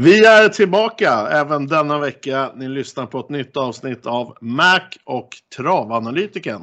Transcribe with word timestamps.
Vi 0.00 0.24
är 0.26 0.48
tillbaka 0.48 1.28
även 1.30 1.66
denna 1.66 1.98
vecka. 1.98 2.52
Ni 2.56 2.68
lyssnar 2.68 3.06
på 3.06 3.20
ett 3.20 3.28
nytt 3.28 3.56
avsnitt 3.56 4.06
av 4.06 4.36
Mac 4.40 4.80
och 5.04 5.28
Travanalytiken. 5.56 6.62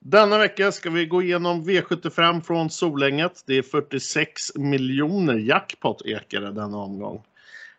Denna 0.00 0.38
vecka 0.38 0.72
ska 0.72 0.90
vi 0.90 1.06
gå 1.06 1.22
igenom 1.22 1.64
V75 1.64 2.42
från 2.42 2.70
Solänget. 2.70 3.42
Det 3.46 3.58
är 3.58 3.62
46 3.62 4.32
miljoner 4.54 5.34
jackpot 5.34 6.06
ekare 6.06 6.50
denna 6.50 6.76
omgång. 6.76 7.22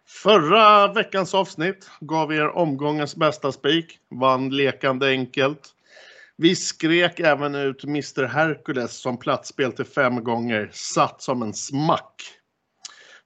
Förra 0.07 0.93
veckans 0.93 1.33
avsnitt 1.33 1.89
gav 1.99 2.33
er 2.33 2.57
omgångens 2.57 3.15
bästa 3.15 3.51
spik, 3.51 3.97
vann 4.09 4.49
lekande 4.49 5.07
enkelt. 5.07 5.70
Vi 6.36 6.55
skrek 6.55 7.20
även 7.20 7.55
ut 7.55 7.83
Mr 7.83 8.23
Hercules 8.23 9.02
som 9.02 9.17
platsspel 9.17 9.72
till 9.72 9.86
fem 9.86 10.23
gånger, 10.23 10.70
satt 10.73 11.22
som 11.22 11.41
en 11.41 11.53
smack. 11.53 12.38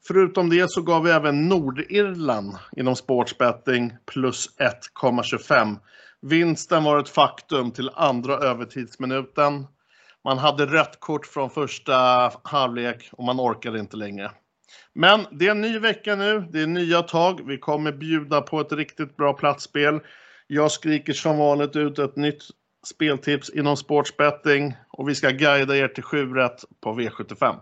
Förutom 0.08 0.50
det 0.50 0.72
så 0.72 0.82
gav 0.82 1.04
vi 1.04 1.12
även 1.12 1.50
Nordirland 1.50 2.58
inom 2.78 2.96
sportsbetting 2.96 3.94
plus 4.06 4.50
1,25. 5.02 5.76
Vinsten 6.22 6.84
var 6.84 7.00
ett 7.00 7.10
faktum 7.10 7.72
till 7.72 7.90
andra 7.94 8.38
övertidsminuten. 8.38 9.68
Man 10.24 10.38
hade 10.38 10.66
rött 10.66 11.00
kort 11.00 11.26
från 11.26 11.50
första 11.50 11.96
halvlek 12.44 13.10
och 13.12 13.24
man 13.24 13.40
orkade 13.40 13.80
inte 13.80 13.98
längre. 13.98 14.32
Men 14.94 15.26
det 15.32 15.48
är 15.48 15.52
en 15.52 15.62
ny 15.62 15.80
vecka 15.80 16.16
nu, 16.16 16.48
det 16.52 16.62
är 16.62 16.68
nya 16.68 17.02
tag. 17.02 17.48
Vi 17.48 17.58
kommer 17.58 17.92
bjuda 17.92 18.42
på 18.42 18.60
ett 18.60 18.72
riktigt 18.72 19.18
bra 19.18 19.34
platsspel. 19.34 20.00
Jag 20.48 20.72
skriker 20.72 21.14
som 21.14 21.38
vanligt 21.38 21.76
ut 21.76 22.00
ett 22.00 22.16
nytt 22.16 22.44
speltips 22.88 23.50
inom 23.50 23.78
sportsbetting 23.78 24.76
och 24.90 25.10
vi 25.10 25.16
ska 25.16 25.30
guida 25.30 25.78
er 25.78 25.88
till 25.88 26.04
7 26.04 26.34
rätt 26.34 26.64
på 26.82 26.94
V75. 26.94 27.60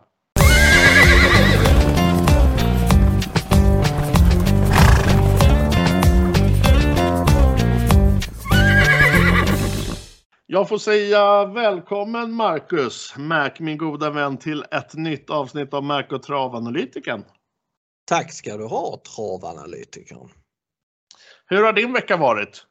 Jag 10.54 10.70
får 10.70 10.78
säga 10.78 11.46
välkommen 11.46 12.34
Marcus, 12.34 13.14
Mac, 13.18 13.52
min 13.60 13.78
goda 13.78 14.10
vän, 14.10 14.38
till 14.38 14.66
ett 14.72 14.94
nytt 14.94 15.30
avsnitt 15.30 15.74
av 15.74 15.84
Mac 15.84 16.04
och 16.04 16.24
travanalytikern. 16.24 17.24
Tack 18.06 18.34
ska 18.34 18.58
du 18.58 18.66
ha, 18.66 19.02
travanalytikern. 19.16 20.30
Hur 21.46 21.64
har 21.64 21.74
din 21.74 21.94
vecka 21.94 22.18
varit? 22.18 22.66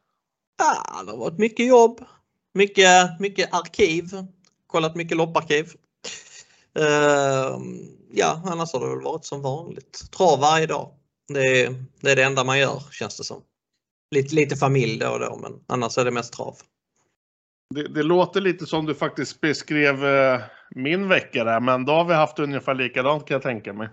Ja, 0.57 1.03
det 1.03 1.11
har 1.11 1.17
varit 1.17 1.37
mycket 1.37 1.67
jobb, 1.67 2.05
mycket, 2.53 3.19
mycket 3.19 3.53
arkiv, 3.53 4.05
kollat 4.67 4.95
mycket 4.95 5.17
lopparkiv. 5.17 5.65
Uh, 6.79 7.59
ja, 8.11 8.41
annars 8.45 8.73
har 8.73 8.79
det 8.79 8.95
väl 8.95 9.03
varit 9.03 9.25
som 9.25 9.41
vanligt. 9.41 10.11
Trav 10.11 10.39
varje 10.39 10.67
dag. 10.67 10.91
Det 11.33 11.61
är, 11.61 11.85
det 12.01 12.11
är 12.11 12.15
det 12.15 12.23
enda 12.23 12.43
man 12.43 12.59
gör 12.59 12.83
känns 12.91 13.17
det 13.17 13.23
som. 13.23 13.41
Lite, 14.15 14.35
lite 14.35 14.55
familj 14.55 14.99
då 14.99 15.09
och 15.09 15.19
då 15.19 15.39
men 15.41 15.63
annars 15.67 15.97
är 15.97 16.05
det 16.05 16.11
mest 16.11 16.33
trav. 16.33 16.57
Det, 17.73 17.87
det, 17.87 18.03
låter 18.03 18.41
lite 18.41 18.65
som 18.65 18.85
du 18.85 18.95
faktiskt 18.95 19.41
beskrev 19.41 20.05
eh, 20.05 20.41
min 20.75 21.07
vecka 21.07 21.43
där, 21.43 21.59
men 21.59 21.85
då 21.85 21.93
har 21.93 22.05
vi 22.05 22.13
haft 22.13 22.39
ungefär 22.39 22.75
likadant 22.75 23.27
kan 23.27 23.35
jag 23.35 23.41
tänka 23.41 23.73
mig. 23.73 23.89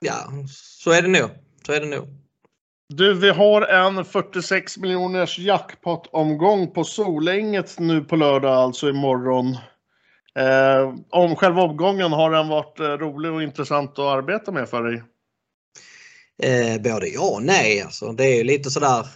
Ja, 0.00 0.14
så 0.48 0.90
är 0.90 1.02
det 1.02 1.08
nog. 1.08 1.30
Så 1.66 1.72
är 1.72 1.80
det 1.80 1.86
nog. 1.86 2.08
Du, 2.88 3.14
vi 3.14 3.30
har 3.30 3.62
en 3.62 4.04
46 4.04 4.78
miljoners 4.78 5.38
jackpot-omgång 5.38 6.70
på 6.70 6.84
Solänget 6.84 7.78
nu 7.78 8.00
på 8.04 8.16
lördag, 8.16 8.52
alltså 8.52 8.88
imorgon. 8.88 9.56
Eh, 10.38 10.94
om 11.10 11.36
själva 11.36 11.62
omgången, 11.62 12.12
har 12.12 12.30
den 12.30 12.48
varit 12.48 12.80
eh, 12.80 12.86
rolig 12.86 13.32
och 13.32 13.42
intressant 13.42 13.90
att 13.90 13.98
arbeta 13.98 14.52
med 14.52 14.68
för 14.68 14.82
dig? 14.82 15.02
Eh, 16.42 16.82
både 16.82 17.08
ja 17.08 17.34
och 17.34 17.42
nej. 17.42 17.82
Alltså, 17.82 18.12
det 18.12 18.24
är 18.24 18.44
lite 18.44 18.70
sådär 18.70 19.06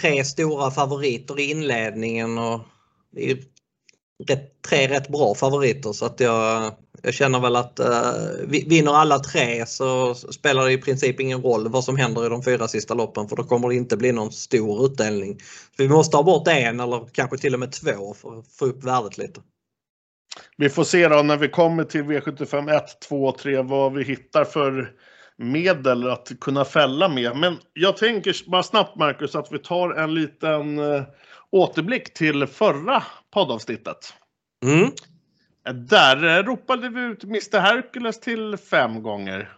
tre 0.00 0.24
stora 0.24 0.70
favoriter 0.70 1.40
i 1.40 1.50
inledningen 1.50 2.38
och 2.38 2.60
det 3.12 3.30
är 3.30 3.38
rätt, 4.28 4.62
tre 4.62 4.88
rätt 4.88 5.08
bra 5.08 5.34
favoriter 5.34 5.92
så 5.92 6.06
att 6.06 6.20
jag, 6.20 6.72
jag 7.02 7.14
känner 7.14 7.40
väl 7.40 7.56
att 7.56 7.78
eh, 7.78 8.12
vinner 8.48 8.92
alla 8.92 9.18
tre 9.18 9.66
så 9.66 10.14
spelar 10.14 10.64
det 10.64 10.72
i 10.72 10.78
princip 10.78 11.20
ingen 11.20 11.42
roll 11.42 11.68
vad 11.68 11.84
som 11.84 11.96
händer 11.96 12.26
i 12.26 12.28
de 12.28 12.42
fyra 12.42 12.68
sista 12.68 12.94
loppen 12.94 13.28
för 13.28 13.36
då 13.36 13.44
kommer 13.44 13.68
det 13.68 13.74
inte 13.74 13.96
bli 13.96 14.12
någon 14.12 14.32
stor 14.32 14.86
utdelning. 14.86 15.38
Så 15.76 15.82
vi 15.82 15.88
måste 15.88 16.16
ha 16.16 16.24
bort 16.24 16.48
en 16.48 16.80
eller 16.80 17.08
kanske 17.12 17.38
till 17.38 17.54
och 17.54 17.60
med 17.60 17.72
två 17.72 18.14
för 18.14 18.38
att 18.38 18.52
få 18.52 18.64
upp 18.64 18.84
värdet 18.84 19.18
lite. 19.18 19.40
Vi 20.56 20.68
får 20.68 20.84
se 20.84 21.08
då 21.08 21.22
när 21.22 21.36
vi 21.36 21.48
kommer 21.48 21.84
till 21.84 22.02
V75 22.02 22.76
1, 22.76 23.00
2, 23.08 23.32
3 23.32 23.62
vad 23.62 23.92
vi 23.92 24.04
hittar 24.04 24.44
för 24.44 24.92
medel 25.36 26.10
att 26.10 26.28
kunna 26.40 26.64
fälla 26.64 27.08
med. 27.08 27.36
Men 27.36 27.56
jag 27.72 27.96
tänker 27.96 28.50
bara 28.50 28.62
snabbt 28.62 28.96
Marcus 28.96 29.34
att 29.34 29.52
vi 29.52 29.58
tar 29.58 29.90
en 29.90 30.14
liten 30.14 30.78
eh, 30.78 31.02
återblick 31.52 32.14
till 32.14 32.46
förra 32.46 33.02
poddavsnittet. 33.30 34.14
Mm. 34.64 34.90
Där 35.88 36.42
ropade 36.42 36.88
vi 36.88 37.00
ut 37.00 37.24
Mr 37.24 37.58
Hercules 37.58 38.20
till 38.20 38.56
fem 38.56 39.02
gånger. 39.02 39.52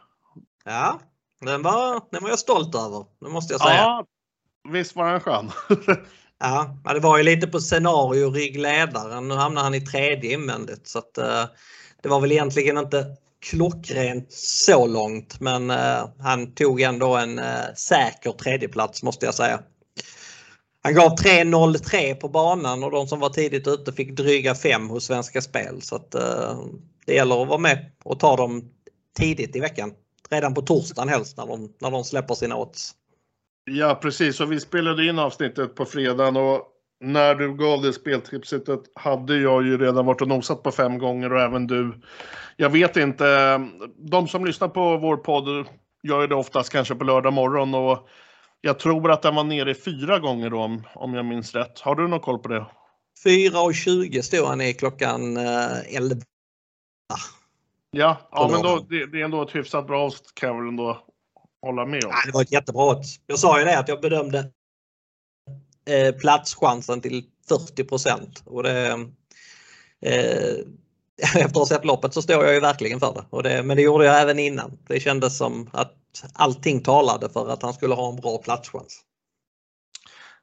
Ja, 0.64 1.00
den 1.40 1.62
var, 1.62 2.02
den 2.10 2.22
var 2.22 2.30
jag 2.30 2.38
stolt 2.38 2.74
över, 2.74 3.04
det 3.20 3.28
måste 3.28 3.54
jag 3.54 3.60
säga. 3.60 3.74
Ja, 3.74 4.06
visst 4.68 4.96
var 4.96 5.10
den 5.10 5.20
skön. 5.20 5.50
ja, 6.38 6.76
det 6.94 7.00
var 7.00 7.18
ju 7.18 7.24
lite 7.24 7.46
på 7.46 7.60
scenario 7.60 8.30
ryggledaren. 8.30 9.28
Nu 9.28 9.34
hamnar 9.34 9.62
han 9.62 9.74
i 9.74 9.80
tredje 9.80 10.32
invändigt 10.32 10.88
så 10.88 10.98
att 10.98 11.18
uh, 11.18 11.44
det 12.02 12.08
var 12.08 12.20
väl 12.20 12.32
egentligen 12.32 12.78
inte 12.78 13.06
klockrent 13.50 14.32
så 14.32 14.86
långt 14.86 15.40
men 15.40 15.70
uh, 15.70 16.08
han 16.18 16.54
tog 16.54 16.80
ändå 16.80 17.16
en 17.16 17.38
uh, 17.38 17.74
säker 17.76 18.32
tredjeplats 18.32 19.02
måste 19.02 19.26
jag 19.26 19.34
säga. 19.34 19.60
Han 20.82 20.94
gav 20.94 21.16
3.03 21.16 22.14
på 22.14 22.28
banan 22.28 22.84
och 22.84 22.90
de 22.90 23.06
som 23.06 23.20
var 23.20 23.28
tidigt 23.28 23.68
ute 23.68 23.92
fick 23.92 24.16
dryga 24.16 24.54
5 24.54 24.88
hos 24.88 25.04
Svenska 25.04 25.40
Spel. 25.40 25.82
Så 25.82 25.96
att, 25.96 26.14
eh, 26.14 26.58
det 27.06 27.14
gäller 27.14 27.42
att 27.42 27.48
vara 27.48 27.58
med 27.58 27.90
och 28.04 28.20
ta 28.20 28.36
dem 28.36 28.64
tidigt 29.18 29.56
i 29.56 29.60
veckan. 29.60 29.92
Redan 30.30 30.54
på 30.54 30.62
torsdagen 30.62 31.08
helst 31.08 31.36
när 31.36 31.46
de, 31.46 31.72
när 31.80 31.90
de 31.90 32.04
släpper 32.04 32.34
sina 32.34 32.56
odds. 32.56 32.92
Ja 33.64 33.98
precis 34.02 34.40
och 34.40 34.52
vi 34.52 34.60
spelade 34.60 35.06
in 35.06 35.18
avsnittet 35.18 35.74
på 35.74 35.84
fredagen 35.84 36.36
och 36.36 36.68
när 37.00 37.34
du 37.34 37.56
gav 37.56 37.82
det 37.82 37.92
speltipset 37.92 38.62
hade 38.94 39.36
jag 39.36 39.66
ju 39.66 39.78
redan 39.78 40.06
varit 40.06 40.20
och 40.20 40.28
nosat 40.28 40.62
på 40.62 40.70
fem 40.70 40.98
gånger 40.98 41.32
och 41.32 41.40
även 41.40 41.66
du. 41.66 42.00
Jag 42.56 42.70
vet 42.70 42.96
inte, 42.96 43.60
de 43.96 44.28
som 44.28 44.44
lyssnar 44.44 44.68
på 44.68 44.96
vår 44.96 45.16
podd 45.16 45.66
gör 46.02 46.28
det 46.28 46.34
oftast 46.34 46.72
kanske 46.72 46.94
på 46.94 47.04
lördag 47.04 47.32
morgon 47.32 47.74
och 47.74 48.08
jag 48.64 48.78
tror 48.78 49.10
att 49.10 49.22
den 49.22 49.34
var 49.34 49.44
nere 49.44 49.74
fyra 49.74 50.18
gånger 50.18 50.50
då, 50.50 50.60
om, 50.60 50.86
om 50.94 51.14
jag 51.14 51.24
minns 51.24 51.54
rätt. 51.54 51.80
Har 51.80 51.94
du 51.94 52.08
någon 52.08 52.20
koll 52.20 52.38
på 52.38 52.48
det? 52.48 52.66
4.20 53.24 54.22
stod 54.22 54.46
han 54.46 54.60
i 54.60 54.74
klockan 54.74 55.36
11. 55.36 56.14
Eh, 56.14 56.22
ja, 57.90 58.16
ja 58.30 58.48
men 58.52 58.62
då, 58.62 58.86
det, 58.88 59.06
det, 59.06 59.20
är 59.20 59.24
ändå 59.24 59.42
ett 59.42 59.54
hyfsat 59.54 59.86
bra 59.86 60.06
odds 60.06 60.32
kan 60.34 60.48
jag 60.48 60.58
väl 60.58 60.68
ändå 60.68 61.04
hålla 61.62 61.86
med 61.86 62.04
om. 62.04 62.10
Ja, 62.10 62.16
det 62.26 62.32
var 62.32 62.42
ett 62.42 62.52
jättebra 62.52 62.90
odds. 62.90 63.20
Jag 63.26 63.38
sa 63.38 63.58
ju 63.58 63.64
det 63.64 63.78
att 63.78 63.88
jag 63.88 64.00
bedömde 64.00 64.50
eh, 65.86 66.14
platschansen 66.14 67.00
till 67.00 67.24
40% 67.48 68.44
och 68.44 68.62
det 68.62 69.06
eh, 70.00 70.56
efter 71.34 71.44
att 71.44 71.56
ha 71.56 71.66
sett 71.66 71.84
loppet 71.84 72.14
så 72.14 72.22
står 72.22 72.44
jag 72.44 72.54
ju 72.54 72.60
verkligen 72.60 73.00
för 73.00 73.14
det. 73.14 73.24
Och 73.30 73.42
det. 73.42 73.62
Men 73.62 73.76
det 73.76 73.82
gjorde 73.82 74.04
jag 74.04 74.20
även 74.20 74.38
innan. 74.38 74.78
Det 74.88 75.00
kändes 75.00 75.38
som 75.38 75.70
att 75.72 75.92
allting 76.34 76.80
talade 76.80 77.28
för 77.28 77.52
att 77.52 77.62
han 77.62 77.72
skulle 77.72 77.94
ha 77.94 78.08
en 78.08 78.16
bra 78.16 78.38
platschans. 78.38 79.00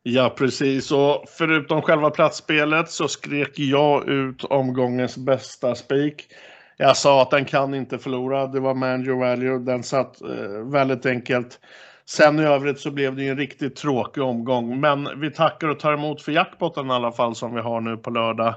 Ja 0.03 0.35
precis 0.38 0.91
och 0.91 1.23
förutom 1.38 1.81
själva 1.81 2.09
platsspelet 2.09 2.91
så 2.91 3.08
skrek 3.08 3.59
jag 3.59 4.09
ut 4.09 4.43
omgångens 4.43 5.17
bästa 5.17 5.76
spik. 5.76 6.28
Jag 6.78 6.97
sa 6.97 7.22
att 7.22 7.32
den 7.32 7.46
kan 7.46 7.73
inte 7.73 7.97
förlora. 7.97 8.47
Det 8.47 8.59
var 8.59 8.73
Manjo 8.73 9.20
Value. 9.20 9.59
Den 9.59 9.84
satt 9.84 10.22
eh, 10.22 10.72
väldigt 10.72 11.05
enkelt. 11.05 11.59
Sen 12.05 12.40
i 12.40 12.43
övrigt 12.43 12.79
så 12.79 12.91
blev 12.91 13.16
det 13.16 13.28
en 13.28 13.37
riktigt 13.37 13.75
tråkig 13.75 14.23
omgång. 14.23 14.79
Men 14.79 15.20
vi 15.20 15.32
tackar 15.32 15.67
och 15.67 15.79
tar 15.79 15.93
emot 15.93 16.22
för 16.22 16.32
jackpotten 16.32 16.87
i 16.87 16.93
alla 16.93 17.11
fall 17.11 17.35
som 17.35 17.55
vi 17.55 17.61
har 17.61 17.82
nu 17.82 17.97
på 17.97 18.09
lördag 18.09 18.55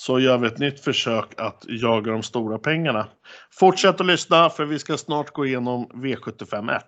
så 0.00 0.20
gör 0.20 0.38
vi 0.38 0.46
ett 0.46 0.58
nytt 0.58 0.80
försök 0.80 1.40
att 1.40 1.64
jaga 1.68 2.12
de 2.12 2.22
stora 2.22 2.58
pengarna. 2.58 3.08
Fortsätt 3.50 4.00
att 4.00 4.06
lyssna 4.06 4.50
för 4.50 4.64
vi 4.64 4.78
ska 4.78 4.96
snart 4.96 5.30
gå 5.30 5.46
igenom 5.46 5.86
V751. 5.86 6.80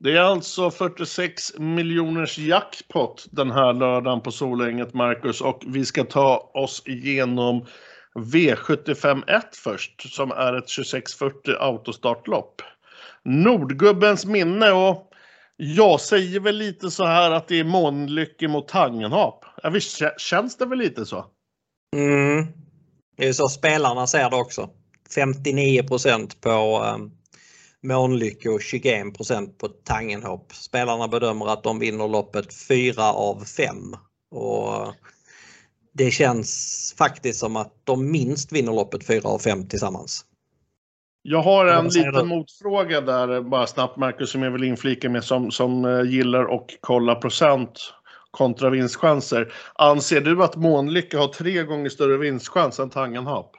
Det 0.00 0.16
är 0.16 0.20
alltså 0.20 0.70
46 0.70 1.58
miljoners 1.58 2.38
jackpot 2.38 3.26
den 3.30 3.50
här 3.50 3.72
lördagen 3.72 4.20
på 4.20 4.30
Solänget, 4.30 4.94
Marcus. 4.94 5.40
Och 5.40 5.62
vi 5.66 5.84
ska 5.84 6.04
ta 6.04 6.50
oss 6.54 6.82
igenom 6.86 7.66
V751 8.24 9.42
först, 9.52 10.14
som 10.14 10.30
är 10.30 10.54
ett 10.54 10.68
2640 10.68 11.54
autostartlopp. 11.58 12.62
Nordgubbens 13.24 14.26
minne 14.26 14.70
och 14.70 15.10
Jag 15.56 16.00
säger 16.00 16.40
väl 16.40 16.56
lite 16.56 16.90
så 16.90 17.04
här 17.04 17.30
att 17.30 17.48
det 17.48 17.60
är 17.60 17.64
Månlycke 17.64 18.48
mot 18.48 18.68
Tangenhap. 18.68 19.44
Ja, 19.62 19.70
visst 19.70 20.02
känns 20.18 20.56
det 20.56 20.66
väl 20.66 20.78
lite 20.78 21.06
så? 21.06 21.26
Mm. 21.96 22.46
Det 23.16 23.28
är 23.28 23.32
så 23.32 23.48
spelarna 23.48 24.06
ser 24.06 24.30
det 24.30 24.36
också. 24.36 24.70
59% 25.16 26.40
på 26.40 26.82
um, 26.94 27.12
Månlycke 27.82 28.48
och 28.48 28.60
21% 28.60 29.58
på 29.58 29.68
Tangenhop. 29.68 30.52
Spelarna 30.52 31.08
bedömer 31.08 31.46
att 31.46 31.62
de 31.62 31.78
vinner 31.78 32.08
loppet 32.08 32.54
4 32.54 33.12
av 33.12 33.44
5. 33.44 33.76
Och 34.30 34.94
det 35.98 36.10
känns 36.10 36.94
faktiskt 36.98 37.40
som 37.40 37.56
att 37.56 37.72
de 37.84 38.10
minst 38.10 38.52
vinner 38.52 38.72
loppet 38.72 39.06
4 39.06 39.28
av 39.28 39.38
5 39.38 39.68
tillsammans. 39.68 40.24
Jag 41.22 41.42
har 41.42 41.66
en 41.66 41.88
liten 41.88 42.28
motfråga 42.28 43.00
där 43.00 43.40
bara 43.40 43.66
snabbt 43.66 43.96
Marcus 43.96 44.30
som 44.30 44.42
jag 44.42 44.50
vill 44.50 44.64
inflika 44.64 45.08
med 45.08 45.24
som, 45.24 45.50
som 45.50 45.84
eh, 45.84 46.02
gillar 46.02 46.44
och 46.44 46.66
kolla 46.80 47.14
procent 47.14 47.92
kontra 48.30 48.70
vinstchanser. 48.70 49.52
Anser 49.74 50.20
du 50.20 50.44
att 50.44 50.56
Månlycke 50.56 51.18
har 51.18 51.28
tre 51.28 51.62
gånger 51.62 51.88
större 51.90 52.16
vinstchans 52.16 52.78
än 52.78 52.90
Tangenhap? 52.90 53.56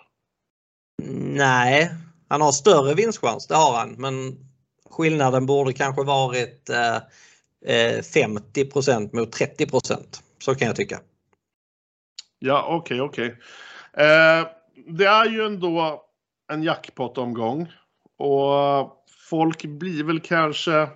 Nej, 1.18 1.92
han 2.28 2.42
har 2.42 2.52
större 2.52 2.94
vinstchans, 2.94 3.48
det 3.48 3.56
har 3.56 3.78
han. 3.78 3.96
Men 3.98 4.36
skillnaden 4.90 5.46
borde 5.46 5.74
kanske 5.74 6.04
varit 6.04 6.70
eh, 6.70 8.02
50 8.02 8.62
eh, 8.92 9.00
mot 9.14 9.40
30% 9.40 9.98
Så 10.40 10.56
kan 10.56 10.68
jag 10.68 10.76
tycka. 10.76 11.00
Ja, 12.40 12.66
okej, 12.68 13.02
okay, 13.02 13.26
okej. 13.26 13.38
Okay. 13.94 14.06
Eh, 14.06 14.48
det 14.88 15.06
är 15.06 15.26
ju 15.26 15.46
ändå 15.46 16.04
en 16.52 16.64
jackpot-omgång 16.64 17.72
och 18.18 19.06
folk 19.30 19.66
blir 19.66 20.04
väl 20.04 20.20
kanske 20.20 20.90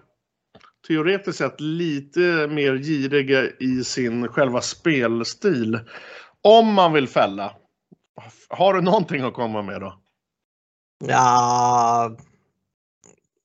teoretiskt 0.87 1.37
sett 1.37 1.61
lite 1.61 2.47
mer 2.47 2.77
giriga 2.77 3.43
i 3.59 3.83
sin 3.83 4.27
själva 4.27 4.61
spelstil. 4.61 5.79
Om 6.41 6.73
man 6.73 6.93
vill 6.93 7.07
fälla. 7.07 7.55
Har 8.49 8.73
du 8.73 8.81
någonting 8.81 9.21
att 9.21 9.33
komma 9.33 9.61
med 9.61 9.81
då? 9.81 9.99
Ja, 11.05 12.17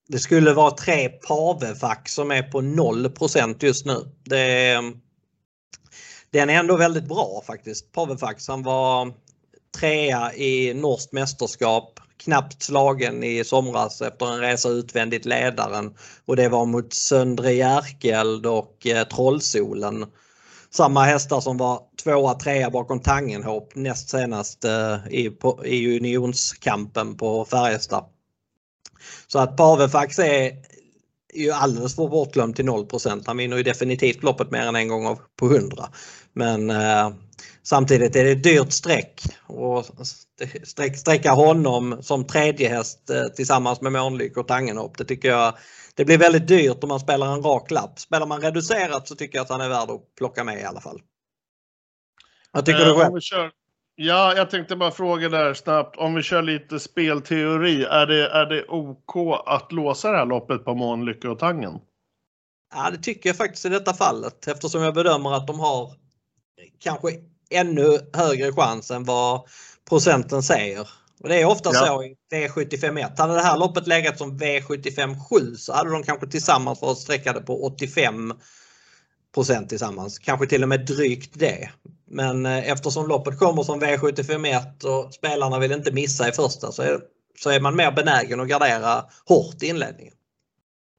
det 0.08 0.18
skulle 0.18 0.52
vara 0.52 0.70
tre 0.70 1.08
Pavefack 1.08 2.08
som 2.08 2.30
är 2.30 2.42
på 2.42 2.60
0% 2.60 3.64
just 3.64 3.86
nu. 3.86 3.94
Det, 4.24 4.76
den 6.30 6.50
är 6.50 6.54
ändå 6.54 6.76
väldigt 6.76 7.08
bra 7.08 7.42
faktiskt. 7.46 7.92
Pavefax 7.92 8.48
han 8.48 8.62
var 8.62 9.12
trea 9.78 10.34
i 10.34 10.74
norskt 10.74 11.12
mästerskap. 11.12 12.00
Knappt 12.16 12.62
slagen 12.62 13.24
i 13.24 13.44
somras 13.44 14.00
efter 14.00 14.32
en 14.32 14.40
resa 14.40 14.68
utvändigt 14.68 15.24
ledaren 15.24 15.94
och 16.24 16.36
det 16.36 16.48
var 16.48 16.66
mot 16.66 16.92
Söndre 16.92 17.52
Järkeld 17.52 18.46
och 18.46 18.86
eh, 18.86 19.04
Trollsolen. 19.04 20.06
Samma 20.70 21.04
hästar 21.04 21.40
som 21.40 21.56
var 21.56 21.80
tvåa, 22.02 22.34
trea 22.34 22.70
bakom 22.70 23.00
Tangenhop 23.00 23.74
näst 23.74 24.08
senast 24.08 24.64
eh, 24.64 24.96
i, 25.10 25.30
på, 25.30 25.66
i 25.66 25.96
unionskampen 25.98 27.16
på 27.16 27.44
Färjestad. 27.44 28.04
Så 29.26 29.38
att 29.38 29.56
Pavefax 29.56 30.18
är 30.18 30.52
ju 31.42 31.50
alldeles 31.50 31.96
för 31.96 32.08
bortglömd 32.08 32.56
till 32.56 32.64
0% 32.64 33.22
Han 33.26 33.36
vinner 33.36 33.56
ju 33.56 33.62
definitivt 33.62 34.22
loppet 34.22 34.50
mer 34.50 34.62
än 34.62 34.76
en 34.76 34.88
gång 34.88 35.18
på 35.38 35.46
100. 35.46 35.88
Men 36.32 36.70
eh, 36.70 37.10
samtidigt 37.62 38.16
är 38.16 38.24
det 38.24 38.30
ett 38.30 38.42
dyrt 38.42 38.72
streck 38.72 39.22
och 39.46 39.84
streck, 40.64 40.98
sträcka 40.98 41.32
honom 41.32 41.98
som 42.02 42.26
tredje 42.26 42.68
häst 42.68 43.10
eh, 43.10 43.24
tillsammans 43.24 43.80
med 43.80 43.92
Månlyck 43.92 44.36
och 44.36 44.48
Tangenhop. 44.48 44.98
Det 44.98 45.04
tycker 45.04 45.28
jag 45.28 45.54
det 45.94 46.04
blir 46.04 46.18
väldigt 46.18 46.48
dyrt 46.48 46.82
om 46.82 46.88
man 46.88 47.00
spelar 47.00 47.32
en 47.32 47.42
rak 47.42 47.70
lapp. 47.70 47.98
Spelar 47.98 48.26
man 48.26 48.40
reducerat 48.40 49.08
så 49.08 49.14
tycker 49.14 49.38
jag 49.38 49.42
att 49.42 49.50
han 49.50 49.60
är 49.60 49.68
värd 49.68 49.90
att 49.90 50.14
plocka 50.18 50.44
med 50.44 50.60
i 50.60 50.64
alla 50.64 50.80
fall. 50.80 51.00
Vad 52.52 52.66
tycker 52.66 52.80
eh, 52.80 52.86
du 52.86 52.94
själv? 52.94 53.50
Ja, 54.00 54.34
jag 54.36 54.50
tänkte 54.50 54.76
bara 54.76 54.90
fråga 54.90 55.28
där 55.28 55.54
snabbt. 55.54 55.96
Om 55.96 56.14
vi 56.14 56.22
kör 56.22 56.42
lite 56.42 56.80
spelteori. 56.80 57.84
Är 57.84 58.06
det, 58.06 58.28
är 58.28 58.46
det 58.46 58.64
OK 58.68 59.42
att 59.46 59.72
låsa 59.72 60.10
det 60.10 60.18
här 60.18 60.26
loppet 60.26 60.64
på 60.64 60.74
Månlycke 60.74 61.28
och 61.28 61.38
Tangen? 61.38 61.78
Ja, 62.74 62.90
det 62.90 62.98
tycker 62.98 63.28
jag 63.28 63.36
faktiskt 63.36 63.64
i 63.64 63.68
detta 63.68 63.94
fallet 63.94 64.48
eftersom 64.48 64.82
jag 64.82 64.94
bedömer 64.94 65.34
att 65.34 65.46
de 65.46 65.60
har 65.60 65.92
kanske 66.78 67.08
ännu 67.50 67.98
högre 68.12 68.52
chans 68.52 68.90
än 68.90 69.04
vad 69.04 69.40
procenten 69.88 70.42
säger. 70.42 70.88
Och 71.20 71.28
det 71.28 71.40
är 71.40 71.44
ofta 71.44 71.70
ja. 71.72 71.86
så 71.86 72.02
i 72.02 72.16
V75 72.32 73.18
Hade 73.18 73.34
det 73.34 73.42
här 73.42 73.58
loppet 73.58 73.86
legat 73.86 74.18
som 74.18 74.38
V75 74.38 75.16
7 75.30 75.56
så 75.56 75.72
hade 75.72 75.90
de 75.90 76.02
kanske 76.02 76.26
tillsammans 76.26 76.82
varit 76.82 76.98
sträckade 76.98 77.40
på 77.40 77.64
85 77.64 78.32
tillsammans. 79.44 80.18
Kanske 80.18 80.46
till 80.46 80.62
och 80.62 80.68
med 80.68 80.86
drygt 80.86 81.38
det. 81.38 81.70
Men 82.10 82.46
eh, 82.46 82.70
eftersom 82.70 83.08
loppet 83.08 83.38
kommer 83.38 83.62
som 83.62 83.80
V75 83.80 84.86
och 84.86 85.14
spelarna 85.14 85.58
vill 85.58 85.72
inte 85.72 85.92
missa 85.92 86.28
i 86.28 86.32
första 86.32 86.72
så 86.72 86.82
är, 86.82 87.00
så 87.38 87.50
är 87.50 87.60
man 87.60 87.76
mer 87.76 87.92
benägen 87.92 88.40
att 88.40 88.48
gardera 88.48 89.04
hårt 89.28 89.62
i 89.62 89.66
inledningen. 89.66 90.14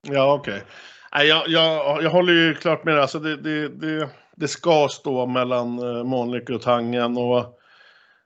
Ja 0.08 0.34
okej. 0.34 0.54
Okay. 0.54 1.26
Jag, 1.26 1.48
jag, 1.48 2.02
jag 2.02 2.10
håller 2.10 2.32
ju 2.32 2.54
klart 2.54 2.84
med. 2.84 2.98
Alltså 2.98 3.18
det, 3.18 3.36
det, 3.36 3.68
det, 3.68 4.08
det 4.36 4.48
ska 4.48 4.88
stå 4.90 5.26
mellan 5.26 5.78
eh, 5.78 6.04
Månlycke 6.04 6.54
och 6.54 6.62
Tangen. 6.62 7.16
Och, 7.16 7.58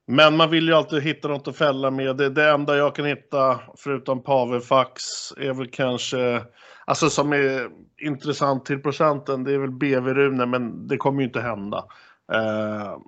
men 0.06 0.36
man 0.36 0.50
vill 0.50 0.68
ju 0.68 0.74
alltid 0.74 1.02
hitta 1.02 1.28
något 1.28 1.48
att 1.48 1.56
fälla 1.56 1.90
med. 1.90 2.16
Det, 2.16 2.28
det 2.28 2.50
enda 2.50 2.76
jag 2.76 2.94
kan 2.94 3.04
hitta 3.04 3.60
förutom 3.76 4.22
Pavefax 4.22 5.02
är 5.36 5.52
väl 5.52 5.70
kanske, 5.70 6.42
alltså 6.84 7.10
som 7.10 7.32
är 7.32 7.70
intressant 8.02 8.64
till 8.64 8.82
procenten, 8.82 9.44
det 9.44 9.52
är 9.52 9.58
väl 9.58 9.70
BV 9.70 10.14
Rune, 10.14 10.46
men 10.46 10.88
det 10.88 10.96
kommer 10.96 11.20
ju 11.20 11.26
inte 11.26 11.40
hända. 11.40 11.84
Eh, 12.32 12.98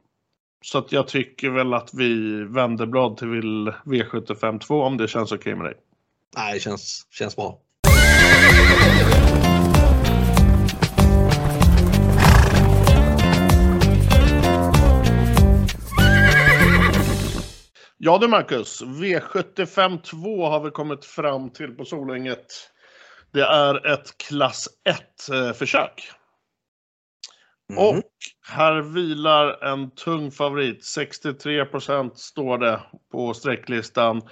så 0.64 0.78
att 0.78 0.92
jag 0.92 1.08
tycker 1.08 1.50
väl 1.50 1.74
att 1.74 1.90
vi 1.94 2.42
vänder 2.44 2.86
blad 2.86 3.16
till 3.16 3.72
V75 3.84 4.58
2 4.58 4.82
om 4.82 4.96
det 4.96 5.08
känns 5.08 5.32
okej 5.32 5.38
okay 5.38 5.54
med 5.54 5.64
dig. 5.64 5.74
Nej, 6.36 6.54
det 6.54 6.60
känns, 6.60 7.06
känns 7.10 7.36
bra. 7.36 7.58
Ja 17.98 18.18
du 18.18 18.28
Marcus, 18.28 18.82
V75 18.82 20.00
2 20.02 20.46
har 20.46 20.60
vi 20.60 20.70
kommit 20.70 21.04
fram 21.04 21.50
till 21.50 21.70
på 21.70 21.84
Solänget. 21.84 22.46
Det 23.32 23.42
är 23.42 23.86
ett 23.86 24.18
klass 24.18 24.68
1-försök. 25.28 26.10
Mm. 27.70 27.88
Och 27.88 28.02
här 28.48 28.80
vilar 28.80 29.64
en 29.64 29.90
tung 29.90 30.30
favorit. 30.30 30.82
63% 30.82 32.14
står 32.14 32.58
det 32.58 32.80
på 33.12 33.34
sträcklistan. 33.34 34.22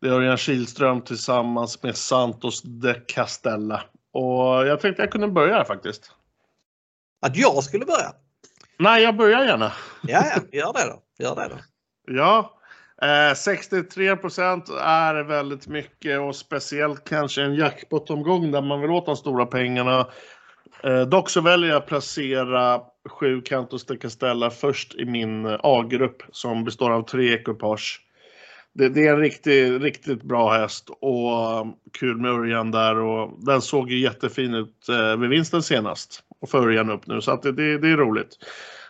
Det 0.00 0.08
är 0.08 0.12
Örjan 0.12 0.36
Kihlström 0.36 1.00
tillsammans 1.00 1.82
med 1.82 1.96
Santos 1.96 2.62
de 2.62 2.94
Castella. 2.94 3.82
Och 4.12 4.66
jag 4.66 4.80
tänkte 4.80 5.02
jag 5.02 5.12
kunde 5.12 5.28
börja 5.28 5.54
här 5.54 5.64
faktiskt. 5.64 6.12
Att 7.20 7.36
jag 7.36 7.64
skulle 7.64 7.84
börja? 7.84 8.12
Nej, 8.78 9.02
jag 9.02 9.16
börjar 9.16 9.44
gärna. 9.44 9.72
Ja, 10.02 10.24
ja 10.24 10.40
gör 10.58 10.72
det 10.72 10.84
då. 10.84 11.24
Gör 11.24 11.34
det 11.36 11.48
då. 11.48 11.58
Ja, 12.06 12.58
eh, 13.02 13.34
63% 13.34 14.78
är 14.80 15.22
väldigt 15.22 15.66
mycket 15.66 16.20
och 16.20 16.36
speciellt 16.36 17.08
kanske 17.08 17.42
en 17.42 17.54
jackpot-omgång 17.54 18.50
där 18.50 18.62
man 18.62 18.80
vill 18.80 18.90
åt 18.90 19.06
de 19.06 19.16
stora 19.16 19.46
pengarna. 19.46 20.06
Eh, 20.82 21.00
dock 21.00 21.30
så 21.30 21.40
väljer 21.40 21.70
jag 21.70 21.76
att 21.76 21.86
placera 21.86 22.80
sju 23.08 23.40
Cantos 23.40 23.86
de 23.86 23.96
Castella 23.96 24.50
först 24.50 24.94
i 24.94 25.04
min 25.04 25.46
A-grupp 25.62 26.22
som 26.32 26.64
består 26.64 26.90
av 26.90 27.02
tre 27.02 27.34
ekipage. 27.34 28.00
Det, 28.74 28.88
det, 28.88 29.06
är 29.06 29.12
en 29.12 29.20
riktigt, 29.20 29.82
riktigt 29.82 30.22
bra 30.22 30.52
häst 30.52 30.90
och 31.00 31.32
eh, 31.32 31.66
kul 31.92 32.16
med 32.16 32.30
Örjan 32.30 32.70
där 32.70 32.96
och 32.96 33.30
den 33.38 33.62
såg 33.62 33.90
ju 33.90 33.98
jättefin 33.98 34.54
ut 34.54 34.88
eh, 34.88 35.16
vid 35.16 35.30
vinsten 35.30 35.62
senast 35.62 36.22
och 36.40 36.48
för 36.48 36.58
Örjan 36.58 36.90
upp 36.90 37.06
nu 37.06 37.20
så 37.20 37.30
att 37.30 37.42
det, 37.42 37.52
det, 37.52 37.78
det 37.78 37.88
är 37.88 37.96
roligt. 37.96 38.38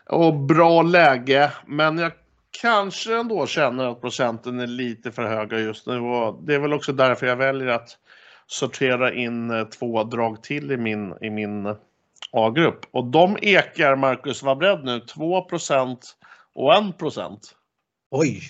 Och 0.07 0.35
bra 0.35 0.83
läge 0.83 1.52
men 1.66 1.99
jag 1.99 2.12
kanske 2.61 3.16
ändå 3.16 3.47
känner 3.47 3.85
att 3.85 4.00
procenten 4.00 4.61
är 4.61 4.66
lite 4.66 5.12
för 5.12 5.23
höga 5.23 5.59
just 5.59 5.87
nu 5.87 5.99
och 5.99 6.42
det 6.42 6.54
är 6.54 6.59
väl 6.59 6.73
också 6.73 6.92
därför 6.92 7.26
jag 7.26 7.37
väljer 7.37 7.68
att 7.68 7.99
sortera 8.47 9.14
in 9.14 9.50
eh, 9.50 9.64
två 9.64 10.04
drag 10.04 10.42
till 10.42 10.73
i 10.73 10.76
min, 10.76 11.14
i 11.21 11.30
min 11.30 11.66
A-grupp. 12.32 12.87
Och 12.90 13.04
de 13.04 13.38
ekar, 13.42 13.97
Marcus, 13.97 14.42
var 14.42 14.56
beredd 14.56 14.85
nu, 14.85 14.99
2% 14.99 15.97
och 16.54 16.75
1 16.75 16.85
Oj! 18.11 18.42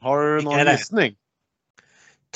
Har 0.00 0.18
du 0.18 0.42
någon 0.42 0.66
gissning? 0.66 1.14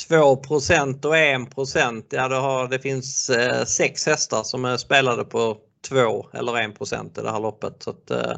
2% 0.09 1.05
och 1.05 1.17
1 1.17 2.05
ja 2.09 2.27
det, 2.27 2.35
har, 2.35 2.67
det 2.67 2.79
finns 2.79 3.29
eh, 3.29 3.65
sex 3.65 4.05
hästar 4.05 4.43
som 4.43 4.65
är 4.65 4.77
spelade 4.77 5.23
på 5.23 5.57
2 5.89 6.29
eller 6.33 6.51
1% 6.51 7.19
i 7.19 7.23
det 7.23 7.31
här 7.31 7.39
loppet. 7.39 7.83
Så 7.83 7.89
att, 7.89 8.11
eh, 8.11 8.33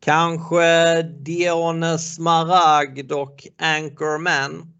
kanske 0.00 1.02
Dione 1.02 1.98
Smaragd 1.98 3.12
och 3.12 3.46
Anchorman. 3.58 4.72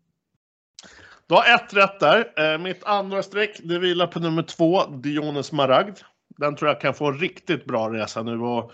Du 1.28 1.34
har 1.34 1.54
ett 1.54 1.74
rätt 1.74 2.00
där. 2.00 2.52
Eh, 2.54 2.58
mitt 2.58 2.84
andra 2.84 3.22
streck 3.22 3.60
det 3.62 3.78
vilar 3.78 4.06
på 4.06 4.20
nummer 4.20 4.42
två, 4.42 4.86
Diones 4.86 5.52
Maragd. 5.52 5.98
Den 6.36 6.56
tror 6.56 6.70
jag 6.70 6.80
kan 6.80 6.94
få 6.94 7.06
en 7.06 7.18
riktigt 7.18 7.64
bra 7.64 7.92
resa 7.92 8.22
nu. 8.22 8.40
Och 8.40 8.72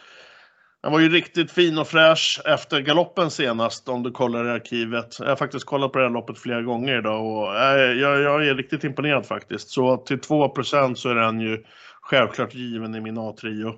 den 0.83 0.93
var 0.93 1.01
ju 1.01 1.09
riktigt 1.09 1.51
fin 1.51 1.79
och 1.79 1.89
fräsch 1.89 2.41
efter 2.45 2.81
galoppen 2.81 3.31
senast 3.31 3.89
om 3.89 4.03
du 4.03 4.11
kollar 4.11 4.47
i 4.47 4.51
arkivet. 4.51 5.17
Jag 5.19 5.27
har 5.27 5.37
faktiskt 5.37 5.65
kollat 5.65 5.93
på 5.93 5.99
det 5.99 6.05
här 6.05 6.11
loppet 6.11 6.39
flera 6.39 6.63
gånger 6.63 6.99
idag 6.99 7.27
och 7.27 7.57
eh, 7.57 7.93
jag, 7.93 8.21
jag 8.21 8.47
är 8.47 8.55
riktigt 8.55 8.85
imponerad 8.85 9.27
faktiskt. 9.27 9.69
Så 9.69 9.97
till 9.97 10.19
2% 10.19 10.95
så 10.95 11.09
är 11.09 11.15
den 11.15 11.41
ju 11.41 11.65
självklart 12.01 12.55
given 12.55 12.95
i 12.95 13.01
min 13.01 13.19
A-trio. 13.19 13.75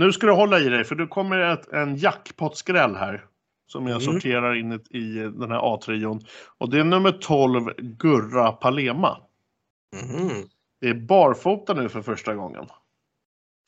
Nu 0.00 0.12
ska 0.12 0.26
du 0.26 0.32
hålla 0.32 0.60
i 0.60 0.68
dig 0.68 0.84
för 0.84 0.94
du 0.94 1.06
kommer 1.06 1.38
ett, 1.38 1.68
en 1.72 1.96
jackpot-skräll 1.96 2.96
här. 2.96 3.24
Som 3.66 3.86
jag 3.86 4.02
mm. 4.02 4.14
sorterar 4.14 4.54
in 4.54 4.72
i 4.72 5.18
den 5.18 5.50
här 5.50 5.74
A-trion. 5.74 6.20
Och 6.58 6.70
det 6.70 6.80
är 6.80 6.84
nummer 6.84 7.12
12, 7.12 7.72
Gurra 7.78 8.52
Palema. 8.52 9.18
Mm. 10.02 10.48
Det 10.80 10.88
är 10.88 10.94
barfota 10.94 11.74
nu 11.74 11.88
för 11.88 12.02
första 12.02 12.34
gången. 12.34 12.66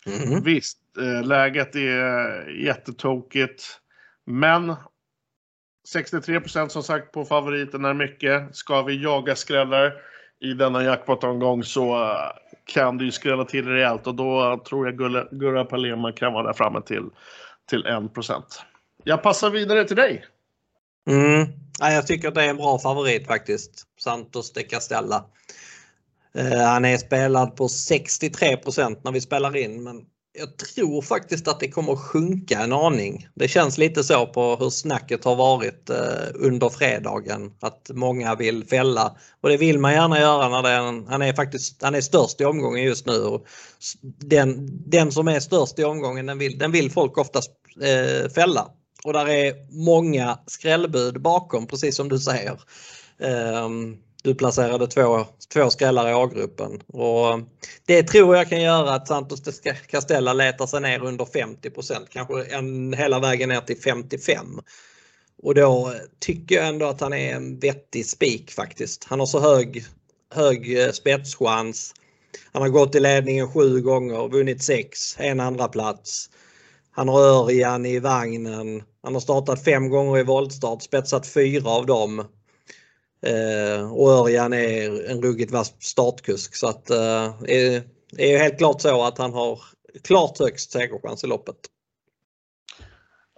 Mm. 0.07 0.43
Visst, 0.43 0.79
eh, 0.99 1.27
läget 1.27 1.77
är 1.77 2.49
jättetokigt. 2.49 3.63
Men 4.27 4.75
63% 5.95 6.69
som 6.69 6.83
sagt 6.83 7.13
på 7.13 7.25
favoriten 7.25 7.85
är 7.85 7.95
mycket. 7.95 8.57
Ska 8.57 8.83
vi 8.83 9.03
jaga 9.03 9.37
skrällar 9.37 9.93
i 10.41 10.53
denna 10.53 10.85
jackpot-omgång 10.85 11.65
så 11.65 12.03
eh, 12.03 12.31
kan 12.73 12.99
det 12.99 13.05
ju 13.05 13.13
skrälla 13.13 13.45
till 13.45 13.69
rejält 13.69 14.07
och 14.07 14.15
då 14.15 14.63
tror 14.69 14.87
jag 14.87 14.99
Gurra 15.31 15.65
Palema 15.65 16.13
kan 16.13 16.33
vara 16.33 16.47
där 16.47 16.53
framme 16.53 16.83
till, 16.83 17.05
till 17.71 17.87
1 17.87 18.03
Jag 19.05 19.23
passar 19.23 19.51
vidare 19.51 19.85
till 19.85 19.97
dig. 19.97 20.25
Mm. 21.09 21.49
Ja, 21.79 21.93
jag 21.93 22.07
tycker 22.07 22.31
det 22.31 22.45
är 22.45 22.49
en 22.49 22.57
bra 22.57 22.79
favorit 22.79 23.27
faktiskt. 23.27 23.87
Santos 24.01 24.53
de 24.53 24.63
Castella. 24.63 25.25
Eh, 26.35 26.61
han 26.61 26.85
är 26.85 26.99
spelad 26.99 27.57
på 27.57 27.67
63% 27.67 29.01
när 29.05 29.13
vi 29.13 29.21
spelar 29.21 29.57
in 29.57 29.83
men 29.83 30.07
jag 30.35 30.57
tror 30.57 31.03
faktiskt 31.03 31.49
att 31.49 31.61
det 31.61 31.69
kommer 31.69 31.93
att 31.93 31.99
sjunka 31.99 32.61
en 32.61 32.73
aning. 32.73 33.29
Det 33.35 33.49
känns 33.49 33.79
lite 33.79 34.05
så 34.05 34.27
på 34.27 34.57
hur 34.57 34.71
snacket 34.71 35.25
har 35.25 35.37
varit 35.37 35.91
eh, 35.91 35.97
under 36.35 36.69
fredagen. 36.69 37.53
Att 37.61 37.91
många 37.95 38.35
vill 38.35 38.65
fälla 38.65 39.17
och 39.41 39.49
det 39.49 39.57
vill 39.57 39.79
man 39.79 39.93
gärna 39.93 40.21
göra 40.21 40.49
när 40.49 40.71
en, 40.71 41.07
han 41.07 41.23
är 41.23 41.33
faktiskt 41.33 41.83
han 41.83 41.95
är 41.95 42.01
störst 42.01 42.41
i 42.41 42.45
omgången 42.45 42.85
just 42.85 43.07
nu. 43.07 43.19
Och 43.19 43.47
den, 44.19 44.69
den 44.91 45.13
som 45.13 45.29
är 45.29 45.41
störst 45.41 45.79
i 45.79 45.85
omgången 45.85 46.27
den 46.27 46.39
vill, 46.39 46.59
den 46.59 46.73
vill 46.73 46.91
folk 46.91 47.19
oftast 47.19 47.51
eh, 47.83 48.31
fälla. 48.31 48.69
Och 49.05 49.13
där 49.13 49.29
är 49.29 49.55
många 49.85 50.39
skrällbud 50.47 51.23
bakom 51.23 51.67
precis 51.67 51.97
som 51.97 52.09
du 52.09 52.19
säger. 52.19 52.61
Um, 53.65 53.99
du 54.23 54.35
placerade 54.35 54.87
två, 54.87 55.27
två 55.53 55.71
skrällar 55.71 56.09
i 56.09 56.13
A-gruppen. 56.13 56.81
Och 56.87 57.41
det 57.87 58.03
tror 58.03 58.37
jag 58.37 58.49
kan 58.49 58.61
göra 58.61 58.95
att 58.95 59.09
Santos 59.09 59.41
de 59.41 59.73
Castella 59.87 60.33
letar 60.33 60.67
sig 60.67 60.81
ner 60.81 61.05
under 61.05 61.25
50% 61.25 62.07
kanske 62.11 62.45
en, 62.45 62.93
hela 62.93 63.21
vägen 63.21 63.49
ner 63.49 63.61
till 63.61 63.81
55. 63.81 64.61
Och 65.43 65.55
då 65.55 65.95
tycker 66.21 66.55
jag 66.55 66.69
ändå 66.69 66.87
att 66.87 67.01
han 67.01 67.13
är 67.13 67.35
en 67.35 67.59
vettig 67.59 68.07
spik 68.07 68.51
faktiskt. 68.51 69.05
Han 69.05 69.21
har 69.21 69.27
så 69.27 69.41
hög, 69.41 69.85
hög 70.35 70.79
eh, 70.79 70.91
spetschans. 70.91 71.95
Han 72.53 72.63
har 72.63 72.69
gått 72.69 72.95
i 72.95 73.01
ledningen 73.01 73.53
sju 73.53 73.81
gånger, 73.81 74.29
vunnit 74.29 74.63
sex, 74.63 75.17
en 75.19 75.41
andra 75.41 75.69
plats. 75.69 76.31
Han 76.91 77.09
har 77.09 77.21
Örjan 77.21 77.87
i 77.87 77.99
vagnen. 77.99 78.83
Han 79.03 79.15
har 79.15 79.21
startat 79.21 79.65
fem 79.65 79.89
gånger 79.89 80.19
i 80.19 80.23
voltstart, 80.23 80.83
spetsat 80.83 81.27
fyra 81.27 81.71
av 81.71 81.87
dem. 81.87 82.25
Eh, 83.27 83.93
och 83.93 84.11
Örjan 84.11 84.53
är 84.53 85.11
en 85.11 85.23
ruggigt 85.23 85.53
vass 85.53 85.75
startkusk 85.79 86.57
så 86.57 86.69
att 86.69 86.91
eh, 86.91 87.35
är, 87.47 87.83
är 88.19 88.39
helt 88.39 88.59
klart 88.59 88.81
så 88.81 89.05
att 89.05 89.19
han 89.19 89.33
har 89.33 89.61
klart 90.05 90.39
högst 90.39 90.73
segerchans 90.73 91.25
i 91.25 91.27
loppet. 91.27 91.57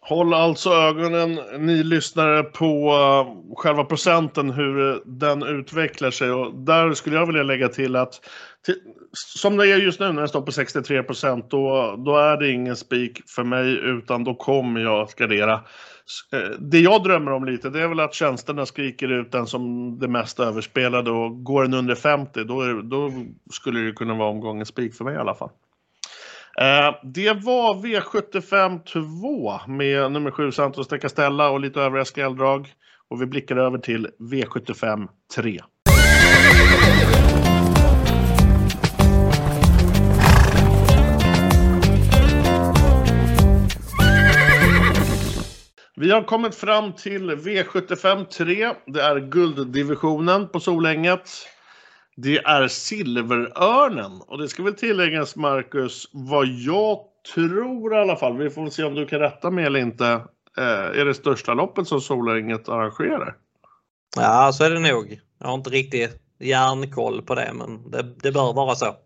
Håll 0.02 0.34
alltså 0.34 0.70
ögonen, 0.70 1.40
ni 1.58 1.82
lyssnare, 1.82 2.42
på 2.42 2.90
eh, 2.90 3.54
själva 3.56 3.84
procenten, 3.84 4.50
hur 4.50 5.02
den 5.04 5.42
utvecklar 5.42 6.10
sig. 6.10 6.30
Och 6.30 6.54
där 6.54 6.92
skulle 6.92 7.16
jag 7.16 7.26
vilja 7.26 7.42
lägga 7.42 7.68
till 7.68 7.96
att 7.96 8.20
till, 8.64 8.76
som 9.12 9.56
det 9.56 9.68
är 9.68 9.76
just 9.76 10.00
nu 10.00 10.12
när 10.12 10.22
jag 10.22 10.28
står 10.28 10.42
på 10.42 10.52
63 10.52 11.02
procent, 11.02 11.50
då, 11.50 11.94
då 12.04 12.16
är 12.16 12.36
det 12.36 12.50
ingen 12.50 12.76
spik 12.76 13.20
för 13.26 13.44
mig, 13.44 13.78
utan 13.82 14.24
då 14.24 14.34
kommer 14.34 14.80
jag 14.80 15.00
att 15.00 15.14
gardera. 15.14 15.60
Eh, 16.32 16.58
det 16.58 16.78
jag 16.78 17.02
drömmer 17.02 17.32
om 17.32 17.44
lite, 17.44 17.70
det 17.70 17.82
är 17.82 17.88
väl 17.88 18.00
att 18.00 18.14
tjänsterna 18.14 18.66
skriker 18.66 19.12
ut 19.12 19.32
den 19.32 19.46
som 19.46 19.98
det 19.98 20.08
mest 20.08 20.40
överspelade 20.40 21.10
och 21.10 21.44
går 21.44 21.62
den 21.62 21.74
under 21.74 21.94
50, 21.94 22.44
då, 22.44 22.60
är, 22.60 22.82
då 22.82 23.12
skulle 23.50 23.80
det 23.80 23.92
kunna 23.92 24.14
vara 24.14 24.28
omgångens 24.28 24.68
spik 24.68 24.94
för 24.94 25.04
mig 25.04 25.14
i 25.14 25.18
alla 25.18 25.34
fall. 25.34 25.50
Eh, 26.60 26.94
det 27.02 27.32
var 27.32 27.74
V75 27.74 28.84
2 28.84 29.72
med 29.72 30.12
nummer 30.12 30.30
7 30.30 30.52
Santos 30.52 30.88
de 30.88 30.98
Castella 30.98 31.50
och 31.50 31.60
lite 31.60 31.80
övriga 31.80 32.04
skrälldrag. 32.04 32.72
Och 33.08 33.22
vi 33.22 33.26
blickar 33.26 33.56
över 33.56 33.78
till 33.78 34.08
V75 34.18 35.08
3. 35.36 35.60
Vi 45.96 46.10
har 46.10 46.22
kommit 46.22 46.54
fram 46.54 46.92
till 46.92 47.30
V75 47.30 48.24
3. 48.24 48.72
Det 48.86 49.02
är 49.02 49.20
gulddivisionen 49.20 50.48
på 50.48 50.60
Solänget. 50.60 51.30
Det 52.16 52.38
är 52.38 52.68
Silverörnen 52.68 54.20
och 54.26 54.38
det 54.38 54.48
ska 54.48 54.62
väl 54.62 54.74
tilläggas 54.74 55.36
Marcus, 55.36 56.08
vad 56.12 56.46
jag 56.46 56.98
tror 57.34 57.94
i 57.94 57.96
alla 57.96 58.16
fall, 58.16 58.38
vi 58.38 58.50
får 58.50 58.62
väl 58.62 58.70
se 58.70 58.84
om 58.84 58.94
du 58.94 59.06
kan 59.06 59.20
rätta 59.20 59.50
mig 59.50 59.64
eller 59.64 59.80
inte, 59.80 60.06
eh, 60.58 61.00
är 61.00 61.04
det 61.04 61.14
största 61.14 61.54
loppet 61.54 61.88
som 61.88 62.00
Solänget 62.00 62.68
arrangerar. 62.68 63.36
Ja, 64.16 64.52
så 64.52 64.64
är 64.64 64.70
det 64.70 64.92
nog. 64.92 65.20
Jag 65.38 65.46
har 65.46 65.54
inte 65.54 65.70
riktigt 65.70 66.20
järnkoll 66.38 67.22
på 67.22 67.34
det, 67.34 67.52
men 67.54 67.90
det, 67.90 68.02
det 68.22 68.32
bör 68.32 68.52
vara 68.52 68.74
så. 68.74 68.96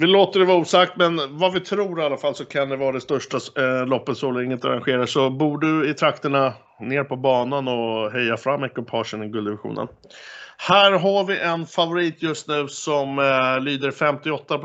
Vi 0.00 0.06
låter 0.06 0.40
det 0.40 0.46
vara 0.46 0.58
osagt, 0.58 0.96
men 0.96 1.38
vad 1.38 1.52
vi 1.52 1.60
tror 1.60 2.00
i 2.00 2.04
alla 2.04 2.16
fall 2.16 2.34
så 2.34 2.44
kan 2.44 2.68
det 2.68 2.76
vara 2.76 2.92
det 2.92 3.00
största 3.00 3.38
eh, 3.62 3.86
loppet 3.86 4.16
Solänget 4.18 4.64
arrangerar. 4.64 5.06
Så 5.06 5.30
bor 5.30 5.58
du 5.58 5.90
i 5.90 5.94
trakterna 5.94 6.54
ner 6.80 7.04
på 7.04 7.16
banan 7.16 7.68
och 7.68 8.12
heja 8.12 8.36
fram 8.36 8.64
ekipagen 8.64 9.22
i 9.22 9.28
gulddivisionen. 9.28 9.88
Här 10.58 10.92
har 10.92 11.24
vi 11.24 11.40
en 11.40 11.66
favorit 11.66 12.22
just 12.22 12.48
nu 12.48 12.68
som 12.68 13.18
eh, 13.18 13.60
lyder 13.60 13.90
58 13.90 14.60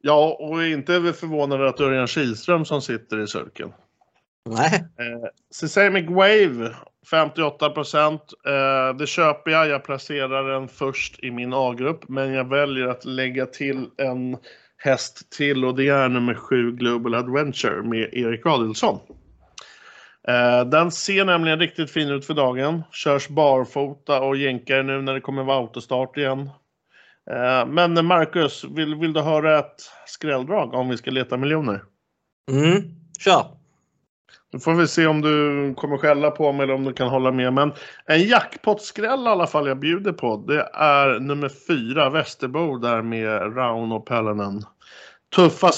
Ja, 0.00 0.36
och 0.40 0.64
inte 0.64 0.94
är 0.94 1.00
vi 1.00 1.12
förvånade 1.12 1.68
att 1.68 1.76
det 1.76 1.84
är 1.84 1.88
Örjan 1.88 2.06
Kihlström 2.06 2.64
som 2.64 2.82
sitter 2.82 3.20
i 3.20 3.26
cirkeln. 3.26 3.72
Nej. 4.50 4.84
Eh, 4.98 6.14
Wave 6.14 6.74
58 7.10 7.66
eh, 7.66 8.96
Det 8.98 9.06
köper 9.06 9.50
jag. 9.50 9.68
Jag 9.68 9.84
placerar 9.84 10.52
den 10.52 10.68
först 10.68 11.24
i 11.24 11.30
min 11.30 11.52
A-grupp, 11.54 12.08
men 12.08 12.32
jag 12.32 12.48
väljer 12.48 12.86
att 12.86 13.04
lägga 13.04 13.46
till 13.46 13.86
en 13.96 14.36
häst 14.76 15.30
till 15.30 15.64
och 15.64 15.76
det 15.76 15.88
är 15.88 16.08
nummer 16.08 16.34
7 16.34 16.72
Global 16.72 17.14
Adventure 17.14 17.82
med 17.82 18.14
Erik 18.14 18.46
Adelsson. 18.46 19.00
Eh, 20.28 20.64
den 20.64 20.90
ser 20.90 21.24
nämligen 21.24 21.58
riktigt 21.58 21.90
fin 21.90 22.08
ut 22.08 22.26
för 22.26 22.34
dagen. 22.34 22.82
Körs 22.92 23.28
barfota 23.28 24.20
och 24.20 24.36
jänkar 24.36 24.82
nu 24.82 25.02
när 25.02 25.14
det 25.14 25.20
kommer 25.20 25.44
vara 25.44 25.58
autostart 25.58 26.16
igen. 26.16 26.50
Eh, 27.30 27.66
men 27.66 28.06
Marcus, 28.06 28.64
vill, 28.64 28.94
vill 28.94 29.12
du 29.12 29.20
höra 29.20 29.58
ett 29.58 29.90
skrälldrag 30.06 30.74
om 30.74 30.88
vi 30.88 30.96
ska 30.96 31.10
leta 31.10 31.36
miljoner? 31.36 31.82
Mm, 32.50 32.82
kör! 33.20 33.57
Nu 34.52 34.58
får 34.58 34.74
vi 34.74 34.86
se 34.88 35.06
om 35.06 35.20
du 35.20 35.74
kommer 35.74 35.98
skälla 35.98 36.30
på 36.30 36.52
mig 36.52 36.64
eller 36.64 36.74
om 36.74 36.84
du 36.84 36.92
kan 36.92 37.08
hålla 37.08 37.32
med. 37.32 37.52
Men 37.52 37.72
en 38.06 38.22
jackpot-skräll 38.22 39.24
i 39.26 39.28
alla 39.28 39.46
fall 39.46 39.68
jag 39.68 39.78
bjuder 39.78 40.12
på. 40.12 40.36
Det 40.36 40.68
är 40.74 41.20
nummer 41.20 41.50
fyra, 41.68 42.10
Västerbo 42.10 42.78
där 42.78 43.02
med 43.02 43.56
Rauno 43.56 44.00
Pellonen 44.00 44.64
tuffa, 45.34 45.70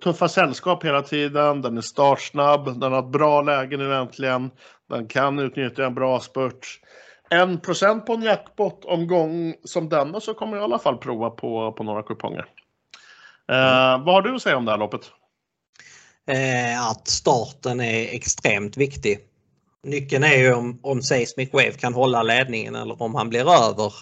tuffa 0.00 0.28
sällskap 0.28 0.84
hela 0.84 1.02
tiden. 1.02 1.62
Den 1.62 1.76
är 1.76 1.80
startsnabb. 1.80 2.80
Den 2.80 2.92
har 2.92 2.98
ett 2.98 3.12
bra 3.12 3.42
läge 3.42 3.76
nu 3.76 3.94
äntligen. 3.94 4.50
Den 4.88 5.08
kan 5.08 5.38
utnyttja 5.38 5.86
en 5.86 5.94
bra 5.94 6.20
spurt. 6.20 6.80
En 7.30 7.60
procent 7.60 8.06
på 8.06 8.12
en 8.12 8.22
jackpot-omgång 8.22 9.54
som 9.64 9.88
denna 9.88 10.20
så 10.20 10.34
kommer 10.34 10.56
jag 10.56 10.62
i 10.62 10.64
alla 10.64 10.78
fall 10.78 10.98
prova 10.98 11.30
på, 11.30 11.72
på 11.72 11.84
några 11.84 12.02
kuponger. 12.02 12.46
Eh, 13.48 14.04
vad 14.04 14.14
har 14.14 14.22
du 14.22 14.34
att 14.34 14.42
säga 14.42 14.56
om 14.56 14.64
det 14.64 14.70
här 14.70 14.78
loppet? 14.78 15.12
Eh, 16.26 16.88
att 16.88 17.08
starten 17.08 17.80
är 17.80 18.14
extremt 18.14 18.76
viktig. 18.76 19.18
Nyckeln 19.84 20.24
är 20.24 20.36
ju 20.36 20.54
om, 20.54 20.78
om 20.82 21.02
Seismic 21.02 21.52
Wave 21.52 21.72
kan 21.72 21.94
hålla 21.94 22.22
ledningen 22.22 22.74
eller 22.74 23.02
om 23.02 23.14
han 23.14 23.28
blir 23.28 23.52
över. 23.52 23.92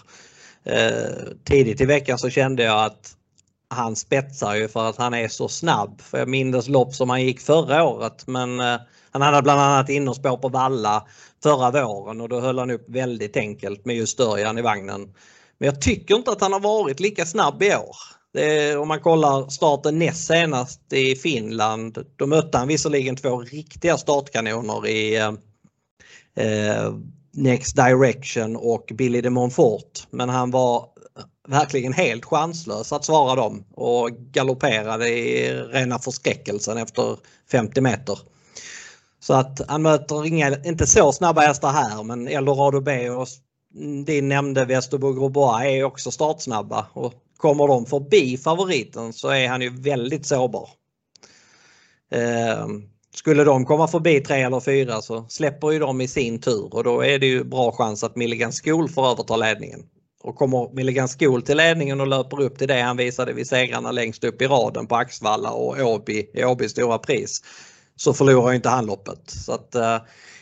Eh, 0.64 1.34
tidigt 1.44 1.80
i 1.80 1.84
veckan 1.84 2.18
så 2.18 2.30
kände 2.30 2.62
jag 2.62 2.84
att 2.84 3.16
han 3.68 3.96
spetsar 3.96 4.54
ju 4.54 4.68
för 4.68 4.88
att 4.88 4.96
han 4.96 5.14
är 5.14 5.28
så 5.28 5.48
snabb. 5.48 6.00
För 6.00 6.18
jag 6.18 6.28
minns 6.28 6.68
lopp 6.68 6.94
som 6.94 7.10
han 7.10 7.22
gick 7.22 7.40
förra 7.40 7.84
året 7.84 8.26
men 8.26 8.60
eh, 8.60 8.76
Han 9.10 9.22
hade 9.22 9.42
bland 9.42 9.60
annat 9.60 9.88
innerspår 9.88 10.36
på 10.36 10.48
Valla 10.48 11.06
förra 11.42 11.70
våren 11.70 12.20
och 12.20 12.28
då 12.28 12.40
höll 12.40 12.58
han 12.58 12.70
upp 12.70 12.84
väldigt 12.88 13.36
enkelt 13.36 13.84
med 13.84 13.96
just 13.96 14.20
Örjan 14.20 14.58
i 14.58 14.62
vagnen. 14.62 15.14
Men 15.58 15.66
jag 15.66 15.80
tycker 15.80 16.14
inte 16.14 16.30
att 16.30 16.40
han 16.40 16.52
har 16.52 16.60
varit 16.60 17.00
lika 17.00 17.26
snabb 17.26 17.62
i 17.62 17.74
år. 17.74 17.96
Är, 18.34 18.78
om 18.78 18.88
man 18.88 19.00
kollar 19.00 19.48
starten 19.48 19.98
näst 19.98 20.26
senast 20.26 20.92
i 20.92 21.16
Finland, 21.16 22.06
då 22.16 22.26
mötte 22.26 22.58
han 22.58 22.68
visserligen 22.68 23.16
två 23.16 23.40
riktiga 23.40 23.98
startkanoner 23.98 24.86
i 24.86 25.16
eh, 25.16 25.32
eh, 26.46 26.94
Next 27.34 27.76
Direction 27.76 28.56
och 28.56 28.90
Billy 28.94 29.20
de 29.20 29.30
Montfort. 29.30 30.06
Men 30.10 30.28
han 30.28 30.50
var 30.50 30.86
verkligen 31.48 31.92
helt 31.92 32.24
chanslös 32.24 32.92
att 32.92 33.04
svara 33.04 33.34
dem 33.34 33.64
och 33.74 34.10
galopperade 34.10 35.08
i 35.08 35.54
rena 35.54 35.98
förskräckelsen 35.98 36.78
efter 36.78 37.16
50 37.50 37.80
meter. 37.80 38.18
Så 39.20 39.34
att 39.34 39.60
han 39.68 39.82
möter 39.82 40.26
inga, 40.26 40.64
inte 40.64 40.86
så 40.86 41.12
snabba 41.12 41.40
hästar 41.40 41.72
här 41.72 42.02
men 42.02 42.28
Eldorado 42.28 42.80
B 42.80 43.10
och 43.10 43.28
mm, 43.76 44.04
din 44.04 44.28
nämnde 44.28 44.64
Västerbo 44.64 45.12
Grobois 45.12 45.64
är 45.64 45.84
också 45.84 46.10
startsnabba 46.10 46.86
och 46.92 47.14
kommer 47.42 47.68
de 47.68 47.86
förbi 47.86 48.38
favoriten 48.38 49.12
så 49.12 49.28
är 49.28 49.48
han 49.48 49.62
ju 49.62 49.70
väldigt 49.70 50.26
sårbar. 50.26 50.68
Eh, 52.12 52.66
skulle 53.14 53.44
de 53.44 53.64
komma 53.64 53.88
förbi 53.88 54.20
tre 54.20 54.42
eller 54.42 54.60
fyra 54.60 55.02
så 55.02 55.26
släpper 55.28 55.70
ju 55.70 55.78
de 55.78 56.00
i 56.00 56.08
sin 56.08 56.40
tur 56.40 56.74
och 56.74 56.84
då 56.84 57.04
är 57.04 57.18
det 57.18 57.26
ju 57.26 57.44
bra 57.44 57.72
chans 57.72 58.04
att 58.04 58.16
Milligan 58.16 58.52
School 58.52 58.88
får 58.88 59.06
överta 59.06 59.36
ledningen. 59.36 59.80
Och 60.22 60.36
kommer 60.36 60.74
Milligan 60.74 61.08
School 61.08 61.42
till 61.42 61.56
ledningen 61.56 62.00
och 62.00 62.06
löper 62.06 62.40
upp 62.40 62.58
till 62.58 62.68
det 62.68 62.80
han 62.80 62.96
visade 62.96 63.32
vid 63.32 63.46
segrarna 63.46 63.90
längst 63.92 64.24
upp 64.24 64.42
i 64.42 64.46
raden 64.46 64.86
på 64.86 64.96
Axvalla 64.96 65.50
och 65.50 65.78
Åby 65.80 66.30
i 66.34 66.44
Åbys 66.44 66.70
stora 66.70 66.98
pris 66.98 67.42
så 67.96 68.14
förlorar 68.14 68.52
inte 68.52 68.68
han 68.68 68.86
loppet. 68.86 69.30
Så 69.30 69.52
att, 69.52 69.74
eh, 69.74 69.98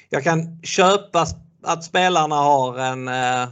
jag 0.09 0.25
kan 0.25 0.63
köpa 0.63 1.27
att 1.63 1.85
spelarna 1.85 2.37
har 2.37 2.79
en, 2.79 3.09
eh, 3.09 3.49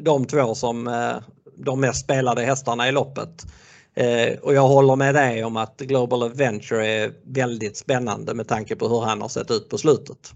de 0.00 0.24
två 0.24 0.54
som 0.54 0.88
eh, 0.88 1.16
de 1.56 1.80
mest 1.80 2.04
spelade 2.04 2.42
hästarna 2.42 2.88
i 2.88 2.92
loppet. 2.92 3.46
Eh, 3.94 4.38
och 4.42 4.54
jag 4.54 4.68
håller 4.68 4.96
med 4.96 5.14
dig 5.14 5.44
om 5.44 5.56
att 5.56 5.80
Global 5.80 6.22
Adventure 6.22 6.86
är 6.86 7.12
väldigt 7.24 7.76
spännande 7.76 8.34
med 8.34 8.48
tanke 8.48 8.76
på 8.76 8.88
hur 8.88 9.00
han 9.00 9.20
har 9.20 9.28
sett 9.28 9.50
ut 9.50 9.68
på 9.68 9.78
slutet. 9.78 10.32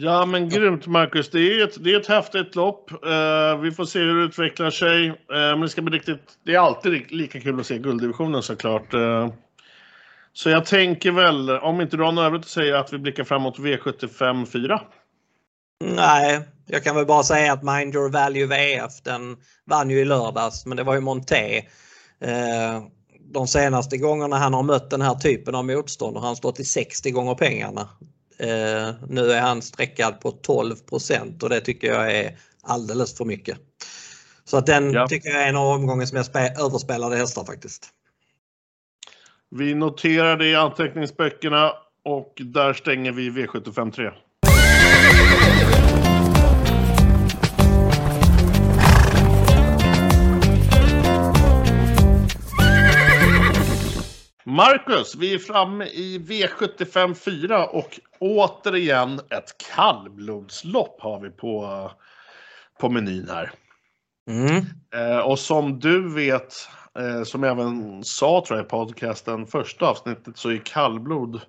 Ja 0.00 0.26
men 0.26 0.48
grymt 0.48 0.86
Marcus, 0.86 1.30
det 1.30 1.40
är 1.40 1.64
ett, 1.64 1.84
det 1.84 1.92
är 1.92 2.00
ett 2.00 2.06
häftigt 2.06 2.54
lopp. 2.54 2.92
Uh, 2.92 3.60
vi 3.60 3.72
får 3.72 3.84
se 3.84 3.98
hur 3.98 4.14
det 4.14 4.24
utvecklar 4.24 4.70
sig. 4.70 5.08
Uh, 5.08 5.14
men 5.28 5.60
det 5.60 5.68
ska 5.68 5.82
bli 5.82 5.98
riktigt, 5.98 6.38
det 6.44 6.54
är 6.54 6.58
alltid 6.58 7.12
lika 7.12 7.40
kul 7.40 7.60
att 7.60 7.66
se 7.66 7.78
gulddivisionen 7.78 8.42
såklart. 8.42 8.94
Uh, 8.94 9.28
så 10.32 10.50
jag 10.50 10.66
tänker 10.66 11.12
väl, 11.12 11.50
om 11.50 11.80
inte 11.80 11.96
du 11.96 12.02
har 12.02 12.12
något 12.12 12.26
övrigt 12.26 12.42
att 12.42 12.48
säga, 12.48 12.78
att 12.78 12.92
vi 12.92 12.98
blickar 12.98 13.24
framåt 13.24 13.58
V75 13.58 14.46
4. 14.46 14.80
Nej, 15.84 16.40
jag 16.66 16.84
kan 16.84 16.96
väl 16.96 17.06
bara 17.06 17.22
säga 17.22 17.52
att 17.52 17.62
Mind 17.62 17.94
Your 17.94 18.08
Value 18.08 18.46
VF 18.46 19.02
den 19.02 19.36
vann 19.66 19.90
ju 19.90 20.00
i 20.00 20.04
lördags 20.04 20.66
men 20.66 20.76
det 20.76 20.82
var 20.82 20.94
ju 20.94 21.00
Monté. 21.00 21.56
Eh, 22.20 22.82
de 23.32 23.46
senaste 23.46 23.96
gångerna 23.96 24.38
han 24.38 24.54
har 24.54 24.62
mött 24.62 24.90
den 24.90 25.02
här 25.02 25.14
typen 25.14 25.54
av 25.54 25.64
motstånd 25.64 26.16
har 26.16 26.26
han 26.26 26.36
stått 26.36 26.60
i 26.60 26.64
60 26.64 27.10
gånger 27.10 27.34
pengarna. 27.34 27.88
Eh, 28.38 28.94
nu 29.08 29.32
är 29.32 29.40
han 29.40 29.62
sträckad 29.62 30.20
på 30.20 30.30
12% 30.30 31.42
och 31.42 31.48
det 31.48 31.60
tycker 31.60 31.88
jag 31.88 32.12
är 32.12 32.38
alldeles 32.62 33.16
för 33.16 33.24
mycket. 33.24 33.58
Så 34.44 34.56
att 34.56 34.66
den 34.66 34.92
ja. 34.92 35.08
tycker 35.08 35.28
jag 35.30 35.42
är 35.42 35.48
en 35.48 35.56
av 35.56 35.68
omgångens 35.68 36.12
mest 36.12 36.36
överspelade 36.36 37.16
hästar 37.16 37.44
faktiskt. 37.44 37.88
Vi 39.50 39.74
noterar 39.74 40.36
det 40.36 40.46
i 40.46 40.54
anteckningsböckerna 40.54 41.72
och 42.04 42.32
där 42.44 42.72
stänger 42.72 43.12
vi 43.12 43.30
V75 43.30 43.90
Marcus, 54.56 55.14
vi 55.14 55.34
är 55.34 55.38
framme 55.38 55.84
i 55.84 56.18
V75 56.18 57.14
4 57.14 57.66
och 57.66 58.00
återigen 58.18 59.20
ett 59.30 59.54
kallblodslopp 59.74 61.00
har 61.00 61.20
vi 61.20 61.30
på, 61.30 61.90
på 62.80 62.88
menyn 62.88 63.28
här. 63.28 63.50
Mm. 64.30 64.64
Eh, 64.94 65.18
och 65.18 65.38
som 65.38 65.78
du 65.80 66.14
vet, 66.14 66.54
eh, 66.98 67.22
som 67.22 67.42
jag 67.42 67.52
även 67.52 68.04
sa 68.04 68.44
tror 68.46 68.58
jag 68.58 68.66
i 68.66 68.68
podcasten, 68.68 69.46
första 69.46 69.86
avsnittet, 69.86 70.36
så 70.38 70.50
är 70.50 70.58
kallblod 70.64 71.40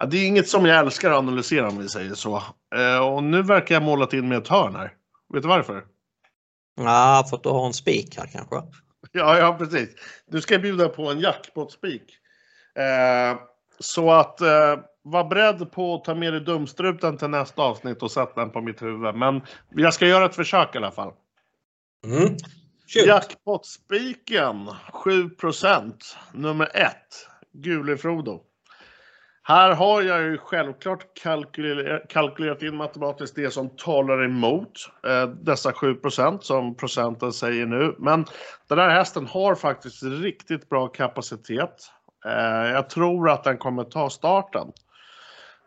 ja, 0.00 0.06
det 0.06 0.16
är 0.16 0.26
inget 0.26 0.48
som 0.48 0.66
jag 0.66 0.78
älskar 0.78 1.10
att 1.10 1.18
analysera 1.18 1.68
om 1.68 1.78
vi 1.78 1.88
säger 1.88 2.14
så. 2.14 2.42
Eh, 2.74 3.08
och 3.08 3.22
nu 3.22 3.42
verkar 3.42 3.74
jag 3.74 3.82
målat 3.82 4.12
in 4.12 4.28
med 4.28 4.38
ett 4.38 4.48
hörn 4.48 4.74
här. 4.74 4.92
Vet 5.34 5.42
du 5.42 5.48
varför? 5.48 5.84
Ja, 6.76 7.26
för 7.30 7.36
att 7.36 7.42
du 7.42 7.48
har 7.48 7.66
en 7.66 7.72
spik 7.72 8.18
här 8.18 8.26
kanske. 8.26 8.56
Ja, 9.12 9.38
ja 9.38 9.56
precis. 9.58 9.88
Du 10.26 10.40
ska 10.40 10.58
bjuda 10.58 10.88
på 10.88 11.10
en 11.10 11.20
jackpot-spik. 11.20 12.18
Eh, 12.74 13.40
så 13.78 14.10
att 14.10 14.40
eh, 14.40 14.76
var 15.02 15.24
beredd 15.24 15.72
på 15.72 15.94
att 15.94 16.04
ta 16.04 16.14
med 16.14 16.32
dig 16.32 16.40
dumstruten 16.40 17.16
till 17.16 17.28
nästa 17.28 17.62
avsnitt 17.62 18.02
och 18.02 18.10
sätta 18.10 18.40
den 18.40 18.50
på 18.50 18.60
mitt 18.60 18.82
huvud. 18.82 19.14
Men 19.14 19.42
jag 19.74 19.94
ska 19.94 20.06
göra 20.06 20.24
ett 20.24 20.34
försök 20.34 20.74
i 20.74 20.78
alla 20.78 20.90
fall. 20.90 21.12
Mm. 22.06 22.36
Jackpot-spiken 23.06 24.68
7% 24.92 25.92
nummer 26.32 26.76
1. 26.76 26.94
Gulefrodo. 27.52 28.40
Här 29.48 29.74
har 29.74 30.02
jag 30.02 30.22
ju 30.22 30.38
självklart 30.38 31.06
kalkylerat, 32.08 32.62
in 32.62 32.76
matematiskt 32.76 33.36
det 33.36 33.50
som 33.50 33.68
talar 33.68 34.24
emot 34.24 34.72
eh, 35.06 35.28
dessa 35.28 35.70
7% 35.70 36.38
som 36.40 36.74
procenten 36.74 37.32
säger 37.32 37.66
nu. 37.66 37.94
Men 37.98 38.24
den 38.68 38.78
här 38.78 38.90
hästen 38.90 39.26
har 39.26 39.54
faktiskt 39.54 40.02
riktigt 40.02 40.68
bra 40.68 40.88
kapacitet. 40.88 41.90
Eh, 42.24 42.70
jag 42.70 42.90
tror 42.90 43.30
att 43.30 43.44
den 43.44 43.58
kommer 43.58 43.84
ta 43.84 44.10
starten. 44.10 44.72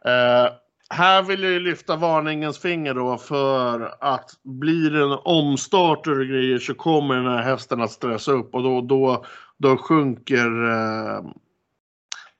Eh, 0.05 0.53
här 0.89 1.21
vill 1.21 1.43
jag 1.43 1.51
ju 1.51 1.59
lyfta 1.59 1.95
varningens 1.95 2.59
finger 2.59 2.93
då 2.93 3.17
för 3.17 3.95
att 3.99 4.29
blir 4.43 4.91
det 4.91 5.03
en 5.03 5.19
omstart 5.23 6.07
och 6.07 6.15
grejer 6.15 6.59
så 6.59 6.73
kommer 6.73 7.15
den 7.15 7.25
här 7.25 7.43
hästen 7.43 7.81
att 7.81 7.91
stressa 7.91 8.31
upp 8.31 8.55
och 8.55 8.63
då, 8.63 8.81
då, 8.81 9.25
då 9.57 9.77
sjunker 9.77 10.69
eh, 10.69 11.21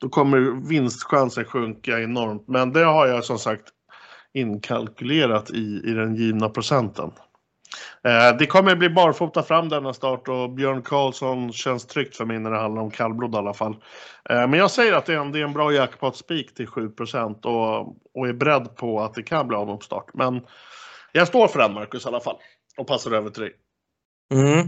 då 0.02 0.10
kommer 0.10 0.68
vinstchansen 0.68 1.46
sjunka 1.46 2.00
enormt. 2.00 2.48
Men 2.48 2.74
det 2.74 2.84
har 2.84 3.08
jag 3.08 3.24
som 3.24 3.40
sagt 3.40 3.68
inkalkylerat 4.34 5.50
i, 5.50 5.82
i 5.86 5.94
den 5.94 6.16
givna 6.16 6.50
procenten. 6.50 7.12
Eh, 8.04 8.38
det 8.40 8.46
kommer 8.46 8.76
bli 8.76 8.90
barfota 8.90 9.44
fram 9.44 9.70
denna 9.70 9.94
start 9.94 10.28
och 10.28 10.50
Björn 10.50 10.82
Karlsson 10.82 11.54
känns 11.54 11.86
tryggt 11.86 12.16
för 12.16 12.26
mig 12.26 12.40
när 12.40 12.52
det 12.52 12.60
handlar 12.60 12.82
om 12.82 12.92
kallblod 12.92 13.36
i 13.36 13.38
alla 13.38 13.54
fall. 13.54 13.76
Eh, 14.30 14.48
men 14.48 14.54
jag 14.54 14.72
säger 14.72 14.94
att 14.94 15.06
det 15.06 15.14
är 15.14 15.18
en, 15.18 15.32
det 15.32 15.40
är 15.40 15.44
en 15.44 15.54
bra 15.54 15.74
jackpot-spik 15.74 16.56
till 16.56 16.68
7 16.68 16.92
och, 17.44 17.80
och 18.16 18.28
är 18.28 18.34
beredd 18.34 18.76
på 18.76 19.02
att 19.02 19.14
det 19.14 19.24
kan 19.24 19.48
bli 19.48 19.58
avloppsstart. 19.58 20.14
Men 20.14 20.42
jag 21.12 21.28
står 21.28 21.48
för 21.48 21.60
den 21.60 21.74
Marcus 21.74 22.06
i 22.06 22.08
alla 22.08 22.20
fall 22.20 22.38
och 22.78 22.88
passar 22.88 23.12
över 23.12 23.30
till 23.30 23.42
dig. 23.42 23.54
Mm. 24.34 24.68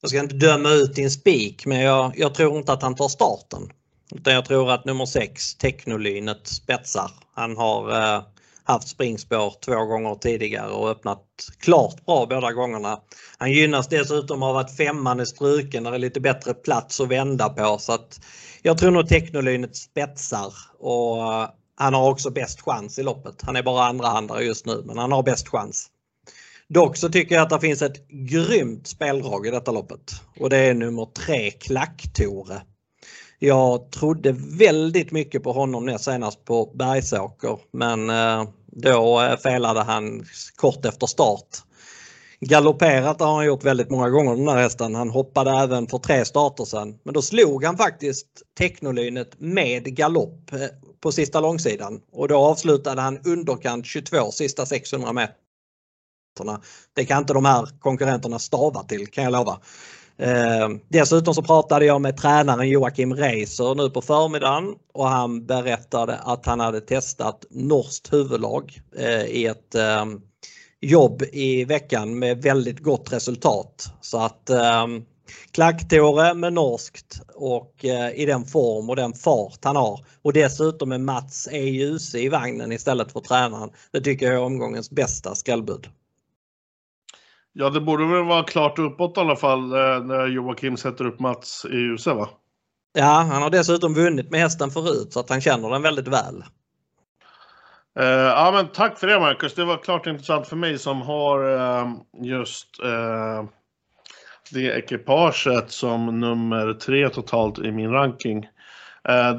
Jag 0.00 0.10
ska 0.10 0.18
inte 0.20 0.34
döma 0.34 0.70
ut 0.70 0.94
din 0.94 1.10
spik 1.10 1.66
men 1.66 1.80
jag, 1.80 2.12
jag 2.16 2.34
tror 2.34 2.58
inte 2.58 2.72
att 2.72 2.82
han 2.82 2.94
tar 2.94 3.08
starten. 3.08 3.62
Utan 4.14 4.34
jag 4.34 4.44
tror 4.44 4.70
att 4.70 4.84
nummer 4.84 5.06
6, 5.06 5.54
Technolynet, 5.54 6.46
spetsar. 6.46 7.10
Han 7.34 7.56
har 7.56 7.90
eh, 7.90 8.22
haft 8.64 8.88
springspår 8.88 9.54
två 9.64 9.84
gånger 9.84 10.14
tidigare 10.14 10.70
och 10.70 10.90
öppnat 10.90 11.24
klart 11.60 12.06
bra 12.06 12.26
båda 12.26 12.52
gångerna. 12.52 13.00
Han 13.38 13.52
gynnas 13.52 13.88
dessutom 13.88 14.42
av 14.42 14.56
att 14.56 14.76
femman 14.76 15.20
är 15.20 15.24
struken 15.24 15.84
där 15.84 15.90
det 15.90 15.96
är 15.96 15.98
lite 15.98 16.20
bättre 16.20 16.54
plats 16.54 17.00
att 17.00 17.08
vända 17.08 17.48
på 17.48 17.78
så 17.78 17.92
att 17.92 18.20
jag 18.62 18.78
tror 18.78 18.90
nog 18.90 19.08
Technolynet 19.08 19.76
spetsar 19.76 20.52
och 20.78 21.16
eh, 21.16 21.48
han 21.76 21.94
har 21.94 22.10
också 22.10 22.30
bäst 22.30 22.60
chans 22.60 22.98
i 22.98 23.02
loppet. 23.02 23.42
Han 23.42 23.56
är 23.56 23.62
bara 23.62 23.84
andrahandare 23.84 24.44
just 24.44 24.66
nu 24.66 24.82
men 24.84 24.98
han 24.98 25.12
har 25.12 25.22
bäst 25.22 25.48
chans. 25.48 25.86
Dock 26.68 26.96
så 26.96 27.08
tycker 27.08 27.34
jag 27.34 27.42
att 27.42 27.50
det 27.50 27.60
finns 27.60 27.82
ett 27.82 28.08
grymt 28.08 28.86
speldrag 28.86 29.46
i 29.46 29.50
detta 29.50 29.70
loppet 29.70 30.12
och 30.40 30.50
det 30.50 30.56
är 30.56 30.74
nummer 30.74 31.08
3 31.26 31.50
Klacktore. 31.50 32.60
Jag 33.38 33.90
trodde 33.90 34.32
väldigt 34.58 35.12
mycket 35.12 35.42
på 35.42 35.52
honom 35.52 35.86
nu 35.86 35.98
senast 35.98 36.44
på 36.44 36.72
Bergsåker 36.74 37.58
men 37.72 38.10
eh, 38.10 38.48
då 38.66 39.20
eh, 39.20 39.36
felade 39.36 39.80
han 39.80 40.24
kort 40.56 40.84
efter 40.84 41.06
start. 41.06 41.48
Galopperat 42.40 43.20
har 43.20 43.34
han 43.34 43.46
gjort 43.46 43.64
väldigt 43.64 43.90
många 43.90 44.10
gånger 44.10 44.36
den 44.36 44.48
här 44.48 44.56
hästen. 44.56 44.94
Han 44.94 45.10
hoppade 45.10 45.50
även 45.50 45.86
för 45.86 45.98
tre 45.98 46.24
starter 46.24 46.64
sen. 46.64 46.98
Men 47.02 47.14
då 47.14 47.22
slog 47.22 47.64
han 47.64 47.76
faktiskt 47.76 48.26
Technolynet 48.58 49.40
med 49.40 49.96
galopp 49.96 50.52
eh, 50.52 50.60
på 51.00 51.12
sista 51.12 51.40
långsidan 51.40 52.00
och 52.12 52.28
då 52.28 52.36
avslutade 52.36 53.00
han 53.00 53.18
underkant 53.24 53.86
22 53.86 54.30
sista 54.30 54.66
600 54.66 55.12
meterna. 55.12 56.62
Det 56.92 57.04
kan 57.04 57.18
inte 57.18 57.32
de 57.32 57.44
här 57.44 57.68
konkurrenterna 57.80 58.38
stava 58.38 58.82
till 58.82 59.06
kan 59.06 59.24
jag 59.24 59.32
lova. 59.32 59.60
Eh, 60.18 60.68
dessutom 60.88 61.34
så 61.34 61.42
pratade 61.42 61.84
jag 61.84 62.00
med 62.00 62.16
tränaren 62.16 62.68
Joakim 62.68 63.14
Reiser 63.14 63.74
nu 63.74 63.90
på 63.90 64.02
förmiddagen 64.02 64.74
och 64.94 65.08
han 65.08 65.46
berättade 65.46 66.16
att 66.16 66.46
han 66.46 66.60
hade 66.60 66.80
testat 66.80 67.46
norskt 67.50 68.12
huvudlag 68.12 68.80
eh, 68.96 69.24
i 69.24 69.46
ett 69.46 69.74
eh, 69.74 70.04
jobb 70.80 71.22
i 71.32 71.64
veckan 71.64 72.18
med 72.18 72.42
väldigt 72.42 72.80
gott 72.80 73.12
resultat. 73.12 73.92
Så 74.00 74.18
att 74.18 74.50
eh, 74.50 74.86
Klacktore 75.52 76.34
med 76.34 76.52
norskt 76.52 77.20
och 77.34 77.84
eh, 77.84 78.20
i 78.20 78.26
den 78.26 78.44
form 78.44 78.90
och 78.90 78.96
den 78.96 79.12
fart 79.12 79.64
han 79.64 79.76
har. 79.76 80.04
Och 80.22 80.32
dessutom 80.32 80.88
med 80.88 81.00
Mats 81.00 81.48
E. 81.52 81.58
Djuse 81.58 82.18
i 82.18 82.28
vagnen 82.28 82.72
istället 82.72 83.12
för 83.12 83.20
tränaren. 83.20 83.70
Det 83.92 84.00
tycker 84.00 84.26
jag 84.26 84.34
är 84.34 84.40
omgångens 84.40 84.90
bästa 84.90 85.34
skallbud. 85.34 85.88
Ja, 87.60 87.70
det 87.70 87.80
borde 87.80 88.06
väl 88.06 88.24
vara 88.24 88.42
klart 88.42 88.78
uppåt 88.78 89.16
i 89.16 89.20
alla 89.20 89.36
fall 89.36 89.72
eh, 89.72 90.04
när 90.04 90.26
Joakim 90.26 90.76
sätter 90.76 91.06
upp 91.06 91.20
Mats 91.20 91.66
i 91.70 91.76
Djuse 91.76 92.12
va? 92.12 92.28
Ja, 92.92 93.04
han 93.04 93.42
har 93.42 93.50
dessutom 93.50 93.94
vunnit 93.94 94.30
med 94.30 94.40
hästen 94.40 94.70
förut 94.70 95.12
så 95.12 95.20
att 95.20 95.30
han 95.30 95.40
känner 95.40 95.70
den 95.70 95.82
väldigt 95.82 96.08
väl. 96.08 96.44
Uh, 98.00 98.06
ja, 98.06 98.50
men 98.54 98.68
tack 98.68 98.98
för 98.98 99.06
det 99.06 99.20
Marcus. 99.20 99.54
Det 99.54 99.64
var 99.64 99.76
klart 99.76 100.06
intressant 100.06 100.46
för 100.48 100.56
mig 100.56 100.78
som 100.78 101.02
har 101.02 101.44
uh, 101.44 101.92
just 102.22 102.80
uh, 102.84 103.44
det 104.52 104.78
ekipaget 104.78 105.70
som 105.70 106.20
nummer 106.20 106.72
tre 106.72 107.08
totalt 107.08 107.58
i 107.58 107.72
min 107.72 107.90
ranking. 107.90 108.48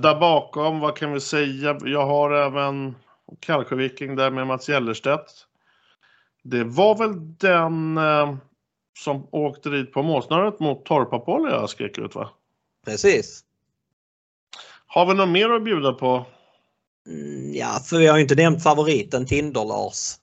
där 0.01 0.19
bakom, 0.19 0.79
vad 0.79 0.97
kan 0.97 1.13
vi 1.13 1.19
säga? 1.19 1.77
Jag 1.83 2.05
har 2.05 2.31
även 2.31 2.95
Kalsjöviking 3.39 4.15
där 4.15 4.31
med 4.31 4.47
Mats 4.47 4.69
Gellerstedt. 4.69 5.48
Det 6.43 6.63
var 6.63 6.95
väl 6.95 7.37
den 7.37 7.99
som 8.99 9.27
åkte 9.31 9.69
dit 9.69 9.93
på 9.93 10.03
målsnöret 10.03 10.59
mot 10.59 10.85
Torpapollo 10.85 11.49
jag 11.49 11.69
skrek 11.69 11.97
ut 11.97 12.15
va? 12.15 12.29
Precis. 12.85 13.43
Har 14.87 15.05
vi 15.05 15.13
något 15.13 15.29
mer 15.29 15.49
att 15.49 15.63
bjuda 15.63 15.93
på? 15.93 16.25
Mm, 17.07 17.53
ja, 17.53 17.79
för 17.85 17.97
vi 17.97 18.07
har 18.07 18.17
ju 18.17 18.21
inte 18.21 18.35
nämnt 18.35 18.63
favoriten 18.63 19.25
Tinder-Lars. 19.25 20.15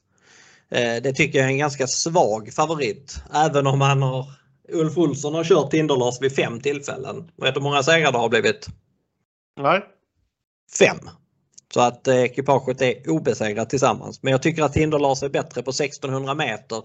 Eh, 0.69 1.03
det 1.03 1.13
tycker 1.13 1.39
jag 1.39 1.47
är 1.47 1.53
en 1.53 1.59
ganska 1.59 1.87
svag 1.87 2.53
favorit. 2.53 3.17
Även 3.35 3.67
om 3.67 3.81
han 3.81 4.03
har 4.03 4.25
Ulf 4.69 4.99
Olsson 4.99 5.35
har 5.35 5.45
kört 5.45 5.71
Tinder-Lars 5.71 6.21
vid 6.21 6.35
fem 6.35 6.61
tillfällen. 6.61 7.31
Vet 7.37 7.55
du 7.55 7.61
hur 7.61 7.65
många 7.65 7.83
segrar 7.83 8.13
det 8.13 8.19
har 8.19 8.29
blivit? 8.29 8.67
Nej. 9.61 9.85
Fem. 10.79 10.99
Så 11.77 11.83
att 11.83 12.09
eh, 12.09 12.23
ekipaget 12.23 12.83
är 12.83 13.11
obesegrat 13.11 13.71
tillsammans. 13.71 14.23
Men 14.23 14.31
jag 14.31 14.43
tycker 14.43 14.63
att 14.63 14.77
Hinderlars 14.77 15.23
är 15.23 15.29
bättre 15.29 15.63
på 15.63 15.71
1600 15.71 16.35
meter. 16.35 16.83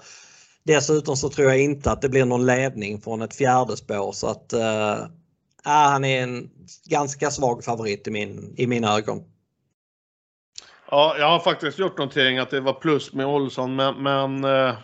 Dessutom 0.63 1.15
så 1.15 1.29
tror 1.29 1.47
jag 1.47 1.61
inte 1.61 1.91
att 1.91 2.01
det 2.01 2.09
blir 2.09 2.25
någon 2.25 2.45
ledning 2.45 3.01
från 3.01 3.21
ett 3.21 3.35
fjärde 3.35 3.77
spår 3.77 4.11
så 4.11 4.27
att 4.27 4.53
äh, 4.53 4.97
han 5.63 6.05
är 6.05 6.23
en 6.23 6.49
ganska 6.85 7.29
svag 7.29 7.63
favorit 7.63 8.07
i, 8.07 8.11
min, 8.11 8.53
i 8.57 8.67
mina 8.67 8.97
ögon. 8.97 9.23
Ja, 10.89 11.15
jag 11.19 11.29
har 11.29 11.39
faktiskt 11.39 11.79
gjort 11.79 11.97
notering 11.97 12.37
att 12.37 12.49
det 12.49 12.61
var 12.61 12.73
plus 12.73 13.13
med 13.13 13.25
Olsson, 13.25 13.75
men, 13.75 14.03
men 14.03 14.43
eh, 14.43 14.75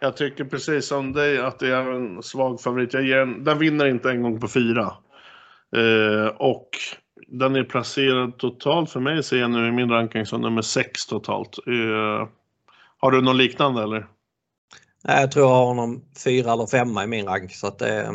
jag 0.00 0.16
tycker 0.16 0.44
precis 0.44 0.86
som 0.86 1.12
dig 1.12 1.38
att 1.38 1.58
det 1.58 1.68
är 1.68 1.90
en 1.90 2.22
svag 2.22 2.60
favorit. 2.60 2.92
Jag 2.92 3.04
ger 3.04 3.18
en, 3.18 3.44
den 3.44 3.58
vinner 3.58 3.86
inte 3.86 4.10
en 4.10 4.22
gång 4.22 4.40
på 4.40 4.48
fyra. 4.48 4.92
Eh, 5.76 6.26
och 6.36 6.68
den 7.26 7.56
är 7.56 7.64
placerad 7.64 8.38
totalt 8.38 8.90
för 8.90 9.00
mig 9.00 9.22
ser 9.22 9.36
jag 9.36 9.50
nu 9.50 9.68
i 9.68 9.72
min 9.72 9.90
ranking 9.90 10.26
som 10.26 10.40
nummer 10.40 10.62
sex 10.62 11.06
totalt. 11.06 11.58
Eh, 11.66 12.28
har 12.98 13.10
du 13.10 13.20
någon 13.20 13.36
liknande 13.36 13.82
eller? 13.82 14.06
Jag 15.02 15.30
tror 15.30 15.46
jag 15.46 15.54
har 15.54 15.64
honom 15.64 16.04
fyra 16.24 16.52
eller 16.52 16.66
femma 16.66 17.04
i 17.04 17.06
min 17.06 17.26
rank 17.26 17.54
så 17.54 17.66
att 17.66 17.78
det, 17.78 18.12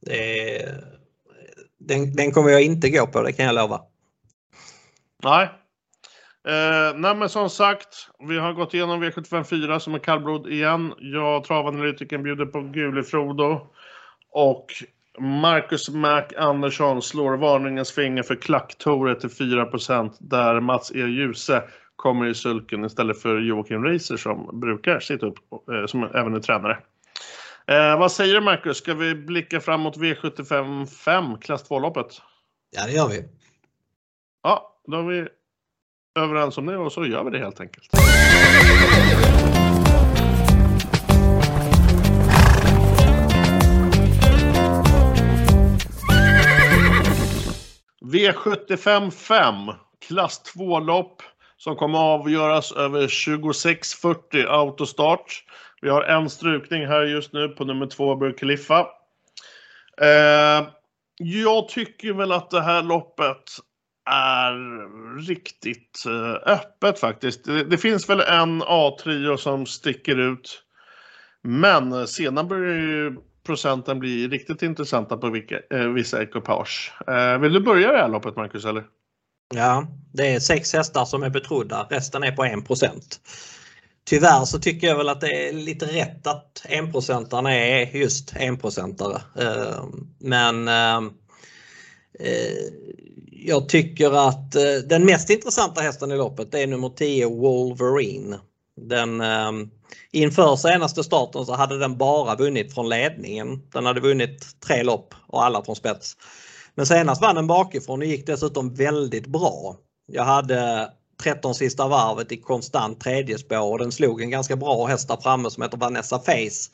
det 0.00 0.62
den, 1.78 2.16
den 2.16 2.32
kommer 2.32 2.50
jag 2.50 2.62
inte 2.62 2.90
gå 2.90 3.06
på, 3.06 3.22
det 3.22 3.32
kan 3.32 3.46
jag 3.46 3.54
lova. 3.54 3.80
Nej, 5.22 5.48
Eh, 6.48 6.96
nej 6.96 7.14
men 7.14 7.28
som 7.28 7.50
sagt, 7.50 8.08
vi 8.18 8.38
har 8.38 8.52
gått 8.52 8.74
igenom 8.74 9.04
V75 9.04 9.44
4 9.44 9.80
som 9.80 9.94
är 9.94 9.98
kallblod 9.98 10.46
igen. 10.46 10.94
Jag, 10.98 11.44
travanalytikern, 11.44 12.22
bjuder 12.22 12.46
på 12.46 12.60
Gulifrodo. 12.60 13.60
Och 14.32 14.66
Marcus 15.20 15.88
Mac 15.88 16.24
Andersson 16.36 17.02
slår 17.02 17.36
varningens 17.36 17.92
finger 17.92 18.22
för 18.22 18.34
Klacktore 18.34 19.20
till 19.20 19.30
4% 19.30 20.12
där 20.18 20.60
Mats 20.60 20.92
E. 20.92 20.98
Djuse 20.98 21.62
kommer 21.96 22.26
i 22.26 22.34
sulken 22.34 22.84
istället 22.84 23.22
för 23.22 23.40
Joakim 23.40 23.84
Reiser 23.84 24.16
som 24.16 24.60
brukar 24.60 25.00
sitta 25.00 25.26
upp, 25.26 25.38
eh, 25.72 25.86
som 25.86 26.02
även 26.02 26.34
är 26.34 26.40
tränare. 26.40 26.78
Eh, 27.66 27.98
vad 27.98 28.12
säger 28.12 28.34
du 28.34 28.40
Marcus, 28.40 28.76
ska 28.76 28.94
vi 28.94 29.14
blicka 29.14 29.60
framåt 29.60 29.96
V75 29.96 30.86
5, 30.86 31.38
klass 31.38 31.70
2-loppet? 31.70 32.06
Ja, 32.70 32.86
det 32.86 32.92
gör 32.92 33.08
vi. 33.08 33.24
Ja, 34.42 34.80
då 34.86 34.96
har 34.96 35.04
vi 35.04 35.28
överens 36.18 36.58
om 36.58 36.66
det 36.66 36.76
och 36.76 36.92
så 36.92 37.06
gör 37.06 37.24
vi 37.24 37.30
det 37.30 37.38
helt 37.38 37.60
enkelt. 37.60 37.88
V75 48.18 49.10
5, 49.10 49.54
klass 50.08 50.54
2-lopp 50.56 51.22
som 51.56 51.76
kommer 51.76 51.98
avgöras 51.98 52.72
över 52.72 53.06
26.40 53.06 54.46
autostart. 54.46 55.44
Vi 55.80 55.88
har 55.88 56.02
en 56.02 56.30
strukning 56.30 56.86
här 56.86 57.02
just 57.02 57.32
nu 57.32 57.48
på 57.48 57.64
nummer 57.64 57.86
2 57.86 58.16
Burj 58.16 58.58
Eh, 60.00 60.68
jag 61.18 61.68
tycker 61.68 62.12
väl 62.12 62.32
att 62.32 62.50
det 62.50 62.60
här 62.60 62.82
loppet 62.82 63.44
är 64.10 64.54
riktigt 65.26 66.04
eh, 66.06 66.52
öppet 66.52 67.00
faktiskt. 67.00 67.44
Det, 67.44 67.64
det 67.64 67.78
finns 67.78 68.08
väl 68.08 68.20
en 68.20 68.62
A-trio 68.66 69.36
som 69.36 69.66
sticker 69.66 70.16
ut. 70.16 70.62
Men 71.42 72.08
sedan 72.08 72.48
börjar 72.48 72.74
ju 72.74 73.16
procenten 73.48 73.98
blir 73.98 74.28
riktigt 74.28 74.62
intressanta 74.62 75.16
på 75.16 75.30
vilka, 75.30 75.60
eh, 75.70 75.88
vissa 75.88 76.22
ekipage. 76.22 76.92
Eh, 77.06 77.38
vill 77.38 77.52
du 77.52 77.60
börja 77.60 77.92
det 77.92 77.98
här 77.98 78.08
loppet 78.08 78.36
Marcus 78.36 78.64
eller? 78.64 78.84
Ja, 79.54 79.86
det 80.12 80.34
är 80.34 80.40
sex 80.40 80.72
hästar 80.72 81.04
som 81.04 81.22
är 81.22 81.30
betrodda. 81.30 81.86
Resten 81.90 82.22
är 82.22 82.32
på 82.32 82.44
1% 82.44 83.20
Tyvärr 84.08 84.44
så 84.44 84.58
tycker 84.58 84.86
jag 84.86 84.96
väl 84.96 85.08
att 85.08 85.20
det 85.20 85.48
är 85.48 85.52
lite 85.52 85.86
rätt 85.86 86.26
att 86.26 86.66
enprocentarna 86.68 87.54
är 87.54 87.96
just 87.96 88.36
enprocentare. 88.36 89.22
Eh, 89.38 89.84
men 90.18 90.68
eh, 90.68 90.96
eh, 92.20 92.68
jag 93.32 93.68
tycker 93.68 94.28
att 94.28 94.54
eh, 94.54 94.88
den 94.88 95.04
mest 95.04 95.30
intressanta 95.30 95.80
hästen 95.80 96.12
i 96.12 96.16
loppet 96.16 96.54
är 96.54 96.66
nummer 96.66 96.88
10 96.88 97.26
Wolverine. 97.26 98.38
Den, 98.76 99.20
eh, 99.20 99.52
inför 100.10 100.56
senaste 100.56 101.04
starten 101.04 101.46
så 101.46 101.54
hade 101.54 101.78
den 101.78 101.96
bara 101.96 102.34
vunnit 102.34 102.74
från 102.74 102.88
ledningen. 102.88 103.62
Den 103.72 103.86
hade 103.86 104.00
vunnit 104.00 104.46
tre 104.66 104.82
lopp 104.82 105.14
och 105.26 105.44
alla 105.44 105.64
från 105.64 105.76
spets. 105.76 106.16
Men 106.74 106.86
senast 106.86 107.22
vann 107.22 107.34
den 107.34 107.46
bakifrån 107.46 108.00
och 108.00 108.06
gick 108.06 108.26
dessutom 108.26 108.74
väldigt 108.74 109.26
bra. 109.26 109.76
Jag 110.12 110.24
hade 110.24 110.90
13 111.22 111.54
sista 111.54 111.88
varvet 111.88 112.32
i 112.32 112.36
konstant 112.36 113.00
tredje 113.00 113.38
spår 113.38 113.72
och 113.72 113.78
den 113.78 113.92
slog 113.92 114.22
en 114.22 114.30
ganska 114.30 114.56
bra 114.56 114.86
häst 114.86 115.08
där 115.08 115.16
framme 115.16 115.50
som 115.50 115.62
heter 115.62 115.78
Vanessa 115.78 116.18
Face. 116.18 116.70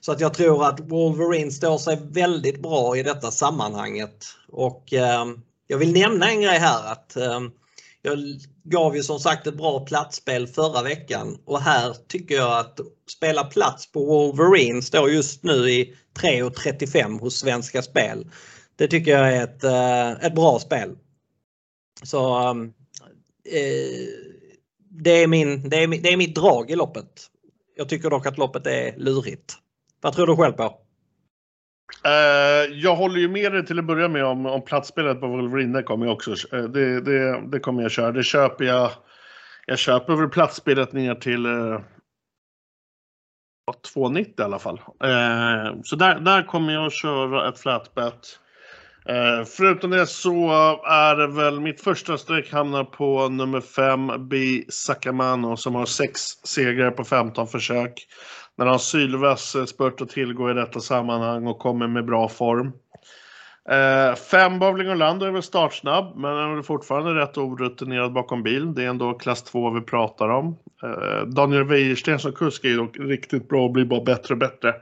Så 0.00 0.12
att 0.12 0.20
jag 0.20 0.34
tror 0.34 0.64
att 0.64 0.80
Wolverine 0.80 1.52
står 1.52 1.78
sig 1.78 1.98
väldigt 2.02 2.62
bra 2.62 2.96
i 2.96 3.02
detta 3.02 3.30
sammanhanget. 3.30 4.26
Och 4.52 4.92
eh, 4.92 5.24
jag 5.66 5.78
vill 5.78 5.92
nämna 5.92 6.30
en 6.30 6.40
grej 6.40 6.58
här 6.58 6.92
att 6.92 7.16
eh, 7.16 7.40
jag 8.06 8.18
gav 8.64 8.96
ju 8.96 9.02
som 9.02 9.18
sagt 9.18 9.46
ett 9.46 9.56
bra 9.56 9.84
platsspel 9.86 10.46
förra 10.46 10.82
veckan 10.82 11.38
och 11.44 11.60
här 11.60 11.96
tycker 12.08 12.34
jag 12.34 12.58
att 12.58 12.80
spela 13.10 13.44
plats 13.44 13.92
på 13.92 14.04
Wolverine 14.04 14.82
står 14.82 15.10
just 15.10 15.42
nu 15.42 15.70
i 15.70 15.94
3.35 16.18 17.20
hos 17.20 17.38
Svenska 17.38 17.82
Spel. 17.82 18.30
Det 18.76 18.88
tycker 18.88 19.10
jag 19.10 19.32
är 19.32 19.44
ett, 19.44 19.64
eh, 19.64 20.26
ett 20.26 20.34
bra 20.34 20.58
spel. 20.58 20.96
Så 22.02 22.34
ehm, 22.34 22.64
eh, 23.44 24.08
det, 24.90 25.10
är 25.10 25.26
min, 25.26 25.68
det, 25.68 25.76
är, 25.76 25.88
det 25.88 26.12
är 26.12 26.16
mitt 26.16 26.34
drag 26.34 26.70
i 26.70 26.76
loppet. 26.76 27.26
Jag 27.76 27.88
tycker 27.88 28.10
dock 28.10 28.26
att 28.26 28.38
loppet 28.38 28.66
är 28.66 28.96
lurigt. 28.96 29.54
Vad 30.00 30.12
tror 30.12 30.26
du 30.26 30.36
själv 30.36 30.52
på? 30.52 30.85
Uh, 32.06 32.74
jag 32.74 32.96
håller 32.96 33.20
ju 33.20 33.28
med 33.28 33.52
dig 33.52 33.66
till 33.66 33.78
att 33.78 33.84
börja 33.84 34.08
med 34.08 34.24
om, 34.24 34.46
om 34.46 34.62
platsspelet 34.62 35.20
på 35.20 35.26
Wolverine. 35.26 35.78
Det 35.78 35.82
kommer 35.82 36.06
jag 36.06 36.14
också. 36.14 36.30
Uh, 36.30 36.64
det, 36.64 37.00
det, 37.00 37.48
det, 37.50 37.60
kommer 37.60 37.82
jag 37.82 37.90
köra. 37.90 38.12
Det 38.12 38.22
köper 38.22 38.64
jag. 38.64 38.90
Jag 39.66 39.78
köper 39.78 40.14
väl 40.14 40.28
platsspelet 40.28 40.92
ner 40.92 41.14
till 41.14 41.46
eh, 41.46 41.52
uh, 41.52 41.80
2,90 43.94 44.40
i 44.40 44.42
alla 44.42 44.58
fall. 44.58 44.80
Uh, 45.04 45.80
så 45.82 45.96
där, 45.96 46.20
där 46.20 46.42
kommer 46.42 46.72
jag 46.72 46.86
att 46.86 46.92
köra 46.92 47.48
ett 47.48 47.58
flatbet. 47.58 48.38
Förutom 49.56 49.90
det 49.90 50.06
så 50.06 50.50
är 50.86 51.16
det 51.16 51.26
väl 51.26 51.60
mitt 51.60 51.80
första 51.80 52.18
streck 52.18 52.52
hamnar 52.52 52.84
på 52.84 53.28
nummer 53.28 53.60
5 53.60 54.28
B 54.28 54.64
Sakamano 54.68 55.56
som 55.56 55.74
har 55.74 55.86
6 55.86 56.20
segrar 56.44 56.90
på 56.90 57.04
15 57.04 57.48
försök 57.48 58.06
när 58.56 58.66
han 58.66 58.78
Sylves 58.78 59.54
eh, 59.54 59.64
spurt 59.64 60.00
att 60.00 60.08
tillgå 60.08 60.50
i 60.50 60.54
detta 60.54 60.80
sammanhang 60.80 61.46
och 61.46 61.58
kommer 61.58 61.86
med 61.86 62.04
bra 62.04 62.28
form. 62.28 62.72
Eh, 63.68 64.14
fem 64.14 64.58
Bowling 64.58 64.90
Orlando 64.90 65.26
är 65.26 65.30
väl 65.30 65.42
startsnabb, 65.42 66.16
men 66.16 66.36
han 66.36 66.58
är 66.58 66.62
fortfarande 66.62 67.14
rätt 67.14 67.38
orutinerad 67.38 68.12
bakom 68.12 68.42
bilen. 68.42 68.74
Det 68.74 68.84
är 68.84 68.88
ändå 68.88 69.14
klass 69.14 69.42
2 69.42 69.70
vi 69.70 69.80
pratar 69.80 70.28
om. 70.28 70.56
Eh, 70.82 71.26
Daniel 71.26 71.64
Wäjersten 71.64 72.18
som 72.18 72.32
kusk 72.32 72.64
är 72.64 72.76
dock 72.76 72.96
riktigt 72.98 73.48
bra 73.48 73.64
och 73.64 73.72
blir 73.72 73.84
bara 73.84 74.04
bättre 74.04 74.34
och 74.34 74.38
bättre. 74.38 74.74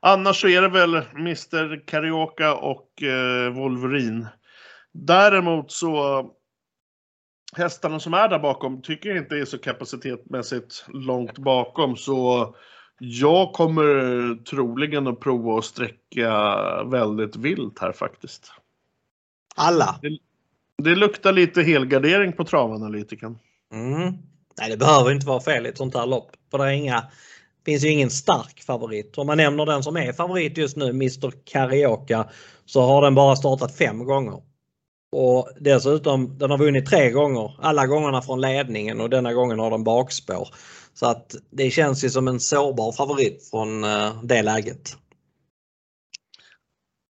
Annars 0.00 0.40
så 0.40 0.48
är 0.48 0.62
det 0.62 0.68
väl 0.68 0.94
Mr 0.94 1.86
Carioca 1.86 2.54
och 2.54 3.02
eh, 3.02 3.52
Wolverine. 3.52 4.26
Däremot 4.92 5.72
så 5.72 6.24
hästarna 7.58 8.00
som 8.00 8.14
är 8.14 8.28
där 8.28 8.38
bakom 8.38 8.82
tycker 8.82 9.08
jag 9.08 9.18
inte 9.18 9.36
är 9.36 9.44
så 9.44 9.58
kapacitetmässigt 9.58 10.84
långt 10.88 11.38
bakom 11.38 11.96
så 11.96 12.54
jag 12.98 13.52
kommer 13.52 14.44
troligen 14.44 15.06
att 15.06 15.20
prova 15.20 15.58
att 15.58 15.64
sträcka 15.64 16.30
väldigt 16.84 17.36
vilt 17.36 17.78
här 17.78 17.92
faktiskt. 17.92 18.52
Alla? 19.56 19.98
Det, 20.02 20.18
det 20.82 20.94
luktar 20.94 21.32
lite 21.32 21.62
helgardering 21.62 22.32
på 22.32 22.44
travanalytiken. 22.44 23.38
Mm. 23.72 24.12
Nej, 24.58 24.70
det 24.70 24.76
behöver 24.76 25.12
inte 25.12 25.26
vara 25.26 25.40
fel 25.40 25.66
i 25.66 25.68
ett 25.68 25.78
sånt 25.78 25.94
här 25.94 26.06
lopp. 26.06 26.30
För 26.50 26.58
det 26.58 26.64
är 26.64 26.70
inga, 26.70 27.04
finns 27.64 27.84
ju 27.84 27.88
ingen 27.88 28.10
stark 28.10 28.62
favorit. 28.62 29.18
Om 29.18 29.26
man 29.26 29.36
nämner 29.36 29.66
den 29.66 29.82
som 29.82 29.96
är 29.96 30.12
favorit 30.12 30.58
just 30.58 30.76
nu, 30.76 30.90
Mr 30.90 31.32
Carioca, 31.44 32.28
så 32.64 32.80
har 32.80 33.02
den 33.02 33.14
bara 33.14 33.36
startat 33.36 33.76
fem 33.76 34.04
gånger. 34.04 34.42
Och 35.16 35.48
dessutom, 35.60 36.38
den 36.38 36.50
har 36.50 36.58
vunnit 36.58 36.86
tre 36.86 37.10
gånger. 37.10 37.56
Alla 37.58 37.86
gångerna 37.86 38.22
från 38.22 38.40
ledningen 38.40 39.00
och 39.00 39.10
denna 39.10 39.32
gången 39.32 39.58
har 39.58 39.70
den 39.70 39.84
bakspår. 39.84 40.48
Så 40.94 41.06
att 41.06 41.34
det 41.50 41.70
känns 41.70 42.04
ju 42.04 42.10
som 42.10 42.28
en 42.28 42.40
sårbar 42.40 42.92
favorit 42.92 43.50
från 43.50 43.84
eh, 43.84 44.22
det 44.22 44.42
läget. 44.42 44.96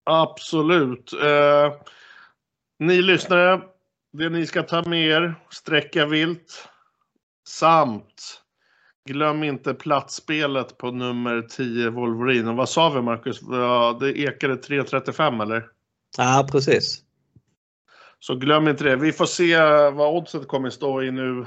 Absolut. 0.04 1.12
Eh, 1.12 1.72
ni 2.78 3.02
lyssnare, 3.02 3.60
det 4.12 4.28
ni 4.28 4.46
ska 4.46 4.62
ta 4.62 4.82
med 4.82 5.06
er, 5.06 5.34
sträcka 5.50 6.06
vilt 6.06 6.68
samt 7.48 8.40
glöm 9.08 9.44
inte 9.44 9.74
platsspelet 9.74 10.78
på 10.78 10.90
nummer 10.90 11.42
10 11.42 11.90
Wolverine. 11.90 12.50
Och 12.50 12.56
vad 12.56 12.68
sa 12.68 12.90
vi 12.90 13.02
Marcus? 13.02 13.40
Det 14.00 14.18
ekade 14.18 14.54
3.35 14.54 15.42
eller? 15.42 15.66
Ja 16.16 16.48
precis. 16.52 17.03
Så 18.26 18.34
glöm 18.34 18.68
inte 18.68 18.84
det. 18.84 18.96
Vi 18.96 19.12
får 19.12 19.26
se 19.26 19.56
vad 19.90 20.16
oddset 20.16 20.48
kommer 20.48 20.70
stå 20.70 21.02
i 21.02 21.10
nu 21.10 21.46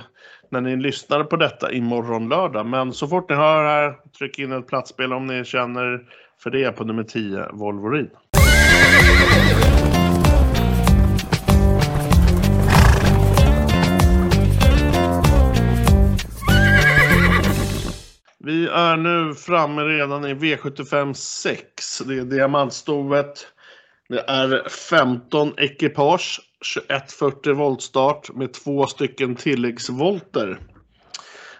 när 0.51 0.61
ni 0.61 0.75
lyssnar 0.75 1.23
på 1.23 1.35
detta 1.35 1.71
imorgon 1.71 2.29
lördag. 2.29 2.65
Men 2.65 2.93
så 2.93 3.07
fort 3.07 3.29
ni 3.29 3.35
hör 3.35 3.63
här, 3.63 3.95
tryck 4.17 4.39
in 4.39 4.51
ett 4.51 4.67
platsspel 4.67 5.13
om 5.13 5.25
ni 5.25 5.45
känner 5.45 5.99
för 6.43 6.49
det 6.49 6.71
på 6.71 6.83
nummer 6.83 7.03
10 7.03 7.49
Volvorin. 7.53 8.09
Vi 18.39 18.67
är 18.67 18.97
nu 18.97 19.33
framme 19.35 19.81
redan 19.81 20.25
i 20.25 20.33
V75 20.33 21.13
6. 21.13 21.99
Det 21.99 22.17
är 22.17 22.25
diamantstovet. 22.25 23.47
Det 24.09 24.23
är 24.27 24.69
15 24.69 25.53
ekipage 25.57 26.41
2140 26.75 27.53
voltstart 27.53 28.31
med 28.35 28.53
två 28.53 28.87
stycken 28.87 29.35
tilläggsvolter. 29.35 30.59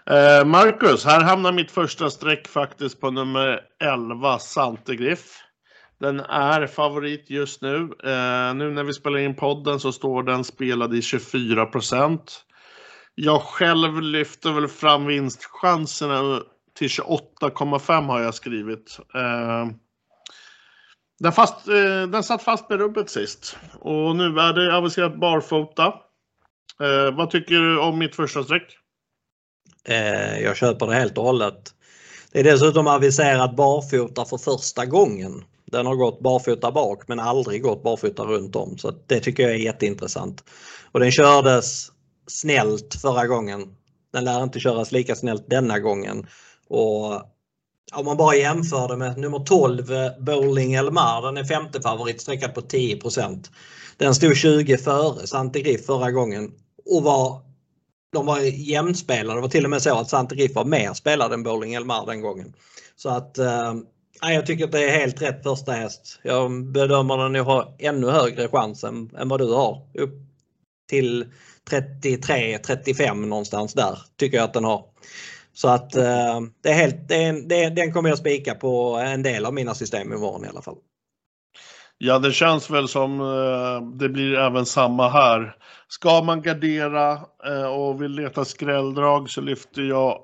Eh, 0.10 0.46
Marcus, 0.46 1.06
här 1.06 1.22
hamnar 1.22 1.52
mitt 1.52 1.72
första 1.72 2.10
streck 2.10 2.48
faktiskt 2.48 3.02
på 3.02 3.12
nummer 3.12 3.62
11 3.84 4.40
Santegriff. 4.40 5.44
Den 6.00 6.20
är 6.20 6.68
favorit 6.68 7.30
just 7.30 7.62
nu. 7.62 7.76
Eh, 8.04 8.54
nu 8.56 8.72
när 8.72 8.84
vi 8.84 8.94
spelar 8.94 9.18
in 9.18 9.36
podden 9.36 9.80
så 9.80 9.92
står 9.92 10.24
den 10.24 10.44
spelad 10.44 10.96
i 10.96 11.02
24 11.02 11.66
procent. 11.66 12.44
Jag 13.16 13.42
själv 13.42 14.02
lyfter 14.02 14.52
väl 14.52 14.68
fram 14.68 15.06
vinstchanserna 15.06 16.42
till 16.78 16.88
28,5 16.88 18.06
har 18.06 18.22
jag 18.22 18.34
skrivit. 18.34 19.00
Eh, 19.16 19.68
den, 21.20 21.32
fast, 21.32 21.68
eh, 21.68 22.08
den 22.08 22.24
satt 22.24 22.44
fast 22.44 22.70
med 22.70 22.80
rubbet 22.80 23.10
sist 23.10 23.58
och 23.80 24.16
nu 24.16 24.24
är 24.24 24.54
det 24.54 24.78
aviserat 24.78 25.20
barfota. 25.20 25.94
Eh, 26.82 27.16
vad 27.18 27.30
tycker 27.30 27.56
du 27.56 27.80
om 27.80 28.00
mitt 28.00 28.16
första 28.16 28.44
streck? 28.44 28.78
Eh, 29.88 30.40
jag 30.40 30.58
köper 30.58 30.88
det 30.88 30.94
helt 30.94 31.18
och 31.18 31.24
hållet. 31.24 31.74
Det 32.32 32.40
är 32.40 32.44
dessutom 32.44 32.88
aviserat 32.88 33.56
barfota 33.56 34.26
för 34.26 34.38
första 34.38 34.86
gången. 34.86 35.44
Den 35.66 35.86
har 35.86 35.96
gått 35.96 36.20
barfota 36.20 36.72
bak 36.72 37.08
men 37.08 37.20
aldrig 37.20 37.62
gått 37.62 37.84
barfota 37.84 38.24
runt 38.24 38.56
om 38.56 38.78
så 38.78 38.92
det 39.08 39.20
tycker 39.20 39.44
jag 39.44 39.52
är 39.52 39.58
jätteintressant. 39.58 40.44
Och 40.92 41.00
den 41.00 41.12
kördes 41.12 41.92
snällt 42.28 42.96
förra 43.02 43.28
gången. 43.28 43.76
Den 44.14 44.24
lär 44.24 44.44
inte 44.44 44.60
köras 44.60 44.92
lika 44.92 45.16
snällt 45.16 45.50
denna 45.50 45.80
gången. 45.80 46.28
Och 46.68 47.22
om 47.94 48.06
man 48.06 48.18
bara 48.18 48.36
jämför 48.36 48.88
det 48.88 48.98
med 48.98 49.18
nummer 49.18 49.40
12 49.40 49.92
eh, 49.92 50.12
Bowling 50.20 50.74
Elmar, 50.74 51.22
den 51.22 51.38
är 51.38 51.44
femte 51.44 51.82
favorit 51.82 52.22
sträckad 52.22 52.54
på 52.54 52.62
10% 52.62 53.50
Den 53.98 54.16
stod 54.16 54.38
20 54.38 54.78
före 54.78 55.28
Santigriff 55.28 55.86
förra 55.86 56.12
gången 56.12 56.52
och 56.86 57.04
var 57.04 57.42
de 58.14 58.26
var 58.26 58.40
jämnspelade. 58.40 59.38
Det 59.38 59.42
var 59.42 59.50
till 59.50 59.64
och 59.64 59.70
med 59.70 59.82
så 59.82 60.00
att 60.00 60.10
Santigriff 60.10 60.56
var 60.56 60.66
mer 60.66 60.94
spelad 60.94 61.34
än 61.34 61.44
Bowling 61.44 61.74
Elmar 61.74 62.06
den 62.06 62.22
gången. 62.22 62.54
Så 62.96 63.10
att 63.10 63.38
eh, 63.38 63.74
jag 64.22 64.46
tycker 64.46 64.66
att 64.66 64.72
det 64.72 64.90
är 64.90 65.00
helt 65.00 65.22
rätt 65.22 65.44
första 65.44 65.72
häst. 65.72 66.20
Jag 66.24 66.72
bedömer 66.72 67.18
den 67.18 67.46
ha 67.46 67.76
ännu 67.80 68.08
högre 68.10 68.48
chans 68.48 68.84
än, 68.84 69.10
än 69.18 69.30
vad 69.30 69.40
du 69.40 69.54
har. 69.54 69.82
Upp 69.94 70.14
till 70.90 71.26
33-35 71.70 73.26
någonstans 73.26 73.74
där 73.74 74.00
tycker 74.18 74.38
jag 74.38 74.44
att 74.44 74.54
den 74.54 74.64
har. 74.64 74.86
Så 75.58 75.68
att 75.70 75.96
eh, 75.96 76.42
det 76.64 76.70
är 76.70 76.74
helt, 76.74 77.08
det 77.08 77.16
är, 77.16 77.34
det, 77.34 77.70
den 77.70 77.94
kommer 77.94 78.10
jag 78.10 78.18
spika 78.18 78.56
på 78.56 78.96
en 78.96 79.24
del 79.24 79.46
av 79.46 79.54
mina 79.54 79.74
system 79.74 80.14
imorgon 80.14 80.46
i 80.46 80.48
alla 80.48 80.62
fall. 80.62 80.76
Ja, 81.98 82.20
det 82.20 82.32
känns 82.32 82.70
väl 82.70 82.88
som 82.88 83.20
eh, 83.22 83.98
det 83.98 84.10
blir 84.10 84.36
även 84.36 84.66
samma 84.66 85.10
här. 85.10 85.56
Ska 85.88 86.22
man 86.22 86.42
gardera 86.42 87.12
eh, 87.46 87.66
och 87.66 88.02
vill 88.02 88.12
leta 88.12 88.46
skrälldrag 88.46 89.30
så 89.30 89.42
lyfter 89.42 89.82
jag 89.82 90.20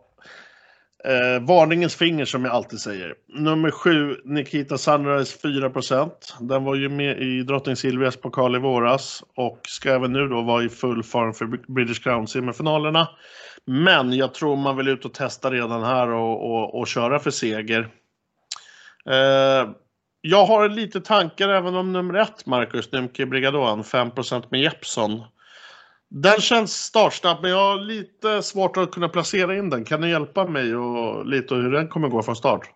eh, 1.05 1.43
varningens 1.47 1.95
finger 1.95 2.25
som 2.25 2.45
jag 2.45 2.53
alltid 2.53 2.79
säger. 2.79 3.13
Nummer 3.27 3.71
7, 3.71 4.17
Nikita 4.25 4.77
Sunrise 4.77 5.37
4% 5.43 6.11
Den 6.39 6.63
var 6.63 6.75
ju 6.75 6.89
med 6.89 7.21
i 7.21 7.43
Drottning 7.43 7.75
Silvias 7.75 8.17
pokal 8.17 8.55
i 8.55 8.59
våras 8.59 9.23
och 9.35 9.59
ska 9.67 9.89
även 9.89 10.13
nu 10.13 10.27
då 10.27 10.41
vara 10.41 10.63
i 10.63 10.69
full 10.69 11.03
form 11.03 11.33
för 11.33 11.73
British 11.73 12.03
Crown 12.03 12.27
semifinalerna. 12.27 13.07
Men 13.65 14.13
jag 14.13 14.33
tror 14.33 14.55
man 14.55 14.77
vill 14.77 14.87
ut 14.87 15.05
och 15.05 15.13
testa 15.13 15.51
redan 15.51 15.83
här 15.83 16.07
och, 16.07 16.51
och, 16.51 16.79
och 16.79 16.87
köra 16.87 17.19
för 17.19 17.31
seger. 17.31 17.89
Eh, 19.09 19.69
jag 20.21 20.45
har 20.45 20.69
lite 20.69 21.01
tankar 21.01 21.49
även 21.49 21.75
om 21.75 21.93
nummer 21.93 22.13
ett, 22.13 22.45
Marcus 22.45 22.91
Nymke 22.91 23.25
Brigadon, 23.25 23.83
5% 23.83 24.43
med 24.49 24.61
Jeppson. 24.61 25.21
Den 26.09 26.41
känns 26.41 26.73
startsnabb, 26.73 27.37
men 27.41 27.51
jag 27.51 27.57
har 27.57 27.79
lite 27.79 28.43
svårt 28.43 28.77
att 28.77 28.91
kunna 28.91 29.09
placera 29.09 29.57
in 29.57 29.69
den. 29.69 29.85
Kan 29.85 30.01
du 30.01 30.09
hjälpa 30.09 30.47
mig 30.47 30.75
och 30.75 31.25
lite 31.25 31.55
hur 31.55 31.71
den 31.71 31.87
kommer 31.87 32.07
gå 32.07 32.23
från 32.23 32.35
start? 32.35 32.69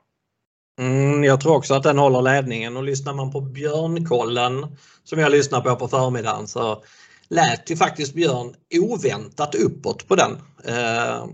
Mm, 0.79 1.23
jag 1.23 1.41
tror 1.41 1.55
också 1.55 1.73
att 1.73 1.83
den 1.83 1.97
håller 1.97 2.21
ledningen 2.21 2.77
och 2.77 2.83
lyssnar 2.83 3.13
man 3.13 3.31
på 3.31 3.41
Björnkollen 3.41 4.77
som 5.03 5.19
jag 5.19 5.31
lyssnar 5.31 5.61
på 5.61 5.75
på 5.75 5.87
förmiddagen 5.87 6.47
så 6.47 6.83
lät 7.29 7.71
ju 7.71 7.75
faktiskt 7.75 8.13
Björn 8.13 8.55
oväntat 8.79 9.55
uppåt 9.55 10.07
på 10.07 10.15
den. 10.15 10.31
Eh, 10.63 11.25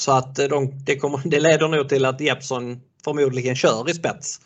så 0.00 0.12
att 0.12 0.34
de, 0.34 0.84
det, 0.84 0.96
kommer, 0.96 1.20
det 1.24 1.40
leder 1.40 1.68
nog 1.68 1.88
till 1.88 2.04
att 2.04 2.20
Jeppson 2.20 2.80
förmodligen 3.04 3.56
kör 3.56 3.90
i 3.90 3.94
spets. 3.94 4.40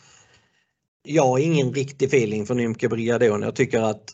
Jag 1.03 1.27
har 1.27 1.39
ingen 1.39 1.73
riktig 1.73 2.07
feeling 2.07 2.47
för 2.47 2.55
Nymke 2.55 2.89
Brigadon. 2.89 3.43
Jag 3.43 3.57
tycker 3.57 3.81
att 3.81 4.13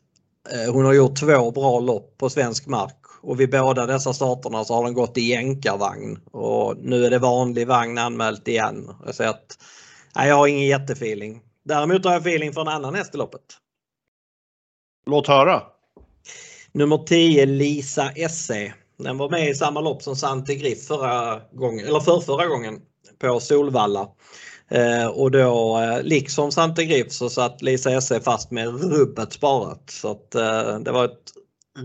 eh, 0.53 0.73
hon 0.73 0.85
har 0.85 0.93
gjort 0.93 1.21
två 1.21 1.51
bra 1.51 1.81
lopp 1.81 2.19
på 2.19 2.31
svensk 2.31 2.67
mark 2.67 2.97
och 3.21 3.41
vid 3.41 3.51
båda 3.51 3.87
dessa 3.87 4.13
starterna 4.13 4.65
så 4.65 4.75
har 4.75 4.85
den 4.85 4.95
gått 4.95 5.19
i 5.19 5.21
jänkarvagn 5.21 6.19
och 6.31 6.77
nu 6.79 7.05
är 7.05 7.11
det 7.11 7.19
vanlig 7.19 7.67
vagn 7.67 7.99
anmält 7.99 8.49
igen. 8.49 8.91
Så 9.13 9.25
att, 9.25 9.59
nej, 10.17 10.29
jag 10.29 10.37
har 10.37 10.47
ingen 10.47 10.67
jättefeeling. 10.67 11.43
Däremot 11.65 12.05
har 12.05 12.13
jag 12.13 12.21
feeling 12.21 12.53
för 12.53 12.61
en 12.61 12.69
annan 12.69 12.95
häst 12.95 13.15
i 13.15 13.19
loppet. 13.19 13.43
Låt 15.07 15.27
höra! 15.27 15.63
Nummer 16.79 16.99
10 16.99 17.47
Lisa 17.47 18.11
Esse. 18.11 18.75
Den 18.99 19.19
var 19.19 19.31
med 19.31 19.51
i 19.51 19.55
samma 19.55 19.81
lopp 19.81 20.03
som 20.03 20.17
Sante 20.17 20.55
Griff 20.55 20.87
förra 20.87 21.41
gången, 21.53 21.87
eller 21.87 22.01
för 22.01 22.21
förra 22.21 22.47
gången 22.47 22.81
på 23.19 23.41
Solvalla. 23.41 24.09
Eh, 24.71 25.07
och 25.07 25.31
då 25.31 25.79
eh, 25.79 26.03
liksom 26.03 26.53
Sante 26.53 26.85
Griff 26.85 27.13
så 27.13 27.31
satt 27.31 27.63
Lisa 27.63 27.91
Esse 27.91 28.21
fast 28.21 28.51
med 28.51 28.93
rubbet 28.93 29.33
sparat. 29.33 29.91
Så 29.91 30.11
att, 30.11 30.35
eh, 30.35 30.79
det 30.79 30.93
var 30.93 31.05
ett 31.05 31.33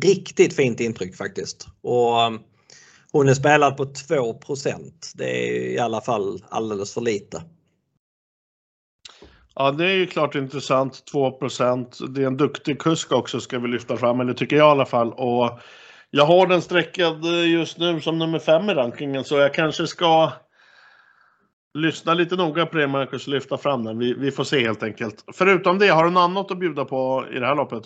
riktigt 0.03 0.53
fint 0.53 0.79
intryck 0.79 1.15
faktiskt. 1.15 1.67
Och, 1.81 2.21
eh, 2.21 2.31
Hon 3.11 3.29
är 3.29 3.33
spelad 3.33 3.77
på 3.77 3.85
2% 3.85 5.11
Det 5.15 5.49
är 5.49 5.69
i 5.71 5.79
alla 5.79 6.01
fall 6.01 6.43
alldeles 6.49 6.93
för 6.93 7.01
lite. 7.01 7.43
Ja, 9.55 9.71
det 9.71 9.85
är 9.85 9.95
ju 9.95 10.07
klart 10.07 10.35
intressant. 10.35 11.03
2% 11.13 12.07
Det 12.07 12.21
är 12.21 12.27
en 12.27 12.37
duktig 12.37 12.79
kusk 12.79 13.11
också 13.11 13.39
ska 13.39 13.59
vi 13.59 13.67
lyfta 13.67 13.97
fram, 13.97 14.19
eller 14.19 14.33
tycker 14.33 14.55
jag 14.55 14.67
i 14.67 14.71
alla 14.71 14.85
fall. 14.85 15.13
Och 15.13 15.59
jag 16.09 16.25
har 16.25 16.47
den 16.47 16.61
sträckad 16.61 17.25
eh, 17.25 17.51
just 17.51 17.77
nu 17.77 18.01
som 18.01 18.19
nummer 18.19 18.39
5 18.39 18.69
i 18.69 18.73
rankingen 18.73 19.23
så 19.23 19.37
jag 19.37 19.53
kanske 19.53 19.87
ska 19.87 20.31
lyssna 21.73 22.13
lite 22.13 22.35
noga 22.35 22.65
på 22.65 22.77
det 22.77 22.87
Marcus 22.87 23.27
och 23.27 23.33
lyfta 23.33 23.57
fram 23.57 23.83
den. 23.83 23.99
Vi, 23.99 24.13
vi 24.13 24.31
får 24.31 24.43
se 24.43 24.59
helt 24.59 24.83
enkelt. 24.83 25.23
Förutom 25.33 25.79
det, 25.79 25.87
har 25.87 26.03
du 26.03 26.09
något 26.09 26.21
annat 26.21 26.51
att 26.51 26.59
bjuda 26.59 26.85
på 26.85 27.25
i 27.35 27.39
det 27.39 27.45
här 27.45 27.55
loppet? 27.55 27.83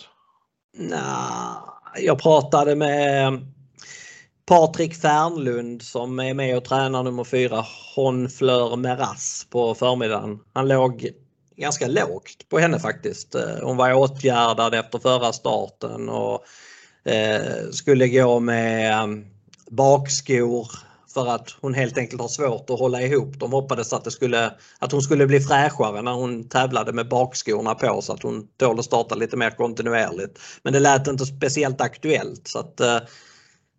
Nah, 0.77 1.58
jag 1.95 2.21
pratade 2.21 2.75
med 2.75 3.39
Patrik 4.45 4.95
Fernlund 4.95 5.82
som 5.82 6.19
är 6.19 6.34
med 6.34 6.58
och 6.58 6.65
tränar 6.65 7.03
nummer 7.03 7.23
4 7.23 7.63
Honfleur 7.95 8.75
Meras 8.75 9.47
på 9.49 9.75
förmiddagen. 9.75 10.39
Han 10.53 10.67
låg 10.67 11.10
ganska 11.58 11.88
lågt 11.88 12.50
på 12.50 12.60
henne 12.60 12.80
faktiskt. 12.80 13.36
Eh, 13.36 13.56
hon 13.62 13.78
var 13.78 13.93
åtgärdad 13.93 14.74
efter 14.74 15.00
förra 15.00 15.34
starten 15.34 16.10
och 16.10 16.43
eh, 17.12 17.70
skulle 17.72 18.08
gå 18.08 18.39
med 18.39 18.93
mm, 18.93 19.26
bakskor 19.70 20.67
för 21.13 21.28
att 21.28 21.56
hon 21.62 21.74
helt 21.74 21.98
enkelt 21.98 22.22
har 22.22 22.28
svårt 22.28 22.70
att 22.70 22.80
hålla 22.80 23.02
ihop. 23.02 23.39
De 23.39 23.52
hoppades 23.52 23.93
att, 23.93 24.04
det 24.04 24.12
skulle, 24.12 24.54
att 24.80 24.91
hon 24.91 25.02
skulle 25.02 25.28
bli 25.28 25.39
fräschare 25.39 26.02
när 26.02 26.13
hon 26.13 26.50
tävlade 26.50 26.93
med 26.93 27.10
bakskorna 27.10 27.76
på 27.76 28.02
så 28.02 28.13
att 28.13 28.24
hon 28.24 28.48
tål 28.58 28.80
att 28.80 28.86
starta 28.86 29.15
lite 29.15 29.38
mer 29.38 29.50
kontinuerligt. 29.50 30.39
Men 30.63 30.74
det 30.74 30.80
lät 30.80 31.08
inte 31.08 31.26
speciellt 31.26 31.82
aktuellt 31.82 32.48
så 32.48 32.60
att 32.60 32.80
eh, 32.80 33.00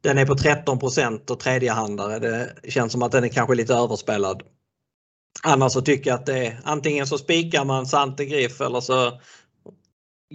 den 0.01 0.19
är 0.19 0.27
på 0.27 0.35
13% 0.35 1.31
och 1.31 1.41
tredjehandare. 1.41 2.19
Det 2.19 2.71
känns 2.71 2.93
som 2.93 3.03
att 3.03 3.13
den 3.13 3.25
är 3.25 3.29
kanske 3.29 3.55
lite 3.55 3.75
överspelad. 3.75 4.43
Annars 5.43 5.73
så 5.73 5.81
tycker 5.81 6.11
jag 6.11 6.19
att 6.19 6.27
det 6.27 6.47
är 6.47 6.61
antingen 6.65 7.07
så 7.07 7.19
spikar 7.19 7.65
man 7.65 7.87
Sante 7.87 8.25
Griff 8.25 8.61
eller 8.61 8.81
så 8.81 9.21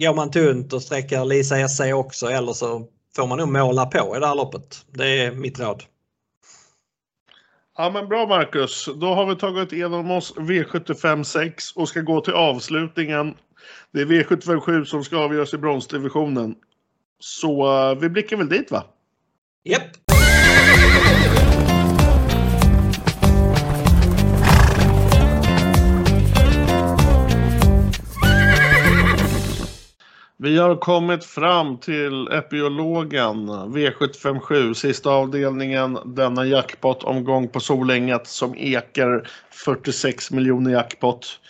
går 0.00 0.14
man 0.14 0.30
tunt 0.30 0.72
och 0.72 0.82
sträcker 0.82 1.24
Lisa 1.24 1.68
SC 1.68 1.80
också 1.80 2.26
eller 2.26 2.52
så 2.52 2.88
får 3.16 3.26
man 3.26 3.38
nog 3.38 3.48
måla 3.48 3.86
på 3.86 4.16
i 4.16 4.20
det 4.20 4.26
här 4.26 4.34
loppet. 4.34 4.84
Det 4.90 5.20
är 5.20 5.32
mitt 5.32 5.60
råd. 5.60 5.82
Ja 7.76 7.90
men 7.90 8.08
bra 8.08 8.26
Marcus, 8.26 8.88
då 8.96 9.14
har 9.14 9.26
vi 9.26 9.36
tagit 9.36 9.72
igenom 9.72 10.10
oss 10.10 10.34
V75 10.36 11.22
6 11.22 11.72
och 11.72 11.88
ska 11.88 12.00
gå 12.00 12.20
till 12.20 12.34
avslutningen. 12.34 13.34
Det 13.92 14.00
är 14.00 14.06
V75 14.06 14.60
7 14.60 14.84
som 14.84 15.04
ska 15.04 15.18
avgöras 15.18 15.54
i 15.54 15.58
bronsdivisionen. 15.58 16.54
Så 17.18 17.66
uh, 17.90 17.98
vi 17.98 18.08
blickar 18.08 18.36
väl 18.36 18.48
dit 18.48 18.70
va? 18.70 18.84
Japp. 19.64 19.82
Yep. 19.82 20.13
Vi 30.44 30.58
har 30.58 30.76
kommit 30.76 31.24
fram 31.24 31.78
till 31.78 32.28
epiologen 32.28 33.50
V757, 33.50 34.74
sista 34.74 35.10
avdelningen, 35.10 35.98
denna 36.04 36.44
jackpot-omgång 36.44 37.48
på 37.48 37.60
Solänget 37.60 38.26
som 38.26 38.54
ekar 38.56 39.28
46 39.50 40.30
miljoner 40.30 40.70
jackpot. 40.70 41.40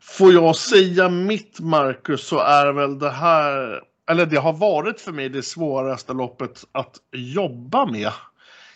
Får 0.00 0.32
jag 0.32 0.56
säga 0.56 1.08
mitt 1.08 1.60
Marcus 1.60 2.26
så 2.26 2.38
är 2.38 2.72
väl 2.72 2.98
det 2.98 3.10
här, 3.10 3.80
eller 4.10 4.26
det 4.26 4.36
har 4.36 4.52
varit 4.52 5.00
för 5.00 5.12
mig 5.12 5.28
det 5.28 5.42
svåraste 5.42 6.12
loppet 6.12 6.64
att 6.72 6.96
jobba 7.12 7.86
med. 7.86 8.10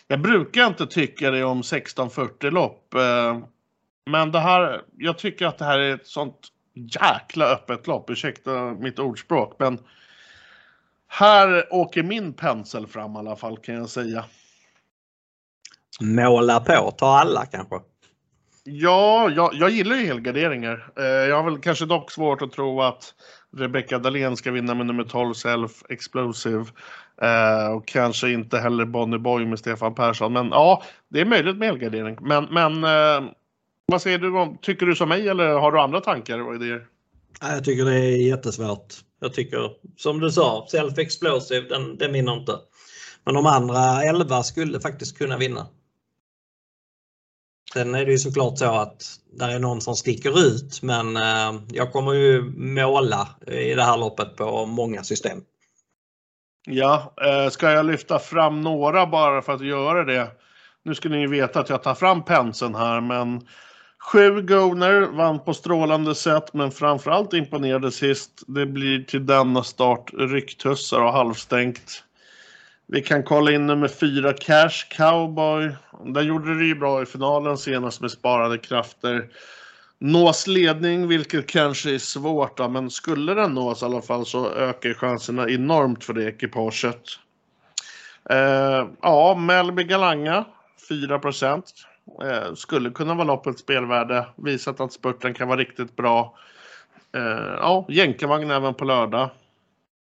Jag 0.07 0.21
brukar 0.21 0.67
inte 0.67 0.87
tycka 0.87 1.31
det 1.31 1.43
om 1.43 1.59
1640 1.59 2.51
lopp. 2.51 2.93
Eh, 2.93 3.37
men 4.09 4.31
det 4.31 4.39
här, 4.39 4.81
jag 4.97 5.17
tycker 5.17 5.45
att 5.45 5.57
det 5.57 5.65
här 5.65 5.79
är 5.79 5.95
ett 5.95 6.07
sånt 6.07 6.51
jäkla 6.77 7.45
öppet 7.45 7.87
lopp, 7.87 8.09
ursäkta 8.09 8.73
mitt 8.73 8.99
ordspråk. 8.99 9.55
Men 9.59 9.79
här 11.07 11.73
åker 11.73 12.03
min 12.03 12.33
pensel 12.33 12.87
fram 12.87 13.15
i 13.15 13.17
alla 13.17 13.35
fall 13.35 13.57
kan 13.57 13.75
jag 13.75 13.89
säga. 13.89 14.25
Måla 16.01 16.59
på, 16.59 16.91
ta 16.91 17.17
alla 17.17 17.45
kanske? 17.45 17.75
Ja, 18.63 19.29
jag, 19.29 19.53
jag 19.53 19.69
gillar 19.69 19.95
ju 19.95 20.05
helgarderingar. 20.05 20.91
Eh, 20.97 21.05
jag 21.05 21.35
har 21.35 21.51
väl 21.51 21.61
kanske 21.61 21.85
dock 21.85 22.11
svårt 22.11 22.41
att 22.41 22.51
tro 22.51 22.81
att 22.81 23.13
Rebecca 23.57 23.99
Dahlén 23.99 24.37
ska 24.37 24.51
vinna 24.51 24.73
med 24.73 24.85
nummer 24.85 25.03
12 25.03 25.33
Self 25.33 25.71
Explosive. 25.89 26.65
Eh, 27.21 27.75
och 27.75 27.87
kanske 27.87 28.31
inte 28.31 28.59
heller 28.59 28.85
Bonnie 28.85 29.17
Boy 29.19 29.45
med 29.45 29.59
Stefan 29.59 29.95
Persson. 29.95 30.33
Men 30.33 30.49
ja, 30.49 30.83
det 31.09 31.21
är 31.21 31.25
möjligt 31.25 31.57
med 31.57 31.67
helgardering. 31.67 32.17
Men, 32.21 32.47
men 32.51 32.83
eh, 32.83 33.29
vad 33.91 34.01
säger 34.01 34.17
du 34.17 34.37
om, 34.37 34.57
tycker 34.61 34.85
du 34.85 34.95
som 34.95 35.09
mig 35.09 35.27
eller 35.27 35.53
har 35.53 35.71
du 35.71 35.79
andra 35.79 36.01
tankar 36.01 36.39
och 36.39 36.55
idéer? 36.55 36.87
Jag 37.41 37.63
tycker 37.63 37.85
det 37.85 37.95
är 37.95 38.27
jättesvårt. 38.27 38.93
Jag 39.19 39.33
tycker 39.33 39.71
som 39.97 40.19
du 40.19 40.31
sa, 40.31 40.67
Self 40.71 40.97
Explosive 40.97 41.67
den, 41.69 41.97
den 41.97 42.13
vinner 42.13 42.33
inte. 42.33 42.55
Men 43.23 43.35
de 43.35 43.45
andra 43.45 44.03
11 44.03 44.43
skulle 44.43 44.79
faktiskt 44.79 45.17
kunna 45.17 45.37
vinna. 45.37 45.67
Sen 47.73 47.95
är 47.95 48.05
det 48.05 48.11
ju 48.11 48.17
såklart 48.17 48.57
så 48.57 48.65
att 48.65 49.03
där 49.33 49.49
är 49.49 49.59
någon 49.59 49.81
som 49.81 49.95
sticker 49.95 50.47
ut 50.47 50.81
men 50.81 51.17
eh, 51.17 51.61
jag 51.71 51.91
kommer 51.91 52.13
ju 52.13 52.41
måla 52.57 53.27
i 53.47 53.73
det 53.73 53.83
här 53.83 53.97
loppet 53.97 54.35
på 54.35 54.65
många 54.65 55.03
system. 55.03 55.41
Ja, 56.65 57.13
eh, 57.25 57.49
ska 57.49 57.71
jag 57.71 57.85
lyfta 57.85 58.19
fram 58.19 58.61
några 58.61 59.05
bara 59.05 59.41
för 59.41 59.53
att 59.53 59.65
göra 59.65 60.03
det? 60.03 60.31
Nu 60.83 60.95
ska 60.95 61.09
ni 61.09 61.27
veta 61.27 61.59
att 61.59 61.69
jag 61.69 61.83
tar 61.83 61.95
fram 61.95 62.25
penseln 62.25 62.75
här 62.75 63.01
men 63.01 63.47
Sju 64.11 64.41
Goner 64.41 65.01
vann 65.01 65.39
på 65.39 65.53
strålande 65.53 66.15
sätt 66.15 66.53
men 66.53 66.71
framförallt 66.71 67.33
imponerade 67.33 67.91
sist. 67.91 68.31
Det 68.47 68.65
blir 68.65 69.03
till 69.03 69.25
denna 69.25 69.63
start 69.63 70.11
rycktussar 70.13 71.01
och 71.01 71.13
halvstängt. 71.13 72.03
Vi 72.87 73.01
kan 73.01 73.23
kolla 73.23 73.51
in 73.51 73.67
nummer 73.67 73.87
fyra 73.87 74.33
Cash 74.33 74.87
Cowboy. 74.89 75.71
Där 76.05 76.21
gjorde 76.21 76.57
det 76.57 76.65
ju 76.65 76.75
bra 76.75 77.01
i 77.01 77.05
finalen 77.05 77.57
senast 77.57 78.01
med 78.01 78.11
sparade 78.11 78.57
krafter. 78.57 79.29
Nås 79.99 80.47
ledning, 80.47 81.07
vilket 81.07 81.47
kanske 81.47 81.93
är 81.93 81.99
svårt, 81.99 82.59
men 82.71 82.89
skulle 82.89 83.33
den 83.33 83.53
nås 83.53 83.81
i 83.81 83.85
alla 83.85 84.01
fall 84.01 84.25
så 84.25 84.49
ökar 84.49 84.93
chanserna 84.93 85.49
enormt 85.49 86.03
för 86.03 86.13
det 86.13 86.23
ekipaget. 86.23 87.01
Eh, 88.29 88.87
ja, 89.01 89.35
Melby 89.35 89.83
Galanga 89.83 90.45
4 90.89 91.19
Eh, 92.23 92.53
skulle 92.53 92.89
kunna 92.89 93.15
vara 93.15 93.27
loppets 93.27 93.61
spelvärde. 93.61 94.27
Visat 94.35 94.79
att 94.79 94.93
spurten 94.93 95.33
kan 95.33 95.47
vara 95.47 95.59
riktigt 95.59 95.95
bra. 95.95 96.37
Eh, 97.15 97.55
ja, 97.57 97.85
jänkarvagn 97.89 98.51
även 98.51 98.73
på 98.73 98.85
lördag. 98.85 99.29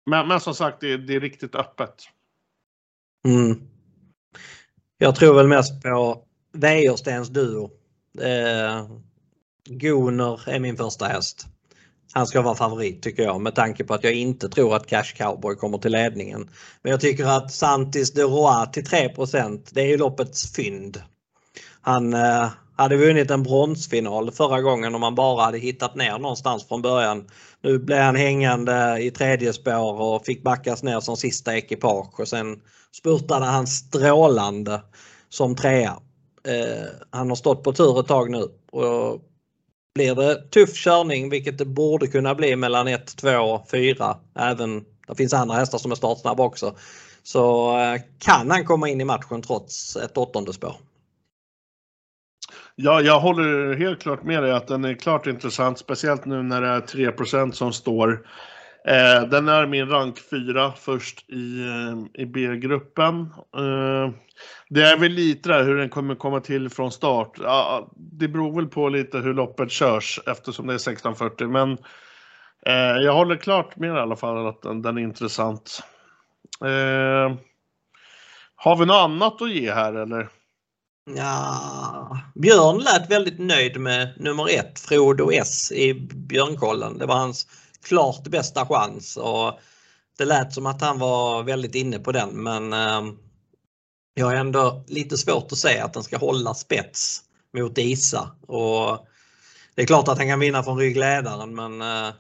Men, 0.06 0.28
men 0.28 0.40
som 0.40 0.54
sagt, 0.54 0.82
det, 0.82 0.98
det 0.98 1.16
är 1.16 1.20
riktigt 1.20 1.56
öppet. 1.56 1.94
Mm. 3.28 3.62
Jag 4.98 5.16
tror 5.16 5.36
väl 5.36 5.48
mest 5.48 5.84
på 5.84 6.24
Wäjerstens 6.54 7.30
duo. 7.30 7.72
Eh, 8.22 8.88
Goner 9.70 10.50
är 10.50 10.60
min 10.60 10.78
första 10.78 11.06
häst. 11.06 11.48
Han 12.14 12.28
ska 12.28 12.42
vara 12.42 12.56
favorit 12.56 13.02
tycker 13.02 13.24
jag 13.24 13.42
med 13.42 13.56
tanke 13.56 13.84
på 13.84 13.94
att 13.94 14.04
jag 14.04 14.14
inte 14.14 14.50
tror 14.50 14.76
att 14.76 14.88
Cash 14.88 15.14
Cowboy 15.18 15.56
kommer 15.56 15.78
till 15.78 15.92
ledningen. 15.92 16.50
Men 16.82 16.92
jag 16.92 17.02
tycker 17.02 17.26
att 17.26 17.52
Santis 17.52 18.14
de 18.14 18.22
Roa 18.22 18.66
till 18.66 18.84
3% 18.84 19.70
det 19.72 19.82
är 19.82 19.88
ju 19.88 19.98
loppets 19.98 20.56
fynd. 20.56 21.02
Han 21.86 22.14
eh, 22.14 22.50
hade 22.76 22.98
vunnit 22.98 23.32
en 23.32 23.44
bronsfinal 23.44 24.32
förra 24.32 24.62
gången 24.62 24.96
om 24.96 25.04
han 25.04 25.16
bara 25.16 25.46
hade 25.46 25.58
hittat 25.58 25.96
ner 25.96 26.18
någonstans 26.18 26.68
från 26.68 26.82
början. 26.82 27.28
Nu 27.62 27.80
blev 27.80 28.00
han 28.00 28.16
hängande 28.16 28.98
i 29.02 29.12
tredje 29.12 29.54
spår 29.54 30.02
och 30.02 30.26
fick 30.26 30.44
backas 30.44 30.84
ner 30.84 31.00
som 31.00 31.18
sista 31.18 31.58
ekipage 31.58 32.20
och 32.20 32.28
sen 32.28 32.62
spurtade 32.98 33.46
han 33.46 33.68
strålande 33.68 34.82
som 35.30 35.56
trea. 35.56 35.96
Eh, 36.48 36.88
han 37.10 37.30
har 37.30 37.36
stått 37.36 37.64
på 37.64 37.74
tur 37.74 38.00
ett 38.00 38.08
tag 38.08 38.32
nu 38.32 38.48
och 38.72 39.22
blir 39.96 40.16
det 40.16 40.52
tuff 40.52 40.74
körning, 40.74 41.30
vilket 41.30 41.58
det 41.58 41.66
borde 41.66 42.08
kunna 42.08 42.36
bli 42.36 42.56
mellan 42.56 42.88
1, 42.88 43.18
2, 43.18 43.62
4, 43.72 44.18
även 44.40 44.86
det 45.08 45.16
finns 45.16 45.34
andra 45.34 45.56
hästar 45.56 45.78
som 45.78 45.92
är 45.92 45.96
startsnabba 45.96 46.44
också, 46.44 46.76
så 47.24 47.78
eh, 47.80 48.02
kan 48.20 48.52
han 48.52 48.66
komma 48.66 48.90
in 48.90 49.02
i 49.02 49.06
matchen 49.06 49.42
trots 49.42 49.96
ett 49.96 50.18
åttonde 50.18 50.54
spår. 50.54 50.76
Ja, 52.76 53.02
jag 53.02 53.20
håller 53.20 53.76
helt 53.76 54.02
klart 54.02 54.24
med 54.24 54.44
dig 54.44 54.52
att 54.52 54.68
den 54.68 54.86
är 54.86 54.94
klart 54.94 55.28
intressant, 55.28 55.80
speciellt 55.80 56.26
nu 56.26 56.44
när 56.44 56.62
det 56.62 56.68
är 56.68 56.82
3% 56.82 57.52
som 57.52 57.74
står. 57.74 58.28
Eh, 58.88 59.30
den 59.30 59.48
är 59.48 59.68
min 59.68 59.90
rank 59.90 60.20
4 60.20 60.74
först 60.78 61.30
i, 61.30 61.62
eh, 61.62 62.22
i 62.22 62.26
B-gruppen. 62.26 63.22
Eh, 63.58 64.10
det 64.70 64.82
är 64.82 64.98
väl 64.98 65.12
lite 65.12 65.50
där 65.50 65.64
hur 65.64 65.78
den 65.78 65.90
kommer 65.90 66.16
komma 66.16 66.40
till 66.40 66.70
från 66.70 66.92
start. 66.92 67.32
Ja, 67.40 67.92
det 67.96 68.28
beror 68.28 68.56
väl 68.56 68.68
på 68.68 68.90
lite 68.90 69.18
hur 69.18 69.34
loppet 69.34 69.72
körs 69.72 70.20
eftersom 70.28 70.68
det 70.68 70.74
är 70.74 70.76
1640. 70.76 71.48
Men 71.48 71.72
eh, 72.66 73.02
jag 73.04 73.14
håller 73.14 73.36
klart 73.36 73.76
med 73.76 73.88
i 73.90 74.00
alla 74.00 74.16
fall 74.16 74.48
att 74.48 74.62
den, 74.62 74.82
den 74.82 74.98
är 74.98 75.02
intressant. 75.02 75.84
Eh, 76.62 77.36
Har 78.56 78.76
vi 78.76 78.86
något 78.86 79.04
annat 79.04 79.42
att 79.42 79.52
ge 79.52 79.72
här 79.72 79.94
eller? 79.94 80.28
Ja, 81.14 82.20
Björn 82.36 82.78
lät 82.78 83.12
väldigt 83.12 83.40
nöjd 83.40 83.80
med 83.80 84.14
nummer 84.18 84.50
ett, 84.50 84.80
Frodo 84.80 85.32
S 85.32 85.72
i 85.72 85.94
Björnkollen. 86.14 86.98
Det 86.98 87.06
var 87.06 87.16
hans 87.16 87.48
klart 87.84 88.28
bästa 88.28 88.66
chans 88.66 89.18
och 89.18 89.60
det 90.18 90.26
lät 90.26 90.54
som 90.54 90.66
att 90.66 90.82
han 90.82 91.00
var 91.00 91.44
väldigt 91.44 91.76
inne 91.76 92.00
på 92.00 92.12
den 92.12 92.30
men 92.30 92.74
eh, 92.74 93.02
jag 94.14 94.26
har 94.26 94.36
ändå 94.36 94.84
lite 94.88 95.18
svårt 95.18 95.52
att 95.52 95.58
säga 95.58 95.86
att 95.86 95.94
den 95.94 96.04
ska 96.04 96.18
hålla 96.18 96.54
spets 96.54 97.22
mot 97.58 97.78
Isa. 97.78 98.32
Och 98.48 99.08
det 99.76 99.82
är 99.82 99.86
klart 99.88 100.08
att 100.08 100.18
han 100.18 100.28
kan 100.28 100.40
vinna 100.40 100.64
från 100.64 100.78
ryggledaren 100.78 101.56
men 101.56 101.82
eh, 101.82 102.14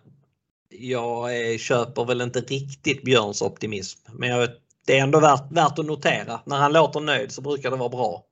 jag 0.70 1.38
är, 1.38 1.58
köper 1.58 2.06
väl 2.06 2.22
inte 2.22 2.42
riktigt 2.42 3.04
Björns 3.04 3.42
optimism. 3.42 4.00
Men 4.14 4.30
jag, 4.30 4.50
det 4.86 5.00
är 5.00 5.04
ändå 5.04 5.20
värt, 5.20 5.52
värt 5.52 5.80
att 5.80 5.86
notera. 5.86 6.40
När 6.46 6.58
han 6.58 6.74
låter 6.74 7.00
nöjd 7.00 7.32
så 7.32 7.42
brukar 7.42 7.72
det 7.72 7.78
vara 7.78 7.90
bra. 7.90 8.24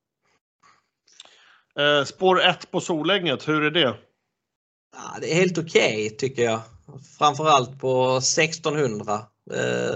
Eh, 1.79 2.03
spår 2.03 2.41
1 2.41 2.71
på 2.71 2.81
Solänget, 2.81 3.47
hur 3.47 3.63
är 3.63 3.71
det? 3.71 3.95
Ja, 4.95 5.19
det 5.21 5.31
är 5.31 5.35
helt 5.35 5.57
okej 5.57 6.05
okay, 6.05 6.09
tycker 6.09 6.43
jag. 6.43 6.61
Framförallt 7.17 7.79
på 7.79 8.17
1600. 8.17 9.13
Eh, 9.51 9.95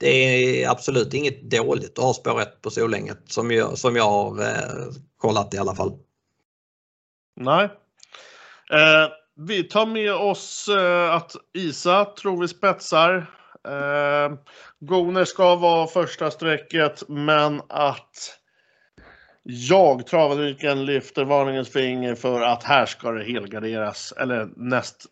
det 0.00 0.08
är 0.08 0.70
absolut 0.70 1.14
inget 1.14 1.42
dåligt 1.42 1.98
att 1.98 2.04
ha 2.04 2.14
spår 2.14 2.40
1 2.40 2.62
på 2.62 2.70
Solänget 2.70 3.18
som 3.26 3.50
jag, 3.50 3.78
som 3.78 3.96
jag 3.96 4.10
har 4.10 4.42
eh, 4.42 4.92
kollat 5.16 5.54
i 5.54 5.58
alla 5.58 5.74
fall. 5.74 5.98
Nej. 7.40 7.68
Vi 9.36 9.64
tar 9.64 9.86
med 9.86 10.14
oss 10.14 10.68
att 11.10 11.32
Isa 11.54 12.04
tror 12.04 12.40
vi 12.40 12.48
spetsar. 12.48 13.16
Eh, 13.68 14.38
Goner 14.80 15.24
ska 15.24 15.56
vara 15.56 15.86
första 15.86 16.30
strecket 16.30 17.02
men 17.08 17.62
att 17.68 18.38
jag, 19.46 20.06
Travadrycken, 20.06 20.84
lyfter 20.84 21.24
varningens 21.24 21.68
finger 21.68 22.14
för 22.14 22.40
att 22.40 22.62
här 22.62 22.86
ska 22.86 23.10
det 23.10 23.24
helgarderas. 23.24 24.12
Eller 24.12 24.48
näst, 24.56 25.06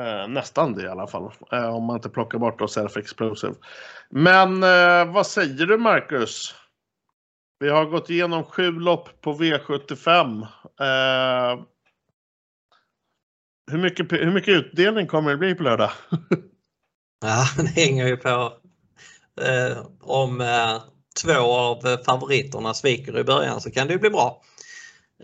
eh, 0.00 0.28
nästan 0.28 0.74
det 0.74 0.82
i 0.82 0.88
alla 0.88 1.06
fall. 1.06 1.32
Eh, 1.52 1.74
om 1.74 1.84
man 1.84 1.96
inte 1.96 2.08
plockar 2.08 2.38
bort 2.38 2.58
då 2.58 2.66
self-explosive. 2.66 3.54
Men 4.10 4.62
eh, 4.62 5.12
vad 5.12 5.26
säger 5.26 5.66
du 5.66 5.78
Marcus? 5.78 6.54
Vi 7.60 7.68
har 7.68 7.84
gått 7.84 8.10
igenom 8.10 8.44
sju 8.44 8.70
lopp 8.70 9.20
på 9.20 9.32
V75. 9.32 10.42
Eh, 10.80 11.60
hur, 13.70 13.78
mycket, 13.78 14.12
hur 14.12 14.32
mycket 14.32 14.54
utdelning 14.54 15.06
kommer 15.06 15.30
det 15.30 15.36
bli 15.36 15.54
på 15.54 15.62
lördag? 15.62 15.90
ja, 17.20 17.44
det 17.56 17.80
hänger 17.80 18.06
ju 18.06 18.16
på 18.16 18.52
eh, 19.40 19.86
om 20.00 20.40
eh, 20.40 20.82
två 21.22 21.52
av 21.52 22.04
favoriterna 22.06 22.74
sviker 22.74 23.18
i 23.18 23.24
början 23.24 23.60
så 23.60 23.70
kan 23.70 23.86
det 23.86 23.92
ju 23.92 23.98
bli 23.98 24.10
bra. 24.10 24.42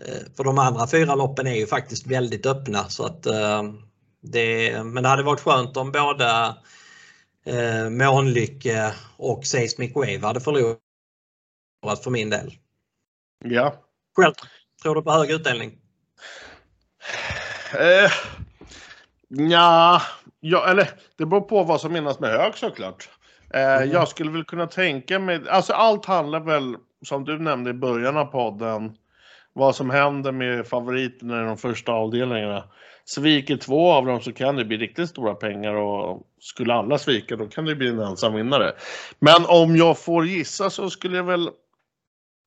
Eh, 0.01 0.35
för 0.37 0.43
de 0.43 0.59
andra 0.59 0.87
fyra 0.87 1.15
loppen 1.15 1.47
är 1.47 1.55
ju 1.55 1.67
faktiskt 1.67 2.07
väldigt 2.07 2.45
öppna 2.45 2.89
så 2.89 3.05
att 3.05 3.25
eh, 3.25 3.63
det, 4.21 4.83
men 4.83 5.03
det 5.03 5.09
hade 5.09 5.23
varit 5.23 5.39
skönt 5.39 5.77
om 5.77 5.91
båda 5.91 6.57
eh, 7.45 7.89
Månlycke 7.89 8.93
och 9.17 9.45
Seismic 9.45 9.95
Wave 9.95 10.19
hade 10.19 10.41
förlorat 10.41 10.79
för 12.03 12.09
min 12.09 12.29
del. 12.29 12.53
Ja. 13.43 13.75
Själv, 14.15 14.33
tror 14.81 14.95
du 14.95 15.01
på 15.01 15.11
hög 15.11 15.31
utdelning? 15.31 15.79
Eh, 17.79 18.11
ja, 19.27 20.01
ja, 20.39 20.69
eller 20.69 20.89
det 21.17 21.25
beror 21.25 21.41
på 21.41 21.63
vad 21.63 21.81
som 21.81 21.93
menas 21.93 22.19
med 22.19 22.29
hög 22.29 22.57
såklart. 22.57 23.09
Eh, 23.55 23.75
mm. 23.75 23.91
Jag 23.91 24.07
skulle 24.07 24.31
väl 24.31 24.43
kunna 24.43 24.67
tänka 24.67 25.19
mig, 25.19 25.41
alltså 25.49 25.73
allt 25.73 26.05
handlar 26.05 26.39
väl 26.39 26.75
som 27.05 27.25
du 27.25 27.39
nämnde 27.39 27.69
i 27.69 27.73
början 27.73 28.17
av 28.17 28.25
podden, 28.25 28.97
vad 29.53 29.75
som 29.75 29.89
händer 29.89 30.31
med 30.31 30.67
favoriterna 30.67 31.41
i 31.41 31.45
de 31.45 31.57
första 31.57 31.91
avdelningarna. 31.91 32.63
Sviker 33.05 33.57
två 33.57 33.91
av 33.91 34.05
dem 34.05 34.21
så 34.21 34.33
kan 34.33 34.55
det 34.55 34.65
bli 34.65 34.77
riktigt 34.77 35.09
stora 35.09 35.35
pengar 35.35 35.73
och 35.73 36.27
skulle 36.39 36.73
alla 36.73 36.97
svika 36.97 37.35
då 37.35 37.47
kan 37.47 37.65
det 37.65 37.75
bli 37.75 37.89
en 37.89 37.99
ensam 37.99 38.33
vinnare. 38.33 38.73
Men 39.19 39.45
om 39.47 39.75
jag 39.75 39.99
får 39.99 40.25
gissa 40.25 40.69
så 40.69 40.89
skulle 40.89 41.17
jag 41.17 41.23
väl, 41.23 41.49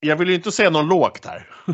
jag 0.00 0.16
vill 0.16 0.28
ju 0.28 0.34
inte 0.34 0.52
säga 0.52 0.70
något 0.70 0.88
lågt 0.88 1.26
här. 1.26 1.46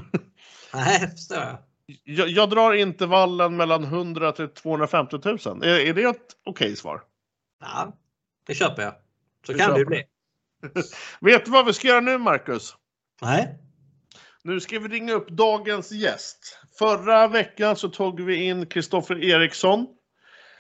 Nej, 0.75 1.01
det 1.01 1.11
förstår 1.11 1.39
jag. 1.39 1.57
Jag, 2.05 2.29
jag 2.29 2.51
drar 2.51 2.73
intervallen 2.73 3.57
mellan 3.57 3.85
100 3.85 4.33
till 4.33 4.49
250 4.49 5.19
000. 5.25 5.39
Är, 5.63 5.67
är 5.67 5.95
det 5.95 6.03
ett 6.03 6.17
okej 6.45 6.67
okay 6.67 6.77
svar? 6.77 7.03
Ja, 7.61 7.93
det 8.47 8.55
köper 8.55 8.83
jag. 8.83 9.04
Så 9.47 9.55
kan 9.55 9.73
det 9.73 9.79
ju 9.79 9.85
bli. 9.85 10.05
Vet 11.21 11.45
du 11.45 11.51
vad 11.51 11.67
vi 11.67 11.73
ska 11.73 11.89
göra 11.89 12.01
nu, 12.01 12.19
Marcus? 12.19 12.77
Nej. 13.23 13.59
Nu 14.43 14.61
ska 14.61 14.79
vi 14.79 14.89
ringa 14.89 15.13
upp 15.13 15.29
dagens 15.29 15.93
gäst. 15.93 16.59
Förra 16.79 17.29
veckan 17.29 17.77
så 17.77 17.89
tog 17.89 18.21
vi 18.21 18.45
in 18.45 18.67
Kristoffer 18.67 19.25
Eriksson, 19.25 19.87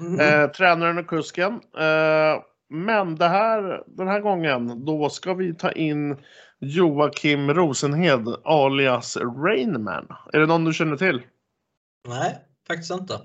mm. 0.01 0.20
eh, 0.20 0.51
tränaren 0.51 0.99
och 0.99 1.07
kusken. 1.07 1.53
Eh, 1.78 2.43
men 2.68 3.16
det 3.16 3.28
här, 3.28 3.85
den 3.87 4.09
här 4.09 4.20
gången, 4.20 4.85
då 4.85 5.11
ska 5.11 5.35
vi 5.35 5.55
ta 5.55 5.72
in 5.72 6.16
Joakim 6.59 7.55
Rosenhed 7.55 8.28
alias 8.45 9.16
Rainman. 9.16 10.07
Är 10.32 10.41
det 10.41 10.47
någon 10.47 10.64
du 10.64 10.72
känner 10.72 10.97
till? 10.97 11.22
Nej, 12.09 12.39
faktiskt 12.66 12.91
inte. 12.91 13.20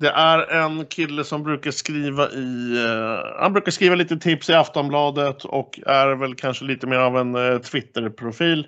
Det 0.00 0.10
är 0.10 0.50
en 0.50 0.86
kille 0.86 1.24
som 1.24 1.42
brukar 1.42 1.70
skriva 1.70 2.30
i, 2.30 2.84
uh, 2.86 3.40
han 3.40 3.52
brukar 3.52 3.72
skriva 3.72 3.94
lite 3.94 4.16
tips 4.16 4.50
i 4.50 4.54
Aftonbladet 4.54 5.44
och 5.44 5.80
är 5.86 6.14
väl 6.14 6.34
kanske 6.34 6.64
lite 6.64 6.86
mer 6.86 6.98
av 6.98 7.16
en 7.16 7.34
uh, 7.34 7.58
Twitter-profil. 7.58 8.66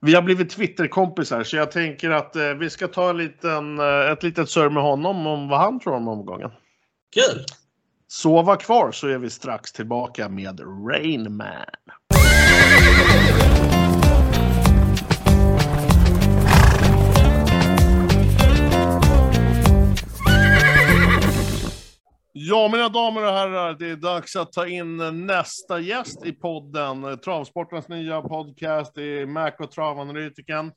Vi 0.00 0.14
har 0.14 0.22
blivit 0.22 0.50
Twitter-kompisar 0.50 1.44
så 1.44 1.56
jag 1.56 1.70
tänker 1.70 2.10
att 2.10 2.36
uh, 2.36 2.42
vi 2.42 2.70
ska 2.70 2.88
ta 2.88 3.10
en 3.10 3.16
liten, 3.18 3.78
ett 3.80 4.22
litet 4.22 4.50
surr 4.50 4.70
med 4.70 4.82
honom 4.82 5.26
om 5.26 5.48
vad 5.48 5.58
han 5.58 5.80
tror 5.80 5.94
om 5.94 6.08
omgången. 6.08 6.50
Kul! 7.14 7.44
Sova 8.08 8.56
kvar 8.56 8.92
så 8.92 9.08
är 9.08 9.18
vi 9.18 9.30
strax 9.30 9.72
tillbaka 9.72 10.28
med 10.28 10.60
Rainman. 10.90 11.66
Ja, 22.38 22.68
mina 22.72 22.88
damer 22.88 23.22
och 23.22 23.32
herrar, 23.32 23.76
det 23.78 23.90
är 23.90 23.96
dags 23.96 24.36
att 24.36 24.52
ta 24.52 24.66
in 24.66 25.26
nästa 25.26 25.80
gäst 25.80 26.26
i 26.26 26.32
podden. 26.32 27.18
Travsportens 27.18 27.88
nya 27.88 28.22
podcast, 28.22 28.94
det 28.94 29.02
är 29.02 29.26
Mac 29.26 29.50
och 29.58 29.70
travanalytiken. 29.70 30.72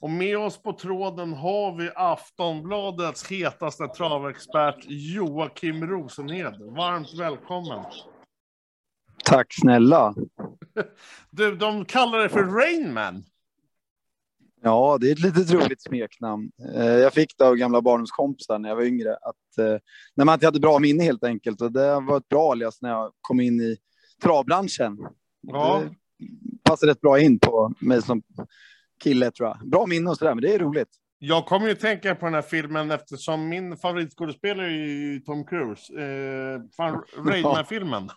Och 0.00 0.10
med 0.10 0.38
oss 0.38 0.62
på 0.62 0.72
tråden 0.72 1.32
har 1.32 1.76
vi 1.78 1.90
Aftonbladets 1.94 3.30
hetaste 3.30 3.88
travexpert 3.88 4.84
Joakim 4.88 5.86
Rosenhed. 5.86 6.54
Varmt 6.60 7.14
välkommen! 7.18 7.84
Tack 9.24 9.46
snälla! 9.50 10.14
Du, 11.30 11.56
de 11.56 11.84
kallar 11.84 12.18
det 12.18 12.28
för 12.28 12.44
Rainman. 12.44 13.24
Ja, 14.64 14.98
det 15.00 15.08
är 15.08 15.12
ett 15.12 15.20
litet 15.20 15.50
roligt 15.50 15.82
smeknamn. 15.82 16.50
Eh, 16.74 16.84
jag 16.84 17.12
fick 17.12 17.38
det 17.38 17.44
av 17.44 17.54
gamla 17.56 17.82
barndomskompisar 17.82 18.58
när 18.58 18.68
jag 18.68 18.76
var 18.76 18.82
yngre. 18.82 19.14
Att, 19.14 19.80
när 20.14 20.24
man 20.24 20.32
inte 20.34 20.46
hade 20.46 20.60
bra 20.60 20.78
minne 20.78 21.02
helt 21.04 21.24
enkelt. 21.24 21.60
Och 21.60 21.72
det 21.72 22.00
var 22.00 22.16
ett 22.16 22.28
bra 22.28 22.52
alias 22.52 22.82
när 22.82 22.90
jag 22.90 23.12
kom 23.20 23.40
in 23.40 23.60
i 23.60 23.76
travbranschen. 24.22 24.98
Ja. 25.40 25.82
Det 26.18 26.70
passade 26.70 26.92
rätt 26.92 27.00
bra 27.00 27.20
in 27.20 27.38
på 27.38 27.72
mig 27.78 28.02
som 28.02 28.22
kille 29.02 29.30
tror 29.30 29.48
jag. 29.48 29.68
Bra 29.68 29.86
minne 29.86 30.10
och 30.10 30.16
sådär, 30.16 30.34
men 30.34 30.42
det 30.42 30.54
är 30.54 30.58
roligt. 30.58 30.88
Jag 31.18 31.46
kommer 31.46 31.68
ju 31.68 31.74
tänka 31.74 32.14
på 32.14 32.24
den 32.24 32.34
här 32.34 32.42
filmen 32.42 32.90
eftersom 32.90 33.48
min 33.48 33.76
favoritskådespelare 33.76 34.66
är 34.66 35.20
Tom 35.20 35.44
Cruise. 35.44 35.92
Eh, 35.94 36.60
Raidman-filmen. 37.24 38.08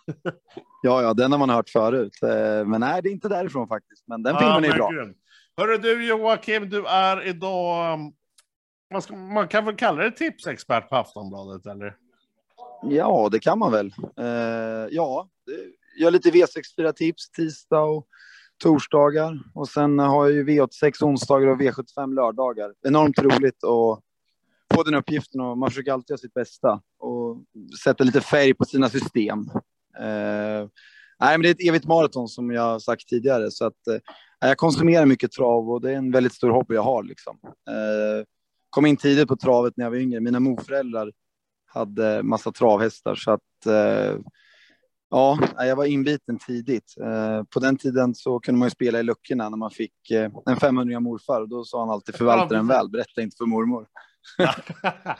ja, 0.82 1.02
ja, 1.02 1.14
den 1.14 1.32
har 1.32 1.38
man 1.38 1.50
hört 1.50 1.68
förut. 1.68 2.22
Eh, 2.22 2.66
men 2.66 2.80
nej, 2.80 3.02
det 3.02 3.08
är 3.08 3.12
inte 3.12 3.28
därifrån 3.28 3.68
faktiskt. 3.68 4.04
Men 4.06 4.22
den 4.22 4.38
filmen 4.38 4.64
är 4.64 4.72
bra. 4.72 4.90
Hörru 5.58 5.78
du 5.78 6.06
Joakim, 6.06 6.68
du 6.68 6.86
är 6.86 7.26
idag, 7.26 7.94
um, 7.94 8.12
man, 8.92 9.02
ska, 9.02 9.16
man 9.16 9.48
kan 9.48 9.64
väl 9.64 9.76
kalla 9.76 10.02
dig 10.02 10.14
tipsexpert 10.14 10.88
på 10.88 10.96
Aftonbladet 10.96 11.66
eller? 11.66 11.96
Ja, 12.82 13.28
det 13.32 13.38
kan 13.38 13.58
man 13.58 13.72
väl. 13.72 13.94
Uh, 14.20 14.88
ja, 14.90 15.28
gör 16.00 16.10
lite 16.10 16.30
V64-tips 16.30 17.30
tisdag 17.30 17.80
och 17.80 18.06
torsdagar 18.62 19.38
och 19.54 19.68
sen 19.68 19.98
har 19.98 20.26
jag 20.26 20.34
ju 20.34 20.44
V86 20.44 21.04
onsdagar 21.04 21.48
och 21.48 21.60
V75 21.60 22.14
lördagar. 22.14 22.74
Enormt 22.86 23.18
roligt 23.18 23.64
att 23.64 24.02
få 24.74 24.82
den 24.84 24.94
uppgiften 24.94 25.40
och 25.40 25.58
man 25.58 25.70
försöker 25.70 25.92
alltid 25.92 26.10
göra 26.10 26.18
sitt 26.18 26.34
bästa 26.34 26.80
och 26.98 27.36
sätta 27.84 28.04
lite 28.04 28.20
färg 28.20 28.54
på 28.54 28.64
sina 28.64 28.88
system. 28.88 29.38
Uh, 30.00 30.68
nej, 31.20 31.38
men 31.38 31.42
det 31.42 31.48
är 31.48 31.54
ett 31.54 31.68
evigt 31.68 31.86
maraton 31.86 32.28
som 32.28 32.50
jag 32.50 32.82
sagt 32.82 33.08
tidigare 33.08 33.50
så 33.50 33.66
att 33.66 33.74
uh, 33.90 33.98
jag 34.40 34.56
konsumerar 34.56 35.06
mycket 35.06 35.32
trav 35.32 35.70
och 35.70 35.80
det 35.80 35.92
är 35.92 35.96
en 35.96 36.10
väldigt 36.10 36.34
stor 36.34 36.50
hobby 36.50 36.74
jag 36.74 36.82
har. 36.82 37.02
Liksom. 37.02 37.38
Eh, 37.44 38.24
kom 38.70 38.86
in 38.86 38.96
tidigt 38.96 39.28
på 39.28 39.36
travet 39.36 39.76
när 39.76 39.84
jag 39.84 39.90
var 39.90 39.98
yngre. 39.98 40.20
Mina 40.20 40.40
morföräldrar 40.40 41.12
hade 41.66 42.22
massa 42.22 42.52
travhästar 42.52 43.14
så 43.14 43.30
att 43.30 43.66
eh, 43.66 44.20
Ja, 45.10 45.38
jag 45.58 45.76
var 45.76 45.84
inbiten 45.84 46.38
tidigt. 46.38 46.94
Eh, 47.00 47.42
på 47.44 47.60
den 47.60 47.76
tiden 47.76 48.14
så 48.14 48.40
kunde 48.40 48.58
man 48.58 48.66
ju 48.66 48.70
spela 48.70 49.00
i 49.00 49.02
luckorna 49.02 49.48
när 49.48 49.56
man 49.56 49.70
fick 49.70 50.10
eh, 50.10 50.30
en 50.46 50.56
500 50.56 51.00
morfar 51.00 51.40
och 51.40 51.48
då 51.48 51.64
sa 51.64 51.80
han 51.80 51.90
alltid 51.90 52.14
förvalta 52.14 52.54
den 52.54 52.66
väl, 52.66 52.88
berätta 52.88 53.22
inte 53.22 53.36
för 53.36 53.46
mormor. 53.46 53.86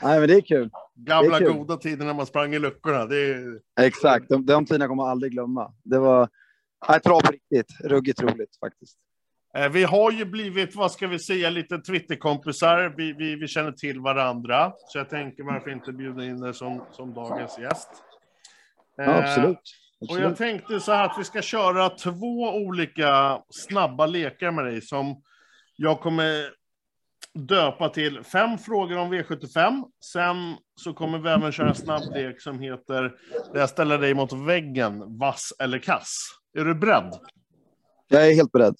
Nej, 0.01 0.19
men 0.19 0.27
det 0.27 0.35
är 0.35 0.41
kul. 0.41 0.69
Gamla 0.95 1.35
är 1.35 1.39
kul. 1.39 1.53
goda 1.53 1.77
tider 1.77 2.05
när 2.05 2.13
man 2.13 2.25
sprang 2.25 2.53
i 2.53 2.59
luckorna. 2.59 3.05
Det 3.05 3.17
är... 3.17 3.59
Exakt, 3.81 4.29
de, 4.29 4.45
de 4.45 4.65
tiderna 4.65 4.87
kommer 4.87 5.03
jag 5.03 5.09
aldrig 5.11 5.31
glömma. 5.31 5.73
Det 5.83 5.99
var 5.99 6.29
nej, 6.89 6.99
trav 6.99 7.21
på 7.21 7.31
riktigt, 7.31 7.81
ruggigt 7.83 8.21
roligt 8.21 8.59
faktiskt. 8.59 8.97
Eh, 9.57 9.69
Vi 9.69 9.83
har 9.83 10.11
ju 10.11 10.25
blivit, 10.25 10.75
vad 10.75 10.91
ska 10.91 11.07
vi 11.07 11.19
säga, 11.19 11.49
lite 11.49 11.77
Twitterkompisar. 11.77 12.93
Vi, 12.97 13.13
vi, 13.13 13.35
vi 13.35 13.47
känner 13.47 13.71
till 13.71 13.99
varandra. 13.99 14.73
Så 14.87 14.97
jag 14.97 15.09
tänker 15.09 15.43
varför 15.43 15.69
inte 15.71 15.91
bjuda 15.93 16.25
in 16.25 16.39
dig 16.41 16.53
som, 16.53 16.81
som 16.91 17.13
dagens 17.13 17.59
gäst. 17.59 17.89
Ja, 18.97 19.03
Eh, 19.03 19.17
absolut. 19.17 19.57
Och 19.99 20.07
jag 20.19 20.31
absolut. 20.31 20.37
tänkte 20.37 20.79
så 20.79 20.91
här 20.91 21.05
att 21.05 21.15
vi 21.19 21.23
ska 21.23 21.41
köra 21.41 21.89
två 21.89 22.49
olika 22.55 23.41
snabba 23.49 24.05
lekar 24.05 24.51
med 24.51 24.65
dig 24.65 24.81
som 24.81 25.21
jag 25.75 25.99
kommer 25.99 26.49
döpa 27.33 27.89
till 27.89 28.23
fem 28.23 28.57
frågor 28.57 28.97
om 28.97 29.13
V75. 29.13 29.83
Sen 30.13 30.55
så 30.75 30.93
kommer 30.93 31.19
vi 31.19 31.29
även 31.29 31.51
köra 31.51 31.69
en 31.69 31.75
snabb 31.75 32.01
lek 32.13 32.41
som 32.41 32.59
heter 32.59 33.01
där 33.53 33.59
jag 33.59 33.69
ställer 33.69 33.97
dig 33.97 34.13
mot 34.13 34.33
väggen, 34.33 35.17
vass 35.17 35.53
eller 35.59 35.79
kass. 35.79 36.17
Är 36.57 36.65
du 36.65 36.75
beredd? 36.75 37.13
Jag 38.07 38.27
är 38.27 38.33
helt 38.33 38.51
beredd. 38.51 38.75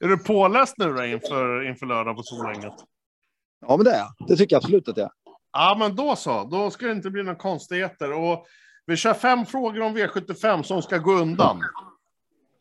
Är 0.00 0.08
du 0.08 0.18
påläst 0.18 0.74
nu 0.78 0.92
då 0.92 1.04
inför, 1.04 1.68
inför 1.68 1.86
lördag 1.86 2.16
på 2.16 2.22
Solänget? 2.22 2.74
Ja, 3.66 3.76
men 3.76 3.84
det 3.84 3.90
är 3.90 3.98
jag. 3.98 4.28
Det 4.28 4.36
tycker 4.36 4.56
jag 4.56 4.60
absolut 4.60 4.88
att 4.88 4.96
jag 4.96 5.04
är. 5.04 5.12
Ja, 5.52 5.76
men 5.78 5.96
då 5.96 6.16
så. 6.16 6.44
Då 6.44 6.70
ska 6.70 6.86
det 6.86 6.92
inte 6.92 7.10
bli 7.10 7.22
några 7.22 7.38
konstigheter. 7.38 8.12
Och 8.12 8.46
vi 8.86 8.96
kör 8.96 9.14
fem 9.14 9.46
frågor 9.46 9.80
om 9.80 9.96
V75 9.96 10.62
som 10.62 10.82
ska 10.82 10.98
gå 10.98 11.12
undan. 11.12 11.60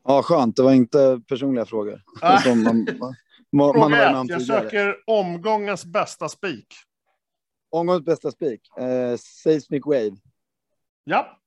Ja, 0.04 0.24
skönt. 0.24 0.56
Det 0.56 0.64
var 0.64 0.72
inte 0.72 1.22
personliga 1.28 1.66
frågor. 1.66 2.02
Som 2.44 2.64
man, 2.64 2.88
man, 3.52 3.80
man 3.80 3.94
har 3.94 4.00
Fråga 4.00 4.22
ett. 4.22 4.30
Jag 4.30 4.42
söker 4.42 4.96
omgångens 5.08 5.86
bästa 5.86 6.30
spik. 6.30 6.68
Omgångens 7.72 8.06
bästa 8.06 8.32
spik. 8.32 8.62
Eh, 8.78 9.18
Seismic 9.18 9.86
Wave. 9.86 10.12
Ja. 11.04 11.40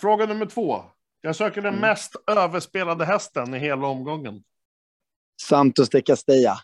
Fråga 0.00 0.26
nummer 0.26 0.46
två. 0.46 0.84
Jag 1.20 1.36
söker 1.36 1.62
den 1.62 1.74
Mm. 1.74 1.80
mest 1.80 2.16
överspelade 2.26 3.04
hästen 3.04 3.54
i 3.54 3.58
hela 3.58 3.86
omgången. 3.86 4.42
Santos 5.42 5.88
de 5.88 6.02
Castella. 6.02 6.58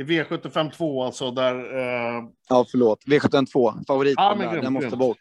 I 0.00 0.02
V75 0.02 0.70
2 0.70 1.02
alltså, 1.02 1.30
där... 1.30 1.54
Eh, 1.78 2.24
Ja, 2.48 2.66
förlåt. 2.70 3.04
V752. 3.04 3.84
Favoriten 3.86 4.24
Ja, 4.24 4.34
men 4.38 4.54
där. 4.54 4.62
Den 4.62 4.72
måste 4.72 4.96
bort. 4.96 5.18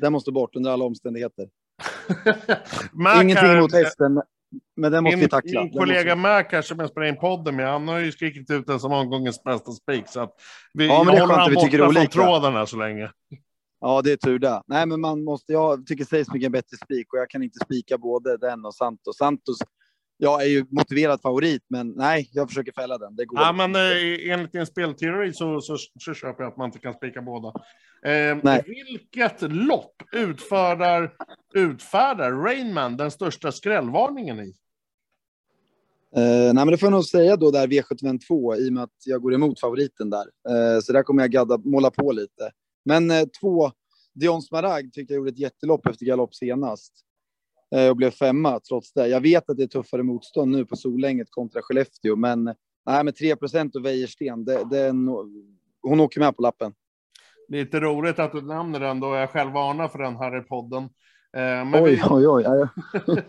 Den 0.00 0.12
måste 0.12 0.32
bort 0.32 0.56
under 0.56 0.70
alla 0.70 0.84
omständigheter. 0.84 1.48
Ingenting 3.22 3.50
emot 3.50 3.72
hästen, 3.72 4.22
men 4.76 4.92
den 4.92 5.04
måste 5.04 5.16
Min, 5.16 5.24
vi 5.24 5.28
tackla. 5.28 5.62
min 5.62 5.72
kollega 5.72 6.16
måste... 6.16 6.56
Här 6.56 6.62
som 6.62 6.78
jag 6.78 6.90
spelar 6.90 7.06
in 7.06 7.16
podden 7.16 7.56
med, 7.56 7.68
han 7.68 7.88
har 7.88 7.98
ju 7.98 8.12
skrikit 8.12 8.50
ut 8.50 8.66
den 8.66 8.80
som 8.80 8.92
omgångens 8.92 9.42
bästa 9.44 9.72
spik. 9.72 10.08
Så 10.08 10.20
att 10.20 10.34
vi 10.74 10.86
Ja, 10.86 11.04
men 11.04 11.14
det 11.14 11.20
är 11.20 11.26
skönt 11.26 11.40
att 11.40 11.52
vi 11.52 11.56
tycker 11.56 11.86
olika. 11.88 12.06
tråden 12.06 12.52
här 12.52 12.66
så 12.66 12.76
länge. 12.76 13.10
Ja, 13.80 14.02
det 14.02 14.12
är 14.12 14.16
tur 14.16 14.38
det. 14.38 14.62
Nej, 14.66 14.86
men 14.86 15.00
man 15.00 15.24
måste... 15.24 15.52
Jag 15.52 15.86
tycker 15.86 16.04
Seismic 16.04 16.42
är 16.42 16.46
en 16.46 16.52
bättre 16.52 16.76
spik 16.84 17.12
och 17.12 17.18
jag 17.18 17.30
kan 17.30 17.42
inte 17.42 17.58
spika 17.64 17.98
både 17.98 18.36
den 18.36 18.64
och 18.64 18.74
Santos. 18.74 19.16
Santos, 19.16 19.58
jag 20.16 20.42
är 20.42 20.46
ju 20.46 20.64
motiverad 20.70 21.20
favorit, 21.20 21.62
men 21.68 21.88
nej, 21.88 22.30
jag 22.32 22.48
försöker 22.48 22.72
fälla 22.72 22.98
den. 22.98 23.16
Det 23.16 23.24
går 23.24 23.38
Ja, 23.38 23.52
men 23.52 23.74
eh, 23.74 24.32
enligt 24.32 24.52
din 24.52 24.66
spelteori 24.66 25.32
så, 25.32 25.60
så, 25.60 25.76
så 26.00 26.14
köper 26.14 26.42
jag 26.42 26.50
att 26.50 26.56
man 26.56 26.66
inte 26.66 26.78
kan 26.78 26.94
spika 26.94 27.22
båda. 27.22 27.52
Eh, 28.04 28.62
vilket 28.66 29.42
lopp 29.42 30.02
utfärdar, 30.12 31.14
utfärdar 31.54 32.32
Rainman 32.32 32.96
den 32.96 33.10
största 33.10 33.52
skrällvarningen 33.52 34.40
i? 34.40 34.54
Eh, 36.16 36.22
nej, 36.22 36.54
men 36.54 36.66
det 36.66 36.78
får 36.78 36.86
jag 36.86 36.92
nog 36.92 37.04
säga 37.04 37.36
då 37.36 37.50
där 37.50 37.66
V752 37.66 38.56
i 38.56 38.68
och 38.68 38.72
med 38.72 38.82
att 38.82 38.96
jag 39.04 39.22
går 39.22 39.34
emot 39.34 39.60
favoriten 39.60 40.10
där. 40.10 40.26
Eh, 40.48 40.80
så 40.80 40.92
där 40.92 41.02
kommer 41.02 41.22
jag 41.22 41.30
gadda, 41.30 41.58
måla 41.64 41.90
på 41.90 42.12
lite. 42.12 42.50
Men 42.84 43.10
eh, 43.10 43.24
två, 43.40 43.72
Dion 44.14 44.42
Smaragd 44.42 44.92
tyckte 44.92 45.14
jag 45.14 45.18
gjorde 45.18 45.30
ett 45.30 45.38
jättelopp 45.38 45.86
efter 45.86 46.06
galopp 46.06 46.34
senast. 46.34 46.92
Eh, 47.76 47.88
och 47.90 47.96
blev 47.96 48.10
femma 48.10 48.60
trots 48.60 48.92
det. 48.92 49.08
Jag 49.08 49.20
vet 49.20 49.50
att 49.50 49.56
det 49.56 49.62
är 49.62 49.66
tuffare 49.66 50.02
motstånd 50.02 50.52
nu 50.52 50.64
på 50.64 50.76
Solänget 50.76 51.30
kontra 51.30 51.62
Skellefteå, 51.62 52.16
men 52.16 52.44
nej, 52.86 53.04
med 53.04 53.16
3 53.16 53.32
och 53.32 53.84
Wäjersten, 53.84 54.44
det, 54.44 54.64
det 54.70 54.88
hon 55.82 56.00
åker 56.00 56.20
med 56.20 56.36
på 56.36 56.42
lappen. 56.42 56.72
Lite 57.48 57.80
roligt 57.80 58.18
att 58.18 58.32
du 58.32 58.42
nämner 58.42 58.80
den 58.80 59.00
då 59.00 59.14
jag 59.14 59.30
själv 59.30 59.52
varnar 59.52 59.88
för 59.88 59.98
den 59.98 60.16
här 60.16 60.38
i 60.38 60.42
podden. 60.42 60.82
Eh, 60.82 60.90
men 61.40 61.74
Oj, 61.74 61.90
vi, 61.90 62.02
oj, 62.10 62.28
oj. 62.28 62.42
Ja, 62.42 62.68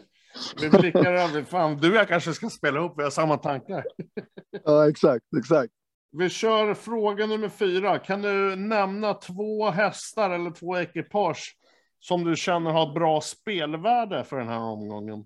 vi 0.61 0.69
blickar 0.69 1.13
över. 1.13 1.43
Fan, 1.43 1.77
du 1.77 1.89
och 1.89 1.97
jag 1.97 2.07
kanske 2.07 2.33
ska 2.33 2.49
spela 2.49 2.79
ihop, 2.79 2.93
vi 2.97 3.03
har 3.03 3.09
samma 3.09 3.37
tankar. 3.37 3.83
Ja, 4.63 4.89
exakt, 4.89 5.25
exakt. 5.39 5.73
Vi 6.11 6.29
kör 6.29 6.73
fråga 6.73 7.25
nummer 7.25 7.49
fyra. 7.49 7.99
Kan 7.99 8.21
du 8.21 8.55
nämna 8.55 9.13
två 9.13 9.69
hästar 9.69 10.29
eller 10.29 10.51
två 10.51 10.77
ekipage 10.77 11.56
som 11.99 12.23
du 12.23 12.35
känner 12.35 12.71
har 12.71 12.87
ett 12.87 12.93
bra 12.93 13.21
spelvärde 13.21 14.23
för 14.23 14.37
den 14.37 14.47
här 14.47 14.59
omgången? 14.59 15.25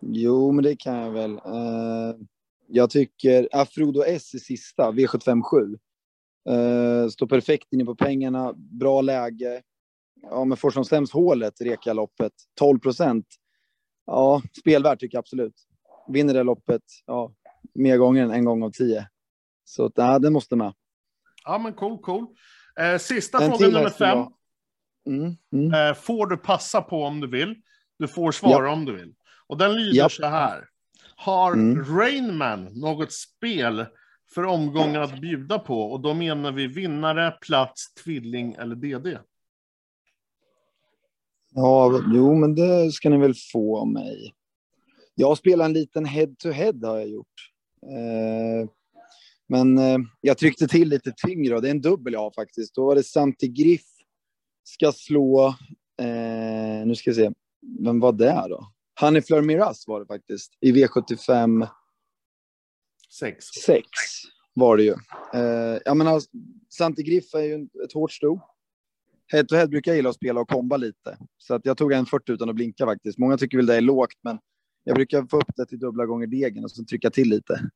Jo, 0.00 0.52
men 0.52 0.64
det 0.64 0.76
kan 0.76 0.94
jag 0.96 1.10
väl. 1.10 1.32
Eh, 1.32 2.14
jag 2.66 2.90
tycker 2.90 3.48
Afrodo 3.52 4.02
S 4.06 4.34
i 4.34 4.38
sista, 4.38 4.90
V757. 4.92 5.78
Eh, 6.48 7.08
står 7.08 7.26
perfekt 7.26 7.72
inne 7.72 7.84
på 7.84 7.94
pengarna, 7.94 8.52
bra 8.56 9.00
läge. 9.00 9.62
Ja, 10.22 10.44
men 10.44 10.56
får 10.56 10.70
som 10.70 10.84
sämst 10.84 11.12
hålet, 11.12 11.60
Reka-loppet, 11.60 12.32
12 12.58 12.78
procent. 12.78 13.26
Ja, 14.06 14.42
spelvärt 14.60 15.00
tycker 15.00 15.16
jag 15.16 15.20
absolut. 15.22 15.54
Vinner 16.08 16.34
det 16.34 16.42
loppet, 16.42 16.82
ja, 17.06 17.32
mer 17.74 17.96
gånger 17.96 18.22
än 18.22 18.30
en 18.30 18.44
gång 18.44 18.62
av 18.62 18.70
tio. 18.70 19.08
Så 19.64 19.90
ja, 19.94 20.18
den 20.18 20.32
måste 20.32 20.56
med. 20.56 20.72
Ja, 21.44 21.58
men 21.58 21.72
cool, 21.72 21.98
cool. 21.98 22.26
Eh, 22.80 22.98
sista 22.98 23.44
En 23.44 23.50
frågan 23.50 23.72
nummer 23.72 23.90
fem. 23.90 24.18
jag- 24.18 24.32
Mm, 25.06 25.36
mm. 25.52 25.74
Eh, 25.74 25.94
får 25.94 26.26
du 26.26 26.36
passa 26.36 26.82
på 26.82 27.02
om 27.04 27.20
du 27.20 27.26
vill. 27.26 27.54
Du 27.98 28.08
får 28.08 28.32
svara 28.32 28.72
om 28.72 28.84
du 28.84 28.96
vill. 28.96 29.14
Och 29.46 29.58
den 29.58 29.74
lyder 29.74 29.96
Japp. 29.96 30.12
så 30.12 30.26
här. 30.26 30.68
Har 31.16 31.52
Mm. 31.52 31.84
Rainman 31.98 32.64
något 32.64 33.12
spel 33.12 33.86
för 34.34 34.44
omgången 34.44 35.02
att 35.02 35.20
bjuda 35.20 35.58
på? 35.58 35.82
Och 35.92 36.00
då 36.00 36.14
menar 36.14 36.52
vi 36.52 36.66
vinnare, 36.66 37.30
plats, 37.30 37.94
tvilling 37.94 38.54
eller 38.54 38.76
DD. 38.76 39.18
Ja, 41.54 42.00
jo, 42.14 42.34
men 42.34 42.54
det 42.54 42.92
ska 42.92 43.10
ni 43.10 43.16
väl 43.18 43.34
få 43.52 43.78
av 43.78 43.88
mig. 43.88 44.34
Jag 45.14 45.38
spelar 45.38 45.64
en 45.64 45.72
liten 45.72 46.04
head-to-head 46.04 46.86
har 46.86 46.98
jag 46.98 47.08
gjort. 47.08 47.50
Eh, 47.82 48.68
men 49.46 49.78
eh, 49.78 49.98
jag 50.20 50.38
tryckte 50.38 50.68
till 50.68 50.88
lite 50.88 51.12
tyngre 51.26 51.56
och 51.56 51.62
det 51.62 51.68
är 51.68 51.70
en 51.70 51.80
dubbel 51.80 52.12
jag 52.12 52.20
har 52.20 52.30
faktiskt. 52.30 52.74
Då 52.74 52.86
var 52.86 52.94
det 52.94 53.02
Santi 53.02 53.48
Griff 53.48 53.86
ska 54.64 54.92
slå, 54.92 55.46
eh, 56.02 56.86
nu 56.86 56.94
ska 56.94 57.10
jag 57.10 57.16
se, 57.16 57.30
vem 57.84 58.00
var 58.00 58.12
det 58.12 58.46
då? 58.48 58.72
Hanni 58.94 59.22
Fleur 59.22 59.42
Miras 59.42 59.88
var 59.88 60.00
det 60.00 60.06
faktiskt 60.06 60.52
i 60.60 60.72
V75 60.72 61.68
Sex. 63.18 63.46
6 63.64 63.88
var 64.54 64.76
det 64.76 64.82
ju. 64.82 64.94
Eh, 65.34 65.78
jag 65.84 65.96
menar, 65.96 66.22
Santi 66.68 67.02
Griff 67.02 67.34
är 67.34 67.42
ju 67.42 67.68
ett 67.84 67.92
hårt 67.92 68.12
sto. 68.12 68.40
Head 69.32 69.44
to 69.44 69.54
head 69.54 69.66
brukar 69.66 69.90
jag 69.90 69.96
gilla 69.96 70.08
att 70.08 70.16
spela 70.16 70.40
och 70.40 70.48
komba 70.48 70.76
lite. 70.76 71.18
Så 71.38 71.54
att 71.54 71.66
jag 71.66 71.76
tog 71.76 71.92
en 71.92 72.06
40 72.06 72.32
utan 72.32 72.48
att 72.48 72.54
blinka 72.54 72.86
faktiskt. 72.86 73.18
Många 73.18 73.36
tycker 73.36 73.56
väl 73.56 73.66
det 73.66 73.76
är 73.76 73.80
lågt, 73.80 74.18
men 74.22 74.38
jag 74.84 74.94
brukar 74.94 75.26
få 75.30 75.36
upp 75.36 75.50
det 75.56 75.66
till 75.66 75.78
dubbla 75.78 76.06
gånger 76.06 76.26
degen 76.26 76.64
och 76.64 76.70
så 76.70 76.84
trycka 76.84 77.10
till 77.10 77.28
lite. 77.28 77.70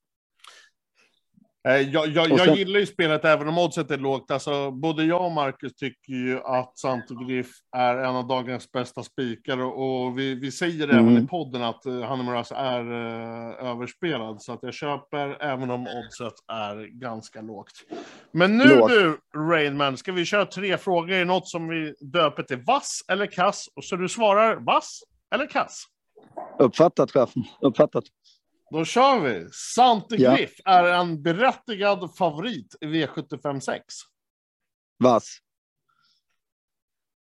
Eh, 1.67 1.73
Jag, 1.81 2.07
jag, 2.09 2.25
Och 2.33 2.39
jag 2.39 2.45
sen- 2.47 2.55
gillar 2.55 2.81
ju 2.81 2.87
spelet 2.87 3.25
även 3.25 3.49
om 3.49 3.59
oddset 3.59 3.91
är 3.91 3.99
lågt. 3.99 4.31
Alltså, 4.31 4.71
både 4.71 5.05
jag 5.05 5.25
och 5.25 5.33
Marcus 5.33 5.75
tycker 5.75 6.12
ju 6.12 6.41
att 6.45 6.79
Santo 6.79 7.14
Griff 7.25 7.47
är 7.77 7.97
en 7.97 8.17
av 8.17 8.27
dagens 8.27 8.73
bästa 8.73 9.03
spikar 9.03 9.59
och, 9.59 10.19
vi, 10.19 10.35
vi 10.35 10.53
säger 10.53 10.89
Mm. 10.89 10.97
även 11.09 11.25
i 11.25 11.27
podden 11.27 11.62
att 11.62 11.87
uh, 11.87 12.03
Hanne 12.03 12.23
Moraes 12.23 12.53
är 12.53 12.81
eh, 12.93 13.71
överspelad. 13.71 14.43
Så 14.43 14.53
att 14.53 14.59
jag 14.62 14.75
köper 14.75 15.43
även 15.43 15.71
om 15.71 15.81
oddset 15.87 16.35
är 16.53 16.99
ganska 17.01 17.41
lågt. 17.41 17.73
Men 18.33 18.57
nu 18.59 18.64
Lågt. 18.77 18.91
du, 18.91 19.19
Rainman, 19.37 19.97
ska 19.97 20.12
vi 20.12 20.25
köra 20.25 20.47
tre 20.47 20.79
frågor 20.79 21.12
i 21.12 21.25
något 21.25 21.49
som 21.49 21.69
vi 21.69 21.95
döper 22.01 22.43
till 22.43 22.62
vass 22.67 23.01
eller 23.12 23.27
kass? 23.27 23.67
Och 23.77 23.85
så 23.85 23.97
du 23.97 24.09
svarar 24.09 24.57
vass 24.57 25.01
eller 25.35 25.47
kass? 25.47 25.85
Uppfattat, 26.59 27.11
chefen. 27.11 27.43
Uppfattat. 27.61 28.05
Då 28.71 28.85
kör 28.85 29.21
vi! 29.21 29.49
Sante 29.53 30.17
Ja. 30.17 30.37
Griff 30.37 30.55
är 30.64 30.85
en 30.85 31.23
berättigad 31.23 32.17
favorit 32.17 32.77
i 32.81 32.87
V75 32.87 33.61
6. 33.61 33.85
Vass. 34.99 35.39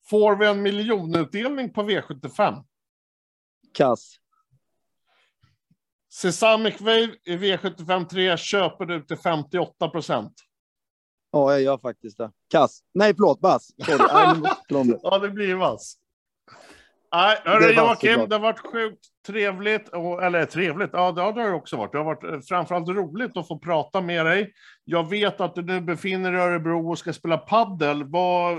Får 0.09 0.35
vi 0.35 0.45
en 0.47 0.61
miljonutdelning 0.61 1.73
på 1.73 1.83
V75? 1.83 2.63
Kass. 3.73 4.15
Sesamic 6.13 6.81
Wave 6.81 7.15
i 7.23 7.37
V75 7.37 8.07
3 8.07 8.37
köper 8.37 8.85
du 8.85 9.01
till 9.01 9.17
58 9.17 9.89
procent. 9.89 10.33
Ja, 11.31 11.51
jag 11.51 11.61
gör 11.61 11.77
faktiskt 11.77 12.17
det. 12.17 12.31
Kass. 12.47 12.83
Nej, 12.93 13.13
förlåt. 13.15 13.41
Vass. 13.41 13.69
Ja, 15.03 15.17
det 15.19 15.29
blir 15.29 15.55
vass. 15.55 15.97
Nej, 17.15 17.37
hörru, 17.45 17.67
Det 17.67 17.73
Joakim, 17.73 18.29
det 18.29 18.35
har 18.35 18.39
varit 18.39 18.59
sjukt 18.59 19.05
trevligt. 19.27 19.89
Och, 19.89 20.23
eller 20.23 20.45
trevligt, 20.45 20.89
ja 20.93 21.11
det 21.11 21.21
har 21.21 21.33
det 21.33 21.51
också 21.51 21.77
varit. 21.77 21.91
Det 21.91 21.97
har 21.97 22.05
varit 22.05 22.23
eh, 22.23 22.39
framförallt 22.39 22.89
roligt 22.89 23.37
att 23.37 23.47
få 23.47 23.59
prata 23.59 24.01
med 24.01 24.25
dig. 24.25 24.53
Jag 24.83 25.09
vet 25.09 25.41
att 25.41 25.55
du 25.55 25.61
nu 25.61 25.81
befinner 25.81 26.31
dig 26.31 26.41
i 26.41 26.43
Örebro 26.43 26.89
och 26.91 26.97
ska 26.97 27.13
spela 27.13 27.37
paddel. 27.37 28.03
Vad, 28.03 28.57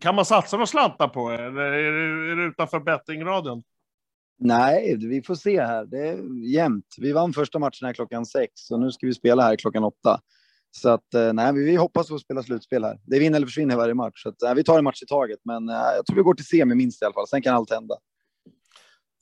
kan 0.00 0.14
man 0.14 0.24
satsa 0.24 0.56
några 0.56 0.66
slantar 0.66 1.08
på 1.08 1.30
eller 1.30 1.62
är 1.62 1.92
du, 1.92 2.32
är 2.32 2.36
du 2.36 2.48
utanför 2.48 2.80
bettingraden? 2.80 3.62
Nej, 4.38 4.96
vi 4.96 5.22
får 5.22 5.34
se 5.34 5.60
här. 5.60 5.84
Det 5.84 6.08
är 6.08 6.44
jämnt. 6.54 6.94
Vi 6.98 7.12
vann 7.12 7.32
första 7.32 7.58
matchen 7.58 7.86
här 7.86 7.92
klockan 7.92 8.26
sex 8.26 8.70
och 8.70 8.80
nu 8.80 8.90
ska 8.90 9.06
vi 9.06 9.14
spela 9.14 9.42
här 9.42 9.56
klockan 9.56 9.84
åtta. 9.84 10.20
Så 10.70 10.88
att 10.88 11.14
eh, 11.14 11.32
nej, 11.32 11.52
vi 11.52 11.76
hoppas 11.76 12.08
på 12.08 12.14
att 12.14 12.20
spela 12.20 12.42
slutspel 12.42 12.84
här. 12.84 12.98
Det 13.04 13.16
är 13.16 13.20
vinn 13.20 13.34
eller 13.34 13.46
försvinner 13.46 13.76
varje 13.76 13.94
match. 13.94 14.22
Så 14.22 14.28
att, 14.28 14.34
nej, 14.42 14.54
vi 14.54 14.64
tar 14.64 14.78
en 14.78 14.84
match 14.84 15.02
i 15.02 15.06
taget, 15.06 15.38
men 15.44 15.68
eh, 15.68 15.74
jag 15.74 16.06
tror 16.06 16.16
vi 16.16 16.22
går 16.22 16.34
till 16.34 16.46
semi 16.46 16.74
minst 16.74 17.02
i 17.02 17.04
alla 17.04 17.14
fall. 17.14 17.28
Sen 17.28 17.42
kan 17.42 17.54
allt 17.54 17.70
hända. 17.70 17.94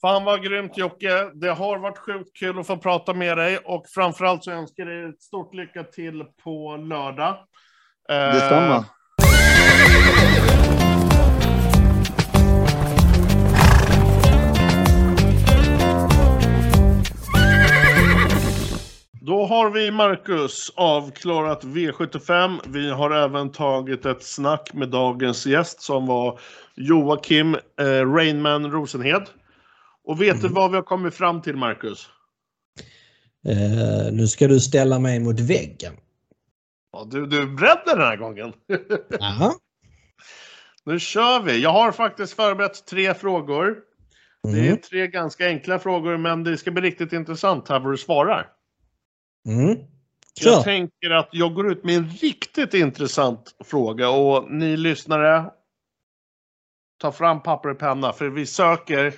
Fan 0.01 0.25
vad 0.25 0.43
grymt 0.43 0.77
Jocke. 0.77 1.31
Det 1.33 1.49
har 1.49 1.77
varit 1.77 1.97
sjukt 1.97 2.37
kul 2.37 2.59
att 2.59 2.67
få 2.67 2.77
prata 2.77 3.13
med 3.13 3.37
dig 3.37 3.57
och 3.57 3.87
framförallt 3.87 4.43
så 4.43 4.51
önskar 4.51 4.85
jag 4.85 5.03
dig 5.03 5.09
ett 5.09 5.21
stort 5.21 5.53
lycka 5.53 5.83
till 5.83 6.23
på 6.43 6.77
lördag. 6.77 7.37
Eh, 8.09 8.33
Detsamma. 8.33 8.85
Då 19.29 19.45
har 19.45 19.69
vi 19.69 19.91
Marcus 19.91 20.71
avklarat 20.75 21.63
V75. 21.63 22.59
Vi 22.67 22.89
har 22.89 23.11
även 23.11 23.51
tagit 23.51 24.05
ett 24.05 24.23
snack 24.23 24.73
med 24.73 24.89
dagens 24.89 25.45
gäst 25.45 25.81
som 25.81 26.05
var 26.05 26.39
Joakim 26.75 27.55
eh, 27.55 28.13
Rainman 28.13 28.71
Rosenhed. 28.71 29.29
Och 30.03 30.21
vet 30.21 30.41
du 30.41 30.47
vad 30.47 30.71
vi 30.71 30.75
har 30.75 30.83
kommit 30.83 31.13
fram 31.13 31.41
till 31.41 31.55
Marcus? 31.55 32.09
Eh, 33.47 34.13
nu 34.13 34.27
ska 34.27 34.47
du 34.47 34.59
ställa 34.59 34.99
mig 34.99 35.19
mot 35.19 35.39
väggen. 35.39 35.93
Ja, 36.91 37.07
du, 37.11 37.25
du 37.25 37.41
är 37.41 37.45
beredd 37.45 37.81
den 37.85 37.99
här 37.99 38.15
gången. 38.17 38.53
Aha. 39.21 39.53
nu 40.85 40.99
kör 40.99 41.41
vi. 41.43 41.61
Jag 41.63 41.73
har 41.73 41.91
faktiskt 41.91 42.33
förberett 42.33 42.85
tre 42.85 43.13
frågor. 43.13 43.75
Det 44.43 44.59
är 44.59 44.63
Mm. 44.63 44.77
tre 44.77 45.07
ganska 45.07 45.47
enkla 45.47 45.79
frågor 45.79 46.17
men 46.17 46.43
det 46.43 46.57
ska 46.57 46.71
bli 46.71 46.81
riktigt 46.81 47.13
intressant 47.13 47.69
här 47.69 47.79
vad 47.79 47.93
du 47.93 47.97
svarar. 47.97 48.47
Mm. 49.47 49.77
Jag 50.41 50.63
tänker 50.63 51.09
att 51.09 51.29
jag 51.31 51.53
går 51.53 51.71
ut 51.71 51.83
med 51.83 51.95
en 51.95 52.09
riktigt 52.09 52.73
intressant 52.73 53.55
fråga 53.63 54.09
och 54.09 54.51
ni 54.51 54.77
lyssnare 54.77 55.51
ta 57.01 57.11
fram 57.11 57.43
papper 57.43 57.69
och 57.69 57.79
penna 57.79 58.13
för 58.13 58.29
vi 58.29 58.45
söker 58.45 59.13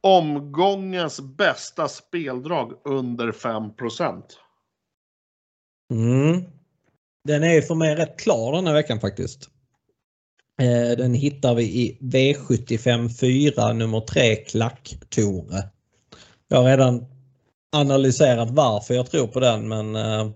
omgångens 0.00 1.20
bästa 1.20 1.88
speldrag 1.88 2.72
under 2.84 3.32
5 3.32 3.62
Mm. 5.92 6.42
Den 7.24 7.44
är 7.44 7.60
för 7.60 7.74
mig 7.74 7.94
rätt 7.94 8.20
klar 8.20 8.52
den 8.52 8.66
här 8.66 8.74
veckan 8.74 9.00
faktiskt. 9.00 9.50
Eh, 10.62 10.96
Den 10.96 11.14
hittar 11.14 11.54
vi 11.54 11.62
i 11.62 11.98
V75 12.00 13.08
4 13.08 13.72
nummer 13.72 14.00
3 14.00 14.34
Klack-Tore. 14.34 15.62
Jag 16.48 16.58
har 16.58 16.64
redan 16.64 17.15
analyserat 17.72 18.50
varför 18.50 18.94
jag 18.94 19.10
tror 19.10 19.26
på 19.26 19.40
den 19.40 19.68
men 19.68 19.96
eh, 19.96 20.30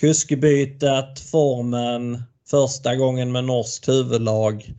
kuskbytet, 0.00 1.30
formen, 1.30 2.22
första 2.50 2.96
gången 2.96 3.32
med 3.32 3.44
norskt 3.44 3.88
huvudlag. 3.88 4.74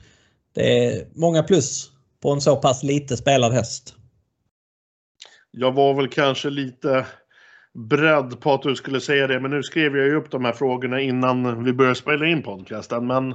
Det 0.55 0.85
är 0.85 1.07
många 1.15 1.43
plus 1.43 1.91
på 2.21 2.31
en 2.31 2.41
så 2.41 2.55
pass 2.55 2.83
lite 2.83 3.17
spelad 3.17 3.53
häst. 3.53 3.95
Jag 5.51 5.71
var 5.71 5.93
väl 5.93 6.09
kanske 6.09 6.49
lite 6.49 7.05
beredd 7.73 8.39
på 8.39 8.53
att 8.53 8.61
du 8.61 8.75
skulle 8.75 9.01
säga 9.01 9.27
det 9.27 9.39
men 9.39 9.51
nu 9.51 9.63
skrev 9.63 9.97
jag 9.97 10.05
ju 10.05 10.15
upp 10.15 10.31
de 10.31 10.45
här 10.45 10.53
frågorna 10.53 11.01
innan 11.01 11.63
vi 11.63 11.73
började 11.73 11.95
spela 11.95 12.25
in 12.25 12.43
podcasten. 12.43 13.07
Men 13.07 13.31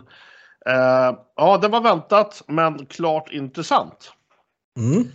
eh, 0.67 1.19
ja, 1.37 1.59
det 1.63 1.69
var 1.69 1.81
väntat 1.81 2.43
men 2.47 2.87
klart 2.87 3.33
intressant. 3.33 4.13
Mm. 4.79 5.09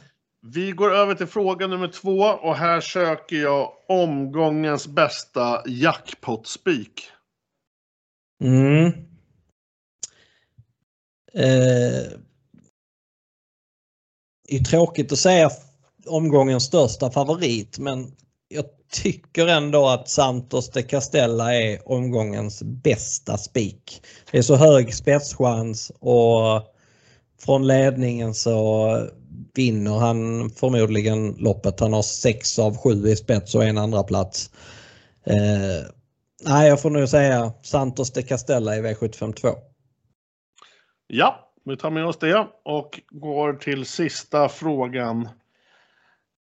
Vi 0.47 0.71
går 0.71 0.93
över 0.93 1.15
till 1.15 1.27
fråga 1.27 1.67
nummer 1.67 1.87
två 1.87 2.19
och 2.19 2.55
här 2.55 2.81
söker 2.81 3.35
jag 3.35 3.71
omgångens 3.87 4.87
bästa 4.87 5.63
jackpot-spik. 5.67 7.09
Mm. 8.43 8.85
Eh, 11.33 12.11
det 14.47 14.55
är 14.55 14.63
tråkigt 14.63 15.11
att 15.11 15.17
säga 15.19 15.49
omgångens 16.07 16.63
största 16.63 17.11
favorit 17.11 17.79
men 17.79 18.15
jag 18.47 18.65
tycker 18.91 19.47
ändå 19.47 19.87
att 19.87 20.09
Santos 20.09 20.69
de 20.69 20.83
Castella 20.83 21.55
är 21.55 21.91
omgångens 21.91 22.63
bästa 22.63 23.37
spik. 23.37 24.01
Det 24.31 24.37
är 24.37 24.41
så 24.41 24.55
hög 24.55 24.93
spetschans 24.93 25.91
och 25.99 26.75
från 27.39 27.67
ledningen 27.67 28.33
så 28.33 28.97
vinner 29.53 29.99
han 29.99 30.49
förmodligen 30.49 31.35
loppet. 31.37 31.79
Han 31.79 31.93
har 31.93 32.01
6 32.01 32.59
av 32.59 32.77
7 32.77 33.07
i 33.07 33.15
spets 33.15 33.55
och 33.55 33.63
en 33.63 33.77
andra 33.77 34.03
plats. 34.03 34.51
Eh, 35.23 35.87
nej, 36.47 36.69
jag 36.69 36.81
får 36.81 36.89
nog 36.89 37.09
säga 37.09 37.53
Santos 37.63 38.13
de 38.13 38.23
Castella 38.23 38.75
i 38.75 38.81
V75 38.81 39.33
2. 39.33 39.47
Ja, 41.07 41.51
vi 41.65 41.77
tar 41.77 41.89
med 41.89 42.05
oss 42.05 42.19
det 42.19 42.47
och 42.65 42.99
går 43.09 43.53
till 43.53 43.85
sista 43.85 44.49
frågan 44.49 45.29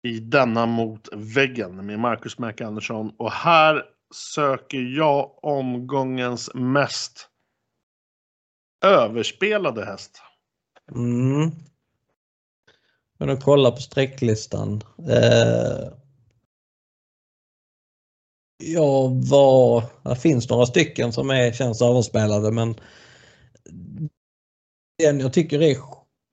i 0.04 0.20
denna 0.20 0.66
mot 0.66 1.10
väggen 1.14 1.86
med 1.86 2.00
Marcus 2.00 2.40
Mac 2.40 2.54
Andersson. 2.62 3.12
Och 3.18 3.32
här 3.32 3.84
söker 4.16 4.98
jag 4.98 5.44
omgångens 5.44 6.52
mest 6.54 7.30
överspelade 8.86 9.86
häst. 9.86 10.22
Mm. 10.96 11.52
Men 13.26 13.38
att 13.38 13.44
kolla 13.44 13.72
på 13.72 13.82
sträcklistan. 13.82 14.84
Eh, 15.10 15.88
ja, 18.64 19.08
var, 19.08 19.84
det 20.04 20.16
finns 20.16 20.50
några 20.50 20.66
stycken 20.66 21.14
som 21.14 21.30
är, 21.30 21.52
känns 21.52 21.82
överspelade 21.82 22.52
men 22.52 22.76
den 25.04 25.20
jag 25.20 25.34
tycker 25.34 25.62
är 25.62 25.78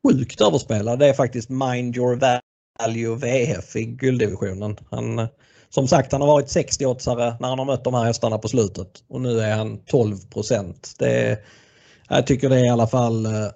sjukt 0.07 0.41
överspelad 0.41 0.99
det 0.99 1.09
är 1.09 1.13
faktiskt 1.13 1.49
Mind 1.49 1.97
Your 1.97 2.41
Value 2.79 3.17
VF 3.17 3.77
i 3.77 3.85
gulddivisionen. 3.85 4.77
Han, 4.91 5.29
som 5.69 5.89
sagt 5.89 6.13
han 6.13 6.21
har 6.21 6.29
varit 6.29 6.57
60-åtsare 6.57 7.37
när 7.41 7.49
han 7.49 7.59
har 7.59 7.67
mött 7.67 7.85
de 7.85 7.95
här 7.95 8.05
hästarna 8.05 8.39
på 8.39 8.49
slutet 8.49 9.05
och 9.09 9.21
nu 9.21 9.41
är 9.41 9.57
han 9.57 9.79
12 9.85 10.17
procent. 10.31 10.97
Jag 12.09 12.27
tycker 12.27 12.49
det 12.49 12.57
är 12.57 12.65
i 12.65 12.69
alla 12.69 12.87
fall 12.87 13.27
eh, 13.27 13.49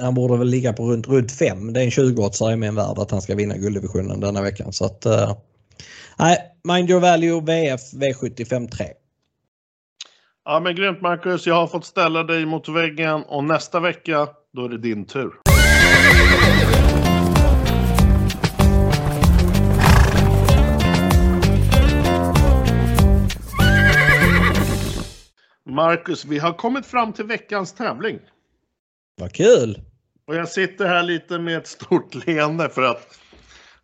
han 0.00 0.14
borde 0.14 0.36
väl 0.36 0.48
ligga 0.48 0.72
på 0.72 0.92
runt, 0.92 1.08
runt 1.08 1.32
5. 1.32 1.72
Det 1.72 1.80
är 1.80 1.84
en 1.84 1.90
20-årsare 1.90 2.52
i 2.52 2.56
min 2.56 2.74
värld 2.74 2.98
att 2.98 3.10
han 3.10 3.22
ska 3.22 3.34
vinna 3.34 3.56
gulddivisionen 3.56 4.20
denna 4.20 4.42
veckan. 4.42 4.72
Så 4.72 4.84
att, 4.84 5.06
eh, 5.06 5.36
nej, 6.18 6.38
Mind 6.64 6.90
Your 6.90 7.00
Value 7.00 7.40
VF 7.40 7.80
V75 7.92 8.68
3. 8.68 8.86
Ja 10.44 10.60
men 10.60 10.76
grymt 10.76 11.00
Marcus, 11.00 11.46
jag 11.46 11.54
har 11.54 11.66
fått 11.66 11.84
ställa 11.84 12.22
dig 12.22 12.46
mot 12.46 12.68
väggen 12.68 13.22
och 13.22 13.44
nästa 13.44 13.80
vecka 13.80 14.28
då 14.52 14.64
är 14.64 14.68
det 14.68 14.78
din 14.78 15.04
tur. 15.04 15.32
Marcus, 25.66 26.24
vi 26.24 26.38
har 26.38 26.52
kommit 26.52 26.86
fram 26.86 27.12
till 27.12 27.24
veckans 27.24 27.72
tävling. 27.72 28.18
Vad 29.16 29.32
kul! 29.32 29.80
Och 30.26 30.34
jag 30.34 30.48
sitter 30.48 30.86
här 30.86 31.02
lite 31.02 31.38
med 31.38 31.56
ett 31.56 31.66
stort 31.66 32.26
leende 32.26 32.68
för 32.68 32.82
att 32.82 33.18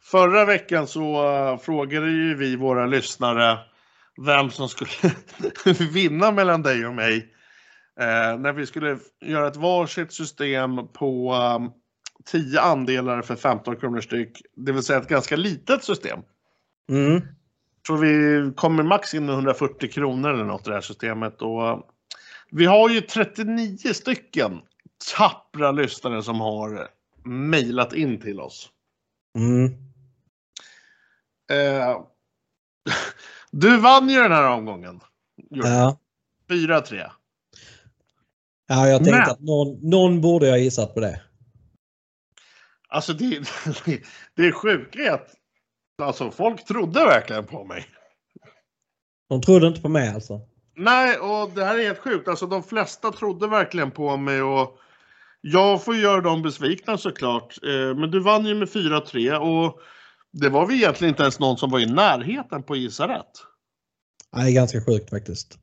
förra 0.02 0.44
veckan 0.44 0.86
så 0.86 1.28
uh, 1.28 1.58
frågade 1.58 2.10
ju 2.10 2.34
vi 2.34 2.56
våra 2.56 2.86
lyssnare 2.86 3.58
vem 4.26 4.50
som 4.50 4.68
skulle 4.68 4.90
vinna 5.92 6.32
mellan 6.32 6.62
dig 6.62 6.86
och 6.86 6.94
mig. 6.94 7.34
Eh, 8.00 8.38
när 8.38 8.52
vi 8.52 8.66
skulle 8.66 8.98
göra 9.20 9.48
ett 9.48 9.56
varsitt 9.56 10.12
system 10.12 10.88
på 10.92 11.34
um, 11.34 11.72
10 12.24 12.60
andelar 12.60 13.22
för 13.22 13.36
15 13.36 13.76
kronor 13.76 14.00
styck. 14.00 14.42
Det 14.56 14.72
vill 14.72 14.82
säga 14.82 14.98
ett 14.98 15.08
ganska 15.08 15.36
litet 15.36 15.84
system. 15.84 16.20
Mm. 16.90 17.22
tror 17.86 17.98
vi 17.98 18.52
kommer 18.54 18.82
max 18.82 19.14
in 19.14 19.26
med 19.26 19.34
140 19.34 19.90
kronor 19.90 20.30
eller 20.30 20.44
något 20.44 20.66
i 20.66 20.70
det 20.70 20.74
här 20.74 20.80
systemet. 20.80 21.42
Och 21.42 21.62
uh, 21.62 21.80
vi 22.50 22.66
har 22.66 22.88
ju 22.88 23.00
39 23.00 23.76
stycken 23.76 24.60
tappra 25.16 25.72
lyssnare 25.72 26.22
som 26.22 26.40
har 26.40 26.88
mejlat 27.24 27.92
in 27.92 28.20
till 28.20 28.40
oss. 28.40 28.68
Mm. 29.38 29.64
Eh, 31.52 32.00
du 33.50 33.76
vann 33.80 34.08
ju 34.08 34.22
den 34.22 34.32
här 34.32 34.50
omgången. 34.50 35.00
Ja. 35.50 35.98
4-3. 36.48 37.10
ja, 38.68 38.88
jag 38.88 38.98
tänkte 39.04 39.20
Men- 39.20 39.30
att 39.30 39.40
någon, 39.40 39.90
någon 39.90 40.20
borde 40.20 40.46
jag 40.48 40.60
gissat 40.60 40.94
på 40.94 41.00
det. 41.00 41.22
Alltså 42.88 43.12
det, 43.12 43.38
det 44.36 44.46
är 44.46 44.52
sjukhet. 44.52 45.34
Alltså 46.02 46.30
folk 46.30 46.64
trodde 46.64 47.04
verkligen 47.04 47.46
på 47.46 47.64
mig. 47.64 47.86
De 49.28 49.42
trodde 49.42 49.66
inte 49.66 49.80
på 49.80 49.88
mig 49.88 50.08
alltså? 50.14 50.40
Nej, 50.76 51.18
och 51.18 51.50
det 51.50 51.64
här 51.64 51.78
är 51.78 51.84
helt 51.84 51.98
sjukt. 51.98 52.28
Alltså 52.28 52.46
de 52.46 52.62
flesta 52.62 53.12
trodde 53.12 53.46
verkligen 53.46 53.90
på 53.90 54.16
mig 54.16 54.42
och 54.42 54.78
jag 55.40 55.84
får 55.84 55.96
göra 55.96 56.20
dem 56.20 56.42
besvikna 56.42 56.98
såklart. 56.98 57.58
Eh, 57.64 57.96
men 57.96 58.10
du 58.10 58.20
vann 58.20 58.46
ju 58.46 58.54
med 58.54 58.68
4-3 58.68 59.36
och 59.36 59.80
det 60.32 60.48
var 60.48 60.66
vi 60.66 60.74
egentligen 60.74 61.12
inte 61.12 61.22
ens 61.22 61.38
någon 61.38 61.56
som 61.58 61.70
var 61.70 61.80
i 61.80 61.86
närheten 61.86 62.62
på 62.62 62.76
gissa 62.76 63.08
rätt. 63.08 63.30
det 64.32 64.40
är 64.40 64.50
ganska 64.54 64.80
sjukt 64.84 65.10
faktiskt. 65.10 65.58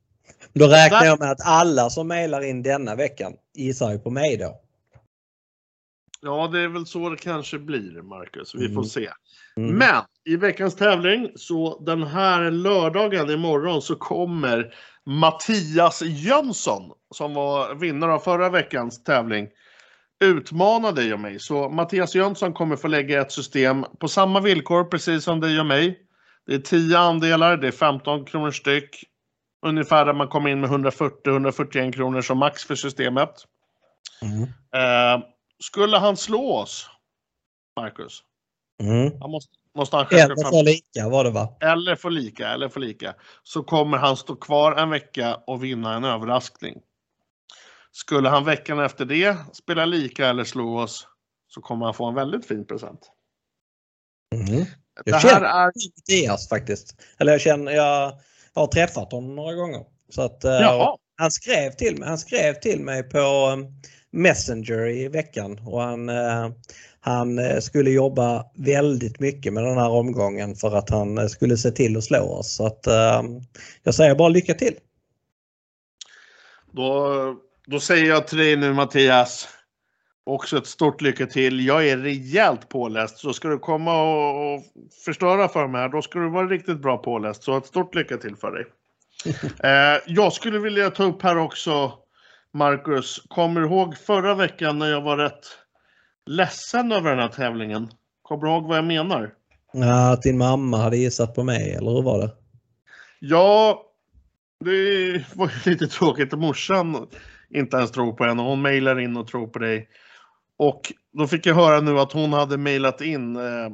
Då 0.52 0.66
räknar 0.66 1.04
jag 1.04 1.18
med 1.20 1.30
att 1.30 1.46
alla 1.46 1.90
som 1.90 2.08
mejlar 2.08 2.44
in 2.44 2.62
denna 2.62 2.94
veckan 2.94 3.32
gissar 3.54 3.92
ju 3.92 3.98
på 3.98 4.10
mig 4.10 4.36
då. 4.36 4.60
Ja, 6.22 6.48
det 6.52 6.60
är 6.60 6.68
väl 6.68 6.86
så 6.86 7.10
det 7.10 7.16
kanske 7.16 7.58
blir, 7.58 8.02
Marcus. 8.02 8.54
Vi 8.54 8.66
får 8.68 8.72
Mm. 8.72 8.84
se. 8.84 9.08
Mm. 9.56 9.74
Men 9.74 10.04
i 10.24 10.36
veckans 10.36 10.76
tävling, 10.76 11.30
så 11.36 11.84
den 11.84 12.02
här 12.02 12.50
lördagen 12.50 13.30
imorgon 13.30 13.82
så 13.82 13.94
kommer 13.96 14.74
Mattias 15.06 16.02
Jönsson, 16.02 16.92
som 17.14 17.34
var 17.34 17.74
vinnare 17.74 18.12
av 18.12 18.18
förra 18.18 18.48
veckans 18.50 19.04
tävling, 19.04 19.48
utmana 20.24 20.92
dig 20.92 21.12
och 21.12 21.20
mig. 21.20 21.40
Så 21.40 21.68
Mattias 21.68 22.14
Jönsson 22.14 22.52
kommer 22.52 22.76
få 22.76 22.88
lägga 22.88 23.20
ett 23.20 23.32
system 23.32 23.84
på 24.00 24.08
samma 24.08 24.40
villkor 24.40 24.84
precis 24.84 25.24
som 25.24 25.40
dig 25.40 25.60
och 25.60 25.66
mig. 25.66 25.98
Det 26.46 26.54
är 26.54 26.58
10 26.58 26.98
andelar, 26.98 27.56
det 27.56 27.68
är 27.68 27.72
15 27.72 28.24
kronor 28.24 28.50
styck. 28.50 29.04
Ungefär 29.66 30.04
där 30.04 30.12
man 30.12 30.28
kommer 30.28 30.50
in 30.50 30.60
med 30.60 30.70
140-141 30.70 31.92
kronor 31.92 32.20
som 32.20 32.38
max 32.38 32.64
för 32.64 32.74
systemet. 32.74 33.30
Mm. 34.22 34.42
Eh, 34.74 35.24
skulle 35.62 35.98
han 35.98 36.16
slå 36.16 36.52
oss, 36.52 36.86
Marcus, 37.76 38.22
Mm. 38.82 39.20
han 39.20 39.30
måste, 39.30 39.52
måste 39.76 39.96
han 39.96 40.06
Eller 40.10 40.36
så 40.36 40.62
lika 40.62 41.08
var 41.08 41.24
det 41.24 41.30
va? 41.30 41.56
eller 41.60 41.96
få 41.96 42.08
lika, 42.08 42.48
eller 42.48 42.68
få 42.68 42.78
lika, 42.78 43.14
så 43.42 43.62
kommer 43.62 43.98
han 43.98 44.16
stå 44.16 44.36
kvar 44.36 44.72
en 44.72 44.90
vecka 44.90 45.40
och 45.46 45.64
vinna 45.64 45.94
en 45.94 46.04
överraskning. 46.04 46.74
Skulle 47.92 48.28
han 48.28 48.44
veckan 48.44 48.78
efter 48.78 49.04
det 49.04 49.36
spela 49.52 49.84
lika 49.84 50.28
eller 50.28 50.44
slå 50.44 50.78
oss 50.78 51.06
så 51.48 51.60
kommer 51.60 51.84
han 51.84 51.94
få 51.94 52.06
en 52.06 52.14
väldigt 52.14 52.46
fin 52.46 52.66
present. 52.66 53.10
Mm. 54.34 54.64
Det 55.04 55.10
Jag 55.10 55.16
här 55.16 55.30
känner 55.30 55.46
är... 55.46 55.64
Mattias 55.64 56.48
faktiskt. 56.48 56.96
Eller 57.18 57.32
jag 57.32 57.40
känner, 57.40 57.72
jag 57.72 58.12
har 58.54 58.66
träffat 58.66 59.12
honom 59.12 59.36
några 59.36 59.54
gånger. 59.54 59.84
Så 60.08 60.22
att, 60.22 60.44
eh, 60.44 60.94
han, 61.16 61.30
skrev 61.30 61.70
till 61.70 61.98
mig, 61.98 62.08
han 62.08 62.18
skrev 62.18 62.54
till 62.54 62.80
mig 62.80 63.02
på 63.02 63.18
eh, 63.18 63.56
Messenger 64.10 64.88
i 64.88 65.08
veckan 65.08 65.60
och 65.66 65.82
han, 65.82 66.08
eh, 66.08 66.50
han 67.00 67.38
eh, 67.38 67.60
skulle 67.60 67.90
jobba 67.90 68.44
väldigt 68.54 69.20
mycket 69.20 69.52
med 69.52 69.64
den 69.64 69.78
här 69.78 69.90
omgången 69.90 70.54
för 70.54 70.76
att 70.76 70.90
han 70.90 71.28
skulle 71.28 71.56
se 71.56 71.70
till 71.70 71.96
att 71.96 72.04
slå 72.04 72.32
oss. 72.32 72.54
Så 72.54 72.66
att, 72.66 72.86
jag 73.82 73.94
säger 73.94 74.14
bara 74.14 74.28
lycka 74.28 74.54
till! 74.54 74.74
då, 76.72 77.36
då 77.70 77.80
säger 77.80 78.04
jag 78.08 78.26
till 78.26 78.38
dig 78.38 78.56
nu 78.56 78.72
Mattias, 78.72 79.48
också 80.26 80.58
ett 80.58 80.66
stort 80.66 81.00
lycka 81.00 81.26
till. 81.26 81.66
Jag 81.66 81.88
är 81.88 81.98
rejält 81.98 82.68
påläst, 82.68 83.18
så 83.18 83.32
ska 83.32 83.48
du 83.48 83.58
komma 83.58 84.02
och, 84.02 84.62
förstöra 85.04 85.48
för 85.48 85.66
mig 85.66 85.80
här, 85.80 85.88
då 85.88 86.02
ska 86.02 86.18
du 86.18 86.30
vara 86.30 86.46
riktigt 86.46 86.82
bra 86.82 86.98
påläst. 86.98 87.42
Så 87.42 87.56
ett 87.56 87.66
stort 87.66 87.94
lycka 87.94 88.16
till 88.16 88.36
för 88.36 88.52
dig. 88.52 88.66
Eh, 89.62 90.00
jag 90.06 90.32
skulle 90.32 90.58
vilja 90.58 90.90
ta 90.90 91.04
upp 91.04 91.22
här 91.22 91.38
också, 91.38 91.92
Marcus, 92.54 93.22
kommer 93.28 93.60
du 93.60 93.66
ihåg 93.66 93.96
förra 93.96 94.34
veckan 94.34 94.78
när 94.78 94.86
jag 94.86 95.00
var 95.00 95.16
rätt 95.16 95.46
ledsen 96.26 96.92
över 96.92 97.10
den 97.10 97.18
här 97.18 97.28
tävlingen? 97.28 97.88
Kommer 98.22 98.46
du 98.46 98.52
ihåg 98.52 98.66
vad 98.66 98.76
jag 98.76 98.84
menar? 98.84 99.34
Ja, 99.72 100.12
att 100.12 100.22
din 100.22 100.38
mamma 100.38 100.76
hade 100.76 100.96
gissat 100.96 101.34
på 101.34 101.44
mig, 101.44 101.74
eller 101.74 101.90
hur 101.90 102.02
var 102.02 102.18
det? 102.18 102.30
Ja, 103.20 103.82
det 104.64 105.24
var 105.34 105.52
ju 105.64 105.70
lite 105.70 105.86
tråkigt 105.86 106.32
att 106.32 106.38
morsan 106.38 107.06
inte 107.54 107.76
ens 107.76 107.90
tror 107.90 108.12
på 108.12 108.24
en 108.24 108.38
och 108.38 108.44
hon 108.44 108.62
mejlar 108.62 109.00
in 109.00 109.16
och 109.16 109.26
tror 109.26 109.46
på 109.46 109.58
dig. 109.58 109.88
Och 110.56 110.92
då 111.12 111.26
fick 111.26 111.46
jag 111.46 111.54
höra 111.54 111.80
nu 111.80 111.98
att 111.98 112.12
hon 112.12 112.32
hade 112.32 112.58
mejlat 112.58 113.00
in 113.00 113.36
eh, 113.36 113.70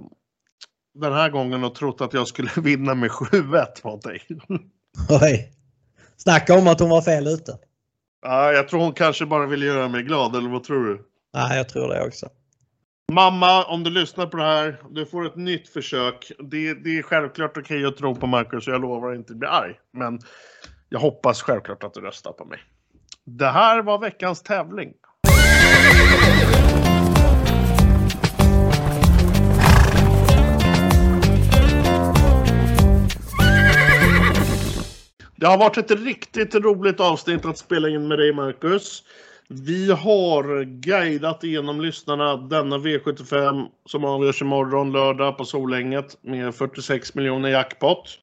den 0.95 1.13
här 1.13 1.31
gången 1.31 1.65
och 1.65 1.75
trott 1.75 2.01
att 2.01 2.15
jag 2.15 2.29
skulle 2.29 2.51
vinna 2.57 2.95
med 2.95 3.11
7-1 3.11 3.67
mot 3.85 4.03
dig. 4.03 4.23
Oj! 5.23 5.51
Snacka 6.17 6.59
om 6.59 6.69
att 6.69 6.81
hon 6.81 6.89
var 6.89 7.03
fel 7.03 7.27
ute. 7.27 7.59
Ja, 8.23 8.53
jag 8.53 8.69
tror 8.69 8.81
hon 8.81 8.93
kanske 8.93 9.27
bara 9.27 9.47
ville 9.47 9.67
göra 9.67 9.89
mig 9.89 10.03
glad, 10.03 10.37
eller 10.37 10.51
vad 10.51 10.65
tror 10.65 10.85
du? 10.85 11.07
Nej, 11.35 11.57
jag 11.57 11.69
tror 11.69 11.89
det 11.89 12.07
också. 12.07 12.29
Mamma, 13.13 13.65
om 13.65 13.85
du 13.85 13.91
lyssnar 13.91 14.27
på 14.27 14.37
det 14.37 14.43
här, 14.43 14.81
du 14.91 15.07
får 15.07 15.27
ett 15.27 15.37
nytt 15.37 15.69
försök. 15.69 16.33
Det, 16.39 16.75
det 16.75 16.99
är 16.99 17.03
självklart 17.03 17.57
okej 17.57 17.87
att 17.87 17.97
tro 17.97 18.15
på 18.15 18.27
Marcus, 18.27 18.67
jag 18.67 18.81
lovar 18.81 19.13
att 19.13 19.19
inte 19.19 19.35
bli 19.35 19.49
arg. 19.49 19.75
Men 19.93 20.21
jag 20.89 21.01
hoppas 21.01 21.43
självklart 21.43 21.85
att 21.85 21.95
du 21.95 22.01
röstar 22.01 22.33
på 22.33 22.45
mig. 22.45 22.59
Det 23.27 23.47
här 23.47 23.83
var 23.83 23.99
veckans 23.99 24.43
tävling. 24.43 24.93
Det 35.37 35.47
har 35.47 35.59
varit 35.59 35.77
ett 35.77 35.91
riktigt 35.91 36.55
roligt 36.55 37.01
avsnitt 37.01 37.45
att 37.45 37.59
spela 37.59 37.89
in 37.89 38.09
med 38.09 38.19
dig, 38.19 38.33
Marcus. 38.33 39.03
Vi 39.49 39.91
har 39.91 40.65
guidat 40.65 41.45
igenom 41.45 41.81
lyssnarna 41.81 42.37
denna 42.37 42.79
V75 42.79 43.67
som 43.87 44.05
avgörs 44.05 44.43
imorgon 44.43 44.93
lördag 44.93 45.39
på 45.39 45.45
Solänget 45.45 46.19
med 46.23 46.55
46 46.55 47.15
miljoner 47.15 47.49
jackpot. 47.49 48.19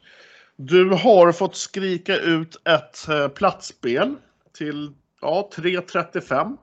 Du 0.55 0.89
har 0.89 1.31
fått 1.31 1.55
skrika 1.55 2.17
ut 2.17 2.67
ett 2.67 3.09
eh, 3.09 3.27
platsspel 3.27 4.15
till 4.53 4.91
ja, 5.21 5.49
3.35. 5.55 6.57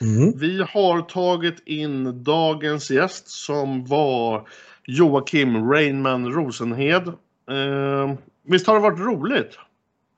Mm. 0.00 0.38
Vi 0.38 0.62
har 0.68 1.02
tagit 1.02 1.62
in 1.66 2.24
dagens 2.24 2.90
gäst 2.90 3.28
som 3.28 3.84
var 3.84 4.48
Joakim 4.86 5.70
Rainman 5.70 6.32
Rosenhed. 6.32 7.08
Eh, 7.50 8.14
visst 8.42 8.66
har 8.66 8.74
det 8.74 8.80
varit 8.80 8.98
roligt? 8.98 9.58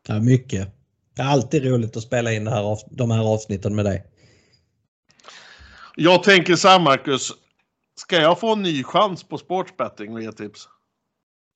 Ja, 0.08 0.20
mycket. 0.20 0.68
Det 1.16 1.22
är 1.22 1.26
alltid 1.26 1.64
roligt 1.64 1.96
att 1.96 2.02
spela 2.02 2.32
in 2.32 2.46
här, 2.46 2.78
de 2.90 3.10
här 3.10 3.34
avsnitten 3.34 3.74
med 3.74 3.84
dig. 3.84 4.04
Jag 5.96 6.22
tänker 6.22 6.56
så 6.56 6.68
här 6.68 6.80
Marcus. 6.80 7.32
Ska 7.96 8.16
jag 8.16 8.40
få 8.40 8.52
en 8.52 8.62
ny 8.62 8.84
chans 8.84 9.24
på 9.24 9.38
sportsbetting 9.38 10.18
ge 10.18 10.32
tips? 10.32 10.68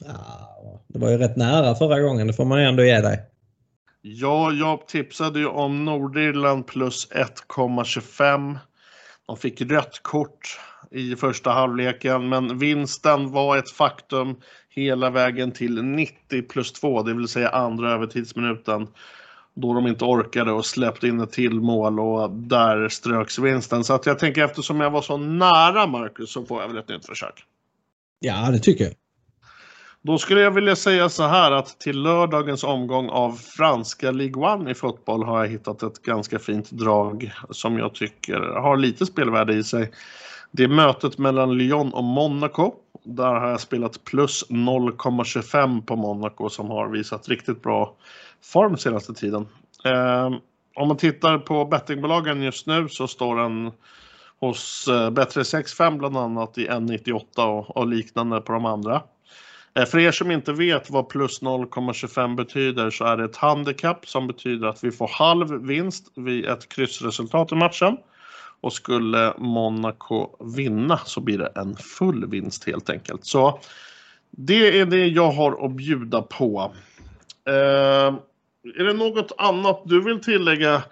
Ja, 0.05 0.82
det 0.88 0.98
var 0.98 1.11
ju 1.11 1.18
rätt 1.18 1.36
nära 1.36 1.74
förra 1.74 2.00
gången, 2.00 2.26
det 2.26 2.32
får 2.32 2.44
man 2.44 2.61
ju 2.61 2.66
ändå 2.66 2.84
ge 2.84 3.00
dig. 3.00 3.32
Ja, 4.05 4.53
jag 4.53 4.88
tipsade 4.88 5.38
ju 5.38 5.46
om 5.46 5.84
Nordirland 5.84 6.66
plus 6.66 7.09
1,25. 7.11 8.59
De 9.26 9.36
fick 9.36 9.61
rött 9.61 10.00
kort 10.03 10.59
i 10.90 11.16
första 11.16 11.50
halvleken, 11.50 12.28
men 12.28 12.59
vinsten 12.59 13.30
var 13.32 13.57
ett 13.57 13.70
faktum 13.70 14.36
hela 14.68 15.11
vägen 15.11 15.53
till 15.53 15.82
90 15.82 16.42
plus 16.42 16.72
2, 16.72 17.03
det 17.03 17.14
vill 17.14 17.28
säga 17.28 17.48
andra 17.48 17.92
övertidsminuten. 17.92 18.88
Då 19.55 19.74
de 19.74 19.86
inte 19.86 20.05
orkade 20.05 20.53
och 20.53 20.66
släppte 20.66 21.09
in 21.09 21.20
ett 21.20 21.32
till 21.32 21.61
mål 21.61 22.00
och 22.00 22.30
där 22.30 22.88
ströks 22.88 23.38
vinsten. 23.38 23.84
Så 23.84 23.94
att 23.94 24.07
jag 24.07 24.18
tänker 24.18 24.44
eftersom 24.44 24.80
jag 24.80 24.90
var 24.90 25.03
så 25.03 25.16
nära 25.16 25.86
Marcus 25.86 26.32
så 26.32 26.46
får 26.46 26.61
jag 26.61 26.68
väl 26.68 26.78
ett 26.78 26.88
nytt 26.88 27.07
försök. 27.07 27.44
Ja, 28.18 28.50
det 28.50 28.59
tycker 28.59 28.84
jag. 28.84 28.94
Då 30.05 30.18
skulle 30.18 30.40
jag 30.40 30.50
vilja 30.50 30.76
säga 30.76 31.09
så 31.09 31.22
här 31.22 31.53
att 31.53 31.78
till 31.80 32.03
lördagens 32.03 32.64
omgång 32.64 33.09
av 33.09 33.32
franska 33.32 34.11
Ligue 34.11 34.55
1 34.55 34.68
i 34.68 34.74
fotboll 34.74 35.24
har 35.24 35.44
jag 35.44 35.50
hittat 35.50 35.82
ett 35.82 36.03
ganska 36.03 36.38
fint 36.38 36.70
drag 36.70 37.32
som 37.50 37.78
jag 37.78 37.94
tycker 37.94 38.40
har 38.40 38.76
lite 38.76 39.07
spelvärde 39.07 39.55
i 39.55 39.64
sig. 39.64 39.90
Det 40.50 40.64
är 40.64 40.68
mötet 40.68 41.18
mellan 41.18 41.59
Lyon 41.59 41.94
och 41.94 42.05
Monaco. 42.05 42.74
Där 43.05 43.34
har 43.34 43.48
jag 43.48 43.61
spelat 43.61 44.05
plus 44.05 44.44
0,25 44.50 45.82
på 45.82 45.96
Monaco 45.96 46.48
som 46.48 46.70
har 46.70 46.88
visat 46.88 47.28
riktigt 47.28 47.62
bra 47.62 47.94
form 48.42 48.76
senaste 48.76 49.14
tiden. 49.14 49.46
Eh, 49.84 50.30
om 50.74 50.88
man 50.88 50.96
tittar 50.96 51.38
på 51.38 51.64
bettingbolagen 51.64 52.42
just 52.42 52.66
nu 52.66 52.88
så 52.88 53.07
står 53.09 53.36
den 53.36 53.70
hos 54.40 54.88
eh, 54.88 55.11
Bet365 55.11 55.98
bland 55.98 56.16
annat 56.16 56.59
i 56.59 56.68
1,98 56.68 57.44
och, 57.44 57.76
och 57.76 57.86
liknande 57.86 58.40
på 58.40 58.53
de 58.53 58.64
andra. 58.64 59.03
Eh, 59.74 59.84
För 59.84 59.98
er 59.98 60.12
som 60.12 60.30
inte 60.30 60.52
vet 60.52 60.90
vad 60.90 61.08
plus 61.08 61.42
0,25 61.42 62.36
betyder 62.36 62.90
så 62.90 63.04
är 63.04 63.16
det 63.16 63.24
ett 63.24 63.36
handikapp 63.36 64.08
som 64.08 64.26
betyder 64.26 64.66
att 64.66 64.84
vi 64.84 64.90
får 64.90 65.08
halv 65.08 65.66
vinst 65.66 66.12
vid 66.16 66.44
ett 66.44 66.68
kryssresultat 66.68 67.52
i 67.52 67.54
matchen. 67.54 67.96
Och 68.60 68.72
skulle 68.72 69.34
Monaco 69.38 70.46
vinna 70.56 70.98
så 70.98 71.20
blir 71.20 71.38
det 71.38 71.52
en 71.54 71.76
full 71.76 72.30
vinst 72.30 72.64
helt 72.66 72.90
enkelt. 72.90 73.24
Så 73.24 73.60
det 74.30 74.78
är 74.80 74.86
det 74.86 75.06
jag 75.06 75.30
har 75.30 75.64
att 75.64 75.72
bjuda 75.72 76.22
på. 76.22 76.72
Eh, 77.48 78.14
är 78.78 78.84
det 78.84 78.92
något 78.92 79.32
annat 79.38 79.82
du 79.84 80.02
vill 80.02 80.20
tillägga, 80.20 80.82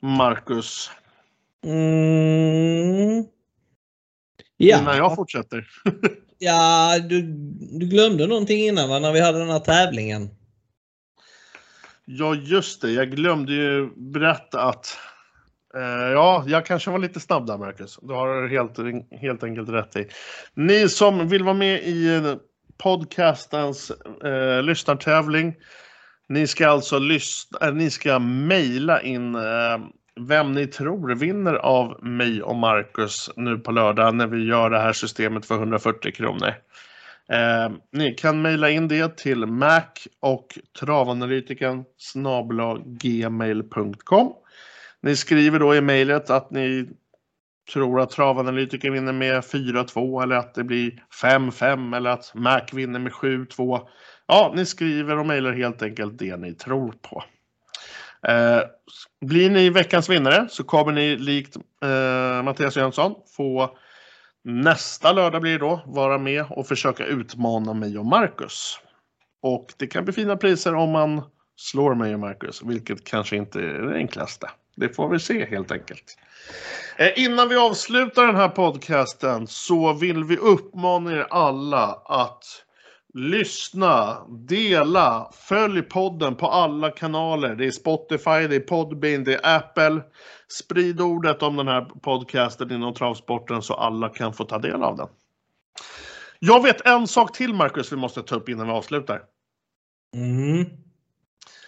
Marcus? 0.00 0.90
Mm. 1.64 3.24
Ja. 4.56 4.80
Innan 4.80 4.96
jag 4.96 5.14
fortsätter. 5.14 5.68
ja, 6.38 6.98
du, 6.98 7.22
du 7.78 7.86
glömde 7.86 8.26
någonting 8.26 8.58
innan 8.58 8.88
va, 8.88 8.98
när 8.98 9.12
vi 9.12 9.20
hade 9.20 9.38
den 9.38 9.50
här 9.50 9.58
tävlingen. 9.58 10.30
Ja, 12.04 12.34
just 12.34 12.82
det. 12.82 12.90
Jag 12.90 13.10
glömde 13.10 13.52
ju 13.52 13.90
berätta 13.96 14.62
att 14.62 14.98
eh, 15.74 16.12
ja, 16.12 16.44
jag 16.46 16.66
kanske 16.66 16.90
var 16.90 16.98
lite 16.98 17.20
snabb 17.20 17.46
där, 17.46 17.58
Marcus. 17.58 17.98
Du 18.02 18.14
har 18.14 18.48
helt, 18.48 18.78
helt 19.20 19.42
enkelt 19.42 19.68
rätt 19.68 19.96
i. 19.96 20.08
Ni 20.54 20.88
som 20.88 21.28
vill 21.28 21.42
vara 21.42 21.54
med 21.54 21.82
i 21.82 22.36
podcastens 22.78 23.92
eh, 24.24 24.62
lyssnartävling. 24.62 25.54
Ni 26.28 26.46
ska 26.46 26.68
alltså 26.68 26.98
lyssna, 26.98 27.66
eh, 27.66 27.74
ni 27.74 27.90
ska 27.90 28.18
mejla 28.18 29.02
in 29.02 29.34
eh, 29.34 29.78
vem 30.20 30.52
ni 30.52 30.66
tror 30.66 31.14
vinner 31.14 31.54
av 31.54 32.04
mig 32.04 32.42
och 32.42 32.56
Marcus 32.56 33.30
nu 33.36 33.58
på 33.58 33.72
lördag 33.72 34.14
när 34.14 34.26
vi 34.26 34.46
gör 34.46 34.70
det 34.70 34.78
här 34.78 34.92
systemet 34.92 35.46
för 35.46 35.54
140 35.54 36.12
kronor. 36.12 36.54
Eh, 37.32 37.72
ni 37.92 38.14
kan 38.14 38.42
mejla 38.42 38.70
in 38.70 38.88
det 38.88 39.16
till 39.16 39.46
mac 39.46 39.82
och 40.20 40.58
travanalytiken 40.80 41.84
gmail.com. 42.84 44.32
Ni 45.02 45.16
skriver 45.16 45.58
då 45.58 45.74
i 45.74 45.80
mejlet 45.80 46.30
att 46.30 46.50
ni 46.50 46.88
tror 47.72 48.00
att 48.00 48.10
travanalytiken 48.10 48.92
vinner 48.92 49.12
med 49.12 49.40
4-2 49.40 50.22
eller 50.22 50.36
att 50.36 50.54
det 50.54 50.64
blir 50.64 51.02
5-5 51.22 51.96
eller 51.96 52.10
att 52.10 52.34
Mac 52.34 52.62
vinner 52.72 52.98
med 52.98 53.12
7-2. 53.12 53.80
Ja, 54.26 54.52
ni 54.56 54.66
skriver 54.66 55.18
och 55.18 55.26
mejlar 55.26 55.52
helt 55.52 55.82
enkelt 55.82 56.18
det 56.18 56.36
ni 56.36 56.54
tror 56.54 56.92
på. 57.02 57.24
Eh, 58.28 58.60
blir 59.20 59.50
ni 59.50 59.70
veckans 59.70 60.08
vinnare 60.08 60.46
så 60.50 60.64
kommer 60.64 60.92
ni 60.92 61.16
likt 61.16 61.56
eh, 61.82 62.42
Mattias 62.42 62.76
Jönsson 62.76 63.14
få 63.36 63.76
nästa 64.44 65.12
lördag 65.12 65.42
blir 65.42 65.52
det 65.52 65.58
då 65.58 65.82
vara 65.86 66.18
med 66.18 66.44
och 66.50 66.66
försöka 66.66 67.04
utmana 67.04 67.74
mig 67.74 67.98
och 67.98 68.06
Marcus. 68.06 68.80
Och 69.42 69.66
det 69.76 69.86
kan 69.86 70.04
bli 70.04 70.12
fina 70.12 70.36
priser 70.36 70.74
om 70.74 70.90
man 70.90 71.22
slår 71.56 71.94
mig 71.94 72.14
och 72.14 72.20
Marcus, 72.20 72.62
vilket 72.62 73.04
kanske 73.04 73.36
inte 73.36 73.60
är 73.60 73.82
det 73.82 73.94
enklaste. 73.94 74.50
Det 74.76 74.88
får 74.88 75.08
vi 75.08 75.18
se 75.18 75.46
helt 75.46 75.72
enkelt. 75.72 76.18
Eh, 76.96 77.24
innan 77.24 77.48
vi 77.48 77.56
avslutar 77.56 78.26
den 78.26 78.36
här 78.36 78.48
podcasten 78.48 79.46
så 79.46 79.92
vill 79.92 80.24
vi 80.24 80.36
uppmana 80.36 81.12
er 81.12 81.26
alla 81.30 82.02
att 82.04 82.44
lyssna, 83.16 84.26
dela, 84.28 85.30
följ 85.32 85.82
podden 85.82 86.34
på 86.36 86.48
alla 86.48 86.90
kanaler. 86.90 87.54
Det 87.54 87.66
är 87.66 87.70
Spotify, 87.70 88.46
det 88.48 88.56
är 88.56 88.60
Podbean, 88.60 89.24
det 89.24 89.34
är 89.34 89.56
Apple. 89.56 90.02
Sprid 90.48 91.00
ordet 91.00 91.42
om 91.42 91.56
den 91.56 91.68
här 91.68 91.80
podcasten 91.80 92.72
inom 92.72 92.94
travsporten 92.94 93.62
så 93.62 93.74
alla 93.74 94.08
kan 94.08 94.32
få 94.32 94.44
ta 94.44 94.58
del 94.58 94.82
av 94.82 94.96
den. 94.96 95.08
Jag 96.38 96.62
vet 96.62 96.86
en 96.86 97.06
sak 97.06 97.36
till 97.36 97.54
Marcus 97.54 97.92
vi 97.92 97.96
måste 97.96 98.22
ta 98.22 98.34
upp 98.34 98.48
innan 98.48 98.66
vi 98.66 98.72
avslutar. 98.72 99.22
Mm. 100.14 100.64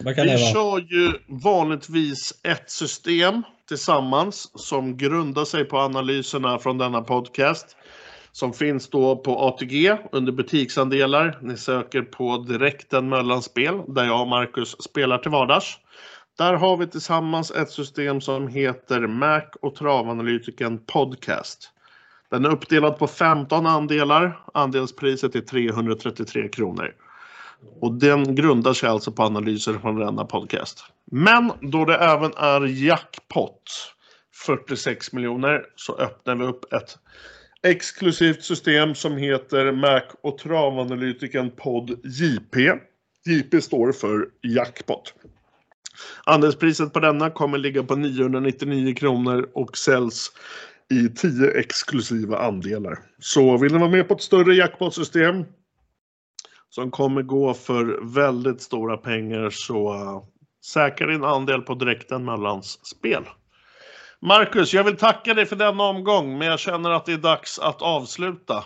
vi 0.05 0.51
kör 0.53 0.79
ju 0.79 1.13
vanligtvis 1.27 2.39
ett 2.43 2.71
system 2.71 3.43
tillsammans 3.67 4.51
som 4.55 4.97
grundar 4.97 5.45
sig 5.45 5.65
på 5.65 5.77
analyserna 5.77 6.59
från 6.59 6.77
denna 6.77 7.01
podcast 7.01 7.77
som 8.31 8.53
finns 8.53 8.89
då 8.89 9.15
på 9.15 9.39
ATG 9.39 9.97
under 10.11 10.31
butiksandelar. 10.31 11.37
Ni 11.41 11.57
söker 11.57 12.01
på 12.01 12.37
direkten 12.37 13.09
mellanspel 13.09 13.81
där 13.87 14.05
jag 14.05 14.21
och 14.21 14.27
Marcus 14.27 14.81
spelar 14.81 15.17
till 15.17 15.31
vardags. 15.31 15.77
Där 16.37 16.53
har 16.53 16.77
vi 16.77 16.87
tillsammans 16.87 17.51
ett 17.51 17.69
system 17.69 18.21
som 18.21 18.47
heter 18.47 19.07
Mac 19.07 19.43
och 19.61 19.75
travanalytiken 19.75 20.77
Podcast. 20.85 21.71
Den 22.29 22.45
är 22.45 22.49
uppdelad 22.49 22.97
på 22.97 23.07
15 23.07 23.65
andelar. 23.65 24.39
Andelspriset 24.53 25.35
är 25.35 25.41
333 25.41 26.47
kronor. 26.49 26.93
Och 27.81 27.93
den 27.93 28.35
grundar 28.35 28.73
sig 28.73 28.89
alltså 28.89 29.11
på 29.11 29.23
analyser 29.23 29.73
från 29.73 29.99
denna 29.99 30.25
podcast. 30.25 30.83
Men 31.11 31.51
då 31.61 31.85
det 31.85 31.95
även 31.95 32.31
är 32.37 32.85
jackpot 32.85 33.63
46 34.45 35.13
miljoner 35.13 35.65
så 35.75 35.95
öppnar 35.97 36.35
vi 36.35 36.45
upp 36.45 36.73
ett 36.73 36.97
exklusivt 37.67 38.43
system 38.43 38.95
som 38.95 39.17
heter 39.17 39.71
Mac 39.71 40.01
och 40.23 40.37
travanalytiken 40.37 41.51
podd 41.51 41.89
JP. 42.03 42.71
JP 43.25 43.61
står 43.61 43.91
för 43.91 44.27
jackpot. 44.41 45.13
Andelspriset 46.25 46.93
på 46.93 46.99
denna 46.99 47.29
kommer 47.29 47.57
ligga 47.57 47.83
på 47.83 47.95
999 47.95 48.95
kronor 48.95 49.49
och 49.53 49.77
säljs 49.77 50.31
i 50.91 51.09
10 51.09 51.51
exklusiva 51.59 52.37
andelar. 52.37 52.99
Så 53.19 53.57
vill 53.57 53.73
ni 53.73 53.79
vara 53.79 53.89
med 53.89 54.07
på 54.07 54.13
ett 54.13 54.21
större 54.21 54.55
jackpot-system 54.55 55.45
som 56.69 56.91
kommer 56.91 57.21
gå 57.21 57.53
för 57.53 58.13
väldigt 58.15 58.61
stora 58.61 58.97
pengar 58.97 59.49
så 59.49 59.93
eh, 59.93 60.23
säkra 60.65 61.07
din 61.07 61.23
andel 61.23 61.61
på 61.61 61.75
direkten 61.75 62.25
Mellans 62.25 62.85
spel. 62.85 63.23
Marcus, 64.21 64.73
jag 64.73 64.83
vill 64.83 64.97
tacka 64.97 65.33
dig 65.33 65.45
för 65.45 65.55
denna 65.55 65.83
omgång, 65.83 66.37
men 66.37 66.47
jag 66.47 66.59
känner 66.59 66.89
att 66.89 67.05
det 67.05 67.13
är 67.13 67.17
dags 67.17 67.59
att 67.59 67.81
avsluta. 67.81 68.63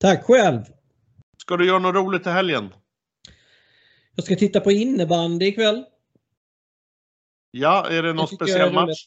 Tack 0.00 0.24
själv! 0.24 0.60
Ska 1.38 1.56
du 1.56 1.66
göra 1.66 1.78
något 1.78 1.94
roligt 1.94 2.26
i 2.26 2.30
helgen? 2.30 2.74
Jag 4.14 4.24
ska 4.24 4.36
titta 4.36 4.60
på 4.60 4.72
innebandy 4.72 5.46
ikväll. 5.46 5.84
Ja, 7.50 7.86
är 7.90 8.02
det 8.02 8.12
någon 8.12 8.28
speciell 8.28 8.72
match? 8.72 9.06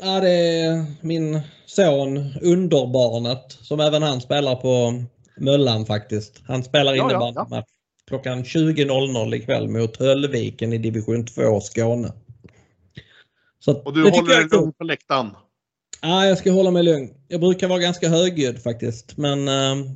Ja, 0.00 0.20
det 0.20 0.30
är 0.30 0.84
min 1.00 1.40
son, 1.66 2.18
underbarnet, 2.42 3.52
som 3.52 3.80
även 3.80 4.02
han 4.02 4.20
spelar 4.20 4.56
på 4.56 5.02
Möllan 5.36 5.86
faktiskt. 5.86 6.42
Han 6.46 6.64
spelar 6.64 6.94
innebandy 6.94 7.32
ja, 7.36 7.46
ja. 7.50 7.64
klockan 8.06 8.44
20.00 8.44 9.34
ikväll 9.34 9.68
mot 9.68 9.96
Höllviken 9.96 10.72
i 10.72 10.78
division 10.78 11.26
2 11.26 11.60
Skåne. 11.60 12.12
Så 13.58 13.82
och 13.82 13.94
du 13.94 14.02
håller 14.02 14.36
dig 14.36 14.48
lugn 14.48 14.72
på 14.72 14.84
läktaren? 14.84 15.36
Ja, 16.00 16.26
jag 16.26 16.38
ska 16.38 16.52
hålla 16.52 16.70
mig 16.70 16.82
lugn. 16.82 17.14
Jag 17.28 17.40
brukar 17.40 17.68
vara 17.68 17.78
ganska 17.78 18.08
högljudd 18.08 18.62
faktiskt. 18.62 19.16
Men 19.16 19.48
eh, 19.48 19.86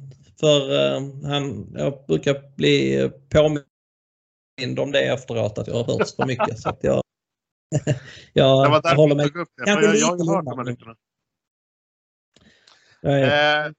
för 0.41 0.75
eh, 0.75 1.01
han, 1.25 1.73
jag 1.75 2.07
brukar 2.07 2.57
bli 2.57 3.11
påmind 3.31 4.79
om 4.79 4.93
det 4.93 5.01
efteråt 5.01 5.59
att 5.59 5.67
jag 5.67 5.75
har 5.75 5.99
hört 5.99 6.09
för 6.17 6.27
mycket. 6.27 6.59
så 6.59 6.69
att 6.69 6.85
jag, 6.85 7.03
jag, 8.33 8.67
jag, 8.67 8.81
jag 8.85 8.97
håller 8.97 9.15
mig 9.15 9.31
kanske 9.31 9.53
jag, 9.57 9.85
jag, 9.85 9.97
jag 9.97 10.07
har 10.07 10.67
hört 10.67 10.97
eh, 13.03 13.73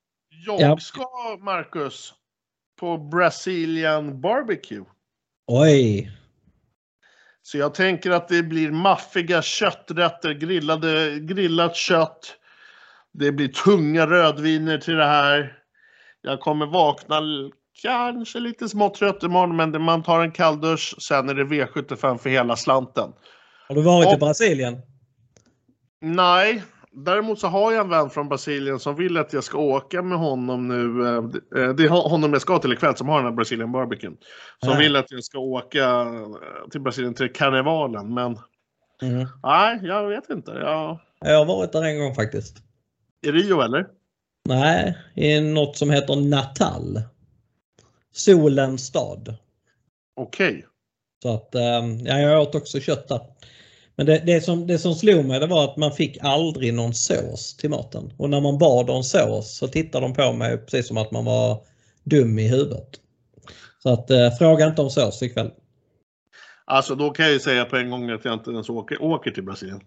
jag 0.45 0.61
ja. 0.61 0.77
ska, 0.77 1.07
Marcus, 1.39 2.13
på 2.79 2.97
Brazilian 2.97 4.21
barbecue. 4.21 4.85
Oj! 5.47 6.11
Så 7.53 7.57
jag 7.59 7.73
tänker 7.73 8.11
att 8.11 8.27
det 8.27 8.43
blir 8.43 8.71
maffiga 8.71 9.41
kötträtter, 9.41 10.33
grillade, 10.33 11.19
grillat 11.19 11.75
kött. 11.75 12.35
Det 13.11 13.31
blir 13.31 13.47
tunga 13.47 14.07
rödviner 14.07 14.77
till 14.77 14.95
det 14.95 15.05
här. 15.05 15.57
Jag 16.21 16.39
kommer 16.39 16.65
vakna 16.65 17.21
kanske 17.81 18.39
lite 18.39 18.69
smått 18.69 18.95
trött 18.95 19.23
imorgon, 19.23 19.55
men 19.55 19.81
man 19.81 20.03
tar 20.03 20.21
en 20.21 20.31
kalldusch. 20.31 20.95
Sen 21.01 21.29
är 21.29 21.33
det 21.33 21.43
V75 21.43 22.17
för 22.17 22.29
hela 22.29 22.55
slanten. 22.55 23.13
Har 23.67 23.75
du 23.75 23.81
varit 23.81 24.07
Och, 24.07 24.13
i 24.13 24.17
Brasilien? 24.17 24.81
Nej, 26.01 26.63
Däremot 26.95 27.39
så 27.39 27.47
har 27.47 27.71
jag 27.71 27.81
en 27.81 27.89
vän 27.89 28.09
från 28.09 28.29
Brasilien 28.29 28.79
som 28.79 28.95
vill 28.95 29.17
att 29.17 29.33
jag 29.33 29.43
ska 29.43 29.57
åka 29.57 30.01
med 30.01 30.17
honom 30.17 30.67
nu. 30.67 31.07
Eh, 31.07 31.73
det 31.73 31.83
är 31.83 32.09
honom 32.09 32.33
jag 32.33 32.41
ska 32.41 32.59
till 32.59 32.73
ikväll 32.73 32.97
som 32.97 33.07
har 33.07 33.17
den 33.17 33.25
här 33.25 33.31
Brazilian 33.31 33.71
barbecuen. 33.71 34.17
Som 34.63 34.73
äh. 34.73 34.77
vill 34.77 34.95
att 34.95 35.11
jag 35.11 35.23
ska 35.23 35.39
åka 35.39 35.83
eh, 35.83 36.69
till 36.71 36.81
Brasilien 36.81 37.13
till 37.13 37.33
karnevalen. 37.33 38.13
Men 38.13 38.39
mm. 39.01 39.27
nej, 39.43 39.79
jag 39.83 40.07
vet 40.07 40.29
inte. 40.29 40.51
Jag... 40.51 40.99
jag 41.19 41.37
har 41.37 41.45
varit 41.45 41.71
där 41.71 41.83
en 41.83 41.99
gång 41.99 42.15
faktiskt. 42.15 42.57
I 43.25 43.31
Rio 43.31 43.61
eller? 43.61 43.87
Nej, 44.49 44.97
i 45.15 45.41
något 45.41 45.77
som 45.77 45.89
heter 45.89 46.15
Natal. 46.15 47.01
Solens 48.11 48.85
stad. 48.85 49.35
Okej. 50.15 50.47
Okay. 50.47 50.63
Så 51.23 51.33
att, 51.33 51.49
ja, 52.05 52.19
jag 52.19 52.41
åt 52.41 52.55
också 52.55 52.79
kött 52.79 53.07
där. 53.07 53.21
Men 53.95 54.05
det, 54.05 54.23
det, 54.25 54.41
som, 54.41 54.67
det 54.67 54.79
som 54.79 54.95
slog 54.95 55.25
mig 55.25 55.39
det 55.39 55.47
var 55.47 55.63
att 55.63 55.77
man 55.77 55.91
fick 55.91 56.17
aldrig 56.21 56.73
någon 56.73 56.93
sås 56.93 57.57
till 57.57 57.69
maten. 57.69 58.13
Och 58.17 58.29
när 58.29 58.41
man 58.41 58.57
bad 58.57 58.89
om 58.89 59.03
sås 59.03 59.57
så 59.57 59.67
tittade 59.67 60.05
de 60.05 60.13
på 60.13 60.33
mig 60.33 60.57
precis 60.57 60.87
som 60.87 60.97
att 60.97 61.11
man 61.11 61.25
var 61.25 61.65
dum 62.03 62.39
i 62.39 62.47
huvudet. 62.47 62.89
Så 63.83 63.93
att 63.93 64.09
eh, 64.09 64.31
fråga 64.39 64.67
inte 64.67 64.81
om 64.81 64.89
sås 64.89 65.21
ikväll. 65.21 65.51
Alltså 66.65 66.95
då 66.95 67.09
kan 67.09 67.25
jag 67.25 67.33
ju 67.33 67.39
säga 67.39 67.65
på 67.65 67.77
en 67.77 67.89
gång 67.89 68.09
att 68.09 68.25
jag 68.25 68.33
inte 68.33 68.51
ens 68.51 68.69
åker, 68.69 69.01
åker 69.01 69.31
till 69.31 69.43
Brasilien. 69.43 69.81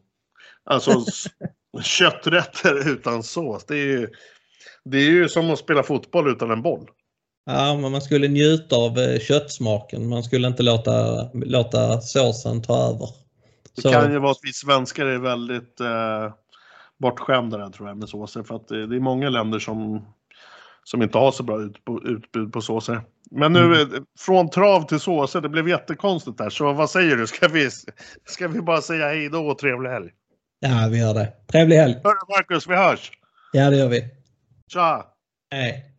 Alltså 0.65 1.05
kötträtter 1.83 2.93
utan 2.93 3.23
sås. 3.23 3.65
Det 3.67 3.75
är, 3.75 3.87
ju, 3.87 4.09
det 4.85 4.99
är 4.99 5.11
ju 5.11 5.29
som 5.29 5.51
att 5.51 5.59
spela 5.59 5.83
fotboll 5.83 6.31
utan 6.31 6.51
en 6.51 6.63
boll. 6.63 6.89
Ja, 7.47 7.75
men 7.75 7.93
man 7.93 8.03
skulle 8.03 8.29
njuta 8.29 8.77
av 8.77 8.99
eh, 8.99 9.19
köttsmaken. 9.19 10.09
Man 10.09 10.23
skulle 10.23 10.49
inte 10.49 10.63
låta, 10.63 11.29
låta 11.33 12.01
såsen 12.01 12.63
ta 12.63 12.89
över. 12.89 13.26
Det 13.77 13.83
så... 13.83 13.91
kan 13.91 14.12
ju 14.12 14.18
vara 14.18 14.31
att 14.31 14.41
vi 14.43 14.53
svenskar 14.53 15.07
är 15.07 15.18
väldigt 15.18 15.81
eh, 15.81 16.33
bortskämda 16.99 17.70
tror 17.70 17.89
jag 17.89 17.97
med 17.97 18.09
såser 18.09 18.43
för 18.43 18.57
att 18.57 18.68
det, 18.68 18.87
det 18.87 18.97
är 18.97 19.01
många 19.01 19.29
länder 19.31 19.59
som, 19.59 20.07
som 20.85 21.03
inte 21.03 21.18
har 21.18 21.33
så 21.33 21.43
bra 21.43 21.61
utbud, 21.62 22.05
utbud 22.05 22.53
på 22.53 22.61
såser. 22.61 23.01
Men 23.31 23.53
nu 23.53 23.64
Mm. 23.64 23.72
eh, 23.81 23.87
från 24.18 24.51
trav 24.51 24.83
till 24.87 25.01
såser, 25.01 25.41
det 25.41 25.49
blev 25.49 25.68
jättekonstigt 25.68 26.39
där. 26.39 26.51
Så 26.51 26.72
vad 26.72 26.91
säger 26.91 27.16
du? 27.16 27.27
Ska 27.27 27.49
vi, 27.49 27.68
ska 28.27 28.49
vi 28.49 28.61
bara 28.61 28.81
säga 28.81 29.07
hej 29.07 29.29
då 29.29 29.47
och 29.47 29.59
trevlig 29.59 29.91
helg? 29.91 30.11
Ja, 30.61 30.89
vi 30.91 30.99
gör 30.99 31.14
det. 31.14 31.33
Trevlig 31.53 31.77
helg. 31.77 31.95
Hörru 32.05 32.37
Marcus, 32.37 32.68
vi 32.68 32.77
hörs! 32.77 33.11
Ja, 33.53 33.70
det 33.70 33.77
gör 33.77 33.89
vi. 33.89 34.05
Tja! 34.72 35.07
Hej. 35.51 35.95